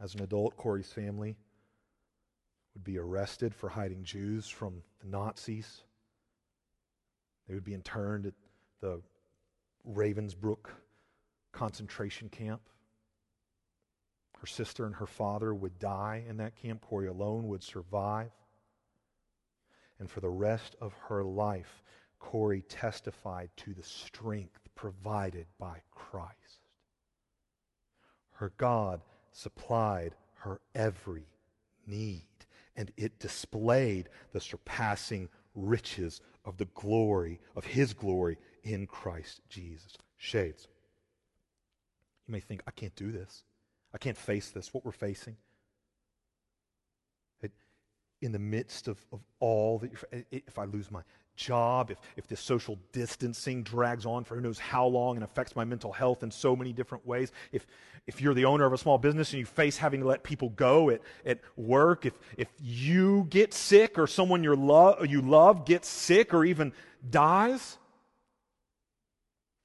As 0.00 0.14
an 0.14 0.22
adult, 0.22 0.56
Corrie's 0.56 0.92
family 0.92 1.36
would 2.74 2.84
be 2.84 2.98
arrested 2.98 3.54
for 3.54 3.68
hiding 3.68 4.04
Jews 4.04 4.48
from 4.48 4.82
the 5.00 5.08
Nazis. 5.08 5.82
They 7.46 7.54
would 7.54 7.64
be 7.64 7.74
interned 7.74 8.26
at 8.26 8.34
the 8.80 9.00
Ravensbrück 9.88 10.66
concentration 11.52 12.28
camp. 12.28 12.60
Her 14.38 14.46
sister 14.46 14.86
and 14.86 14.94
her 14.94 15.06
father 15.06 15.52
would 15.52 15.78
die 15.80 16.24
in 16.28 16.36
that 16.36 16.54
camp. 16.54 16.82
Corrie 16.82 17.08
alone 17.08 17.48
would 17.48 17.62
survive. 17.62 18.30
And 19.98 20.08
for 20.08 20.20
the 20.20 20.28
rest 20.28 20.76
of 20.80 20.94
her 21.08 21.24
life, 21.24 21.82
Corrie 22.18 22.62
testified 22.62 23.50
to 23.56 23.74
the 23.74 23.82
strength 23.82 24.68
provided 24.74 25.46
by 25.58 25.80
Christ. 25.90 26.68
Her 28.32 28.52
God 28.56 29.00
supplied 29.32 30.14
her 30.36 30.60
every 30.74 31.26
need, 31.86 32.26
and 32.76 32.92
it 32.96 33.18
displayed 33.18 34.08
the 34.32 34.40
surpassing 34.40 35.28
riches 35.54 36.20
of 36.44 36.56
the 36.56 36.68
glory, 36.74 37.40
of 37.56 37.64
His 37.64 37.92
glory 37.92 38.38
in 38.62 38.86
Christ 38.86 39.40
Jesus. 39.48 39.96
Shades. 40.16 40.68
You 42.26 42.32
may 42.32 42.40
think, 42.40 42.62
I 42.66 42.70
can't 42.70 42.94
do 42.94 43.10
this. 43.10 43.42
I 43.94 43.98
can't 43.98 44.16
face 44.16 44.50
this, 44.50 44.72
what 44.72 44.84
we're 44.84 44.92
facing. 44.92 45.36
In 48.20 48.32
the 48.32 48.38
midst 48.40 48.88
of, 48.88 48.98
of 49.12 49.20
all 49.38 49.78
that, 49.78 49.92
if 50.32 50.58
I 50.58 50.64
lose 50.64 50.90
my 50.90 51.02
job, 51.38 51.90
if, 51.90 51.98
if 52.16 52.26
this 52.26 52.40
social 52.40 52.78
distancing 52.92 53.62
drags 53.62 54.04
on 54.04 54.24
for 54.24 54.34
who 54.34 54.42
knows 54.42 54.58
how 54.58 54.86
long 54.86 55.16
and 55.16 55.24
affects 55.24 55.56
my 55.56 55.64
mental 55.64 55.92
health 55.92 56.22
in 56.22 56.30
so 56.30 56.54
many 56.54 56.72
different 56.74 57.06
ways, 57.06 57.32
if, 57.52 57.66
if 58.06 58.20
you're 58.20 58.34
the 58.34 58.44
owner 58.44 58.66
of 58.66 58.72
a 58.74 58.78
small 58.78 58.98
business 58.98 59.32
and 59.32 59.40
you 59.40 59.46
face 59.46 59.78
having 59.78 60.00
to 60.00 60.06
let 60.06 60.22
people 60.22 60.50
go 60.50 60.90
at, 60.90 61.00
at 61.24 61.40
work, 61.56 62.04
if, 62.04 62.12
if 62.36 62.48
you 62.60 63.26
get 63.30 63.54
sick 63.54 63.98
or 63.98 64.06
someone 64.06 64.44
you 64.44 64.54
love, 64.54 65.06
you 65.06 65.22
love 65.22 65.64
gets 65.64 65.88
sick 65.88 66.34
or 66.34 66.44
even 66.44 66.72
dies, 67.08 67.78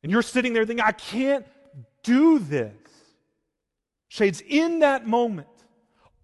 and 0.03 0.11
you're 0.11 0.21
sitting 0.21 0.53
there 0.53 0.65
thinking, 0.65 0.85
I 0.85 0.91
can't 0.91 1.45
do 2.03 2.37
this. 2.39 2.73
Shades, 4.09 4.43
in 4.47 4.79
that 4.79 5.07
moment, 5.07 5.47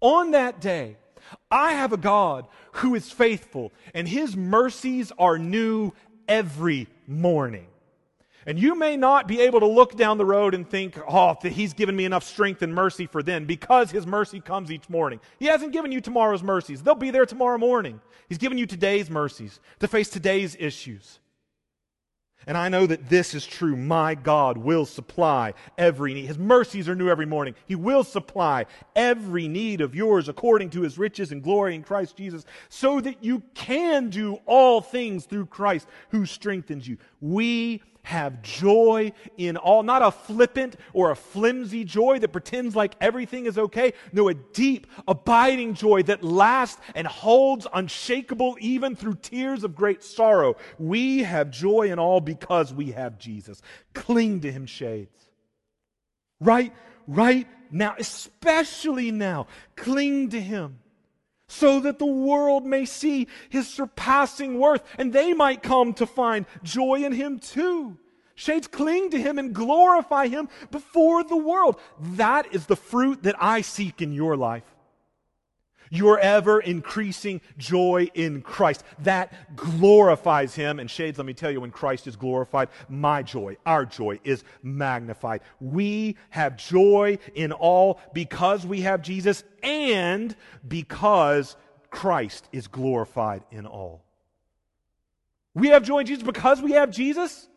on 0.00 0.30
that 0.30 0.60
day, 0.60 0.96
I 1.50 1.72
have 1.72 1.92
a 1.92 1.96
God 1.96 2.46
who 2.72 2.94
is 2.94 3.10
faithful, 3.10 3.72
and 3.94 4.08
his 4.08 4.36
mercies 4.36 5.12
are 5.18 5.38
new 5.38 5.92
every 6.28 6.88
morning. 7.06 7.66
And 8.46 8.58
you 8.58 8.74
may 8.74 8.96
not 8.96 9.28
be 9.28 9.40
able 9.42 9.60
to 9.60 9.66
look 9.66 9.96
down 9.96 10.16
the 10.16 10.24
road 10.24 10.54
and 10.54 10.68
think, 10.68 10.98
oh, 11.06 11.36
he's 11.42 11.74
given 11.74 11.94
me 11.94 12.04
enough 12.06 12.24
strength 12.24 12.62
and 12.62 12.74
mercy 12.74 13.06
for 13.06 13.22
then, 13.22 13.44
because 13.44 13.90
his 13.90 14.06
mercy 14.06 14.40
comes 14.40 14.72
each 14.72 14.88
morning. 14.88 15.20
He 15.38 15.46
hasn't 15.46 15.72
given 15.72 15.92
you 15.92 16.00
tomorrow's 16.00 16.42
mercies. 16.42 16.82
They'll 16.82 16.94
be 16.94 17.10
there 17.10 17.26
tomorrow 17.26 17.58
morning. 17.58 18.00
He's 18.28 18.38
given 18.38 18.56
you 18.56 18.66
today's 18.66 19.10
mercies 19.10 19.60
to 19.80 19.88
face 19.88 20.08
today's 20.08 20.56
issues. 20.58 21.20
And 22.46 22.56
I 22.56 22.68
know 22.68 22.86
that 22.86 23.08
this 23.08 23.34
is 23.34 23.46
true. 23.46 23.76
My 23.76 24.14
God 24.14 24.56
will 24.56 24.86
supply 24.86 25.52
every 25.76 26.14
need. 26.14 26.26
His 26.26 26.38
mercies 26.38 26.88
are 26.88 26.94
new 26.94 27.08
every 27.08 27.26
morning. 27.26 27.54
He 27.66 27.74
will 27.74 28.02
supply 28.02 28.66
every 28.96 29.46
need 29.46 29.80
of 29.80 29.94
yours 29.94 30.28
according 30.28 30.70
to 30.70 30.80
his 30.80 30.98
riches 30.98 31.32
and 31.32 31.42
glory 31.42 31.74
in 31.74 31.82
Christ 31.82 32.16
Jesus, 32.16 32.44
so 32.68 33.00
that 33.00 33.22
you 33.22 33.42
can 33.54 34.08
do 34.08 34.40
all 34.46 34.80
things 34.80 35.26
through 35.26 35.46
Christ 35.46 35.86
who 36.10 36.24
strengthens 36.24 36.88
you. 36.88 36.96
We 37.20 37.82
have 38.02 38.42
joy 38.42 39.12
in 39.36 39.56
all, 39.56 39.82
not 39.82 40.02
a 40.02 40.10
flippant 40.10 40.76
or 40.92 41.10
a 41.10 41.16
flimsy 41.16 41.84
joy 41.84 42.18
that 42.18 42.32
pretends 42.32 42.74
like 42.74 42.94
everything 43.00 43.46
is 43.46 43.58
okay. 43.58 43.92
No, 44.12 44.28
a 44.28 44.34
deep, 44.34 44.86
abiding 45.06 45.74
joy 45.74 46.02
that 46.04 46.24
lasts 46.24 46.80
and 46.94 47.06
holds 47.06 47.66
unshakable 47.72 48.56
even 48.60 48.96
through 48.96 49.16
tears 49.16 49.64
of 49.64 49.74
great 49.74 50.02
sorrow. 50.02 50.56
We 50.78 51.22
have 51.22 51.50
joy 51.50 51.90
in 51.90 51.98
all 51.98 52.20
because 52.20 52.72
we 52.72 52.92
have 52.92 53.18
Jesus. 53.18 53.62
Cling 53.94 54.40
to 54.40 54.52
Him, 54.52 54.66
shades. 54.66 55.28
Right, 56.40 56.72
right 57.06 57.46
now, 57.70 57.94
especially 57.98 59.10
now, 59.10 59.46
cling 59.76 60.30
to 60.30 60.40
Him 60.40 60.78
so 61.50 61.80
that 61.80 61.98
the 61.98 62.06
world 62.06 62.64
may 62.64 62.84
see 62.84 63.26
His 63.48 63.68
surpassing 63.68 64.58
worth 64.58 64.84
and 64.96 65.12
they 65.12 65.34
might 65.34 65.64
come 65.64 65.92
to 65.94 66.06
find 66.06 66.46
joy 66.62 67.04
in 67.04 67.12
Him 67.12 67.40
too. 67.40 67.98
Shades 68.36 68.68
cling 68.68 69.10
to 69.10 69.20
Him 69.20 69.36
and 69.36 69.52
glorify 69.52 70.28
Him 70.28 70.48
before 70.70 71.24
the 71.24 71.36
world. 71.36 71.78
That 71.98 72.54
is 72.54 72.66
the 72.66 72.76
fruit 72.76 73.24
that 73.24 73.34
I 73.42 73.62
seek 73.62 74.00
in 74.00 74.12
your 74.12 74.36
life 74.36 74.62
your 75.90 76.18
ever 76.18 76.60
increasing 76.60 77.40
joy 77.58 78.08
in 78.14 78.40
Christ. 78.40 78.82
That 79.00 79.56
glorifies 79.56 80.54
Him. 80.54 80.78
And 80.78 80.90
shades, 80.90 81.18
let 81.18 81.26
me 81.26 81.34
tell 81.34 81.50
you, 81.50 81.60
when 81.60 81.70
Christ 81.70 82.06
is 82.06 82.16
glorified, 82.16 82.68
my 82.88 83.22
joy, 83.22 83.56
our 83.66 83.84
joy 83.84 84.20
is 84.24 84.44
magnified. 84.62 85.42
We 85.60 86.16
have 86.30 86.56
joy 86.56 87.18
in 87.34 87.52
all 87.52 88.00
because 88.14 88.64
we 88.64 88.82
have 88.82 89.02
Jesus 89.02 89.44
and 89.62 90.34
because 90.66 91.56
Christ 91.90 92.48
is 92.52 92.68
glorified 92.68 93.42
in 93.50 93.66
all. 93.66 94.04
We 95.54 95.68
have 95.68 95.82
joy 95.82 96.00
in 96.00 96.06
Jesus 96.06 96.22
because 96.22 96.62
we 96.62 96.72
have 96.72 96.90
Jesus 96.90 97.48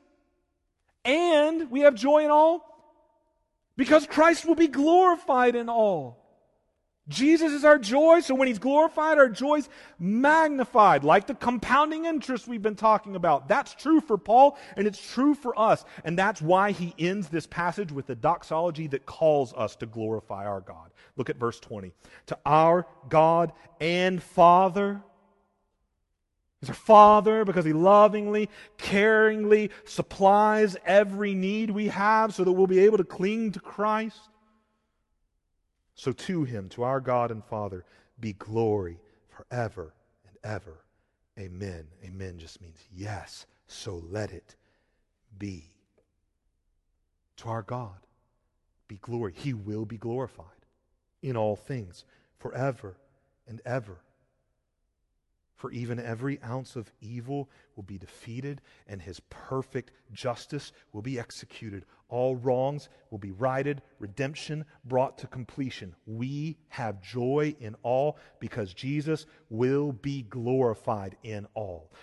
and 1.05 1.69
we 1.69 1.81
have 1.81 1.95
joy 1.95 2.25
in 2.25 2.31
all 2.31 2.65
because 3.77 4.07
Christ 4.07 4.45
will 4.45 4.55
be 4.55 4.67
glorified 4.67 5.55
in 5.55 5.69
all. 5.69 6.22
Jesus 7.09 7.51
is 7.51 7.65
our 7.65 7.77
joy, 7.77 8.21
so 8.21 8.33
when 8.33 8.47
he's 8.47 8.59
glorified, 8.59 9.17
our 9.17 9.27
joy's 9.27 9.67
magnified, 9.99 11.03
like 11.03 11.27
the 11.27 11.35
compounding 11.35 12.05
interest 12.05 12.47
we've 12.47 12.61
been 12.61 12.75
talking 12.75 13.17
about. 13.17 13.49
That's 13.49 13.75
true 13.75 13.99
for 13.99 14.17
Paul, 14.17 14.57
and 14.77 14.87
it's 14.87 15.05
true 15.11 15.33
for 15.33 15.57
us. 15.59 15.83
And 16.05 16.17
that's 16.17 16.41
why 16.41 16.71
he 16.71 16.95
ends 16.97 17.27
this 17.27 17.45
passage 17.45 17.91
with 17.91 18.07
the 18.07 18.15
doxology 18.15 18.87
that 18.87 19.05
calls 19.05 19.53
us 19.53 19.75
to 19.77 19.85
glorify 19.85 20.45
our 20.45 20.61
God. 20.61 20.91
Look 21.17 21.29
at 21.29 21.35
verse 21.35 21.59
20. 21.59 21.91
To 22.27 22.37
our 22.45 22.87
God 23.09 23.51
and 23.81 24.23
Father. 24.23 25.01
He's 26.61 26.69
our 26.69 26.75
Father 26.75 27.43
because 27.43 27.65
He 27.65 27.73
lovingly, 27.73 28.49
caringly 28.77 29.71
supplies 29.83 30.77
every 30.85 31.33
need 31.33 31.69
we 31.69 31.89
have 31.89 32.33
so 32.33 32.45
that 32.45 32.51
we'll 32.53 32.67
be 32.67 32.79
able 32.79 32.97
to 32.97 33.03
cling 33.03 33.51
to 33.51 33.59
Christ. 33.59 34.29
So 35.95 36.11
to 36.11 36.43
him, 36.43 36.69
to 36.69 36.83
our 36.83 36.99
God 36.99 37.31
and 37.31 37.43
Father, 37.43 37.85
be 38.19 38.33
glory 38.33 38.99
forever 39.29 39.93
and 40.27 40.37
ever. 40.43 40.83
Amen. 41.39 41.87
Amen 42.03 42.37
just 42.37 42.61
means 42.61 42.79
yes. 42.93 43.45
So 43.67 44.03
let 44.09 44.31
it 44.31 44.55
be. 45.37 45.69
To 47.37 47.49
our 47.49 47.63
God 47.63 48.07
be 48.87 48.97
glory. 48.97 49.33
He 49.35 49.53
will 49.53 49.85
be 49.85 49.97
glorified 49.97 50.45
in 51.21 51.35
all 51.35 51.55
things 51.55 52.05
forever 52.37 52.97
and 53.47 53.61
ever. 53.65 53.97
For 55.63 55.71
even 55.71 55.97
every 55.97 56.43
ounce 56.43 56.75
of 56.75 56.91
evil 56.99 57.49
will 57.77 57.83
be 57.83 57.97
defeated, 57.97 58.59
and 58.85 59.01
his 59.01 59.21
perfect 59.29 59.91
justice 60.11 60.73
will 60.91 61.01
be 61.01 61.17
executed. 61.17 61.85
All 62.09 62.35
wrongs 62.35 62.89
will 63.11 63.17
be 63.17 63.31
righted, 63.31 63.81
redemption 63.97 64.65
brought 64.83 65.17
to 65.19 65.27
completion. 65.27 65.95
We 66.05 66.57
have 66.67 67.01
joy 67.01 67.55
in 67.61 67.77
all 67.81 68.17
because 68.41 68.73
Jesus 68.73 69.25
will 69.49 69.93
be 69.93 70.23
glorified 70.23 71.15
in 71.23 71.47
all. 71.53 71.93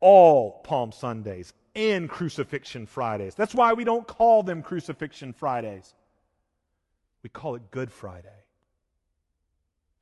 All 0.00 0.62
Palm 0.64 0.90
Sundays 0.90 1.52
and 1.74 2.08
Crucifixion 2.08 2.86
Fridays. 2.86 3.34
That's 3.34 3.54
why 3.54 3.74
we 3.74 3.84
don't 3.84 4.06
call 4.08 4.42
them 4.42 4.62
Crucifixion 4.62 5.34
Fridays. 5.34 5.92
We 7.22 7.28
call 7.28 7.54
it 7.56 7.70
Good 7.70 7.92
Friday 7.92 8.46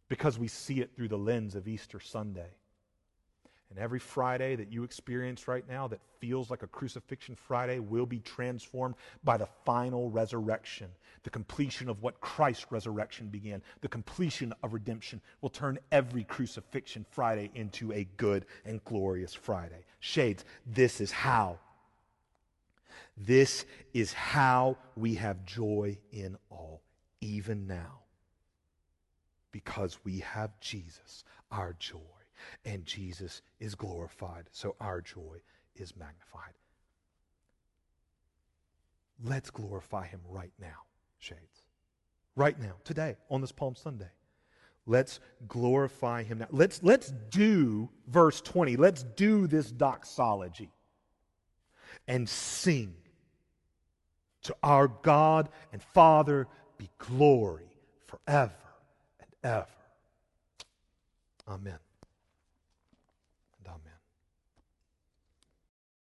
because 0.09 0.39
we 0.39 0.47
see 0.47 0.79
it 0.79 0.95
through 0.95 1.09
the 1.09 1.19
lens 1.19 1.57
of 1.57 1.67
Easter 1.67 1.99
Sunday. 1.99 2.58
And 3.71 3.79
every 3.79 3.99
Friday 3.99 4.57
that 4.57 4.73
you 4.73 4.83
experience 4.83 5.47
right 5.47 5.65
now 5.69 5.89
that 5.89 6.01
feels 6.21 6.51
like 6.51 6.63
a 6.63 6.67
crucifixion 6.67 7.35
Friday 7.35 7.81
will 7.81 8.07
be 8.07 8.21
transformed 8.21 8.95
by 9.25 9.37
the 9.37 9.49
final 9.65 10.11
resurrection. 10.11 10.89
The 11.23 11.31
completion 11.31 11.91
of 11.91 12.03
what 12.03 12.21
Christ's 12.21 12.67
resurrection 12.71 13.29
began, 13.29 13.63
the 13.83 13.89
completion 13.89 14.55
of 14.63 14.73
redemption 14.73 15.21
will 15.43 15.51
turn 15.51 15.79
every 15.93 16.25
crucifixion 16.25 17.05
Friday 17.11 17.51
into 17.55 17.93
a 17.93 18.09
good 18.17 18.47
and 18.65 18.83
glorious 18.85 19.35
Friday. 19.35 19.85
Shades, 20.01 20.45
this 20.67 21.01
is 21.01 21.13
how. 21.13 21.59
This 23.19 23.67
is 23.93 24.15
how 24.15 24.79
we 24.97 25.17
have 25.17 25.45
joy 25.45 25.99
in 26.11 26.39
all, 26.51 26.81
even 27.21 27.67
now, 27.67 28.01
because 29.53 29.99
we 30.05 30.21
have 30.21 30.59
Jesus, 30.61 31.25
our 31.51 31.75
joy 31.79 32.18
and 32.65 32.85
Jesus 32.85 33.43
is 33.61 33.75
glorified, 33.75 34.49
so 34.53 34.77
our 34.81 35.01
joy 35.01 35.41
is 35.75 35.97
magnified. 35.97 36.55
Let's 39.23 39.51
glorify 39.51 40.07
him 40.07 40.21
right 40.29 40.53
now, 40.61 40.85
shades. 41.19 41.63
Right 42.37 42.59
now, 42.59 42.75
today, 42.85 43.17
on 43.31 43.41
this 43.41 43.53
Palm 43.53 43.75
Sunday. 43.75 44.11
Let's 44.87 45.21
glorify 45.49 46.23
him 46.23 46.39
now. 46.39 46.47
Let's, 46.51 46.83
let's 46.83 47.13
do 47.31 47.91
verse 48.07 48.41
20. 48.41 48.77
Let's 48.77 49.03
do 49.03 49.47
this 49.47 49.71
doxology 49.71 50.71
and 52.07 52.27
sing 52.27 52.95
to 54.45 54.57
our 54.63 54.89
God 54.89 55.51
and 55.73 55.83
Father 55.83 56.49
be 56.79 56.89
glory 56.97 57.69
forever 58.07 58.55
and 59.21 59.29
ever. 59.43 59.67
Amen. 61.47 61.79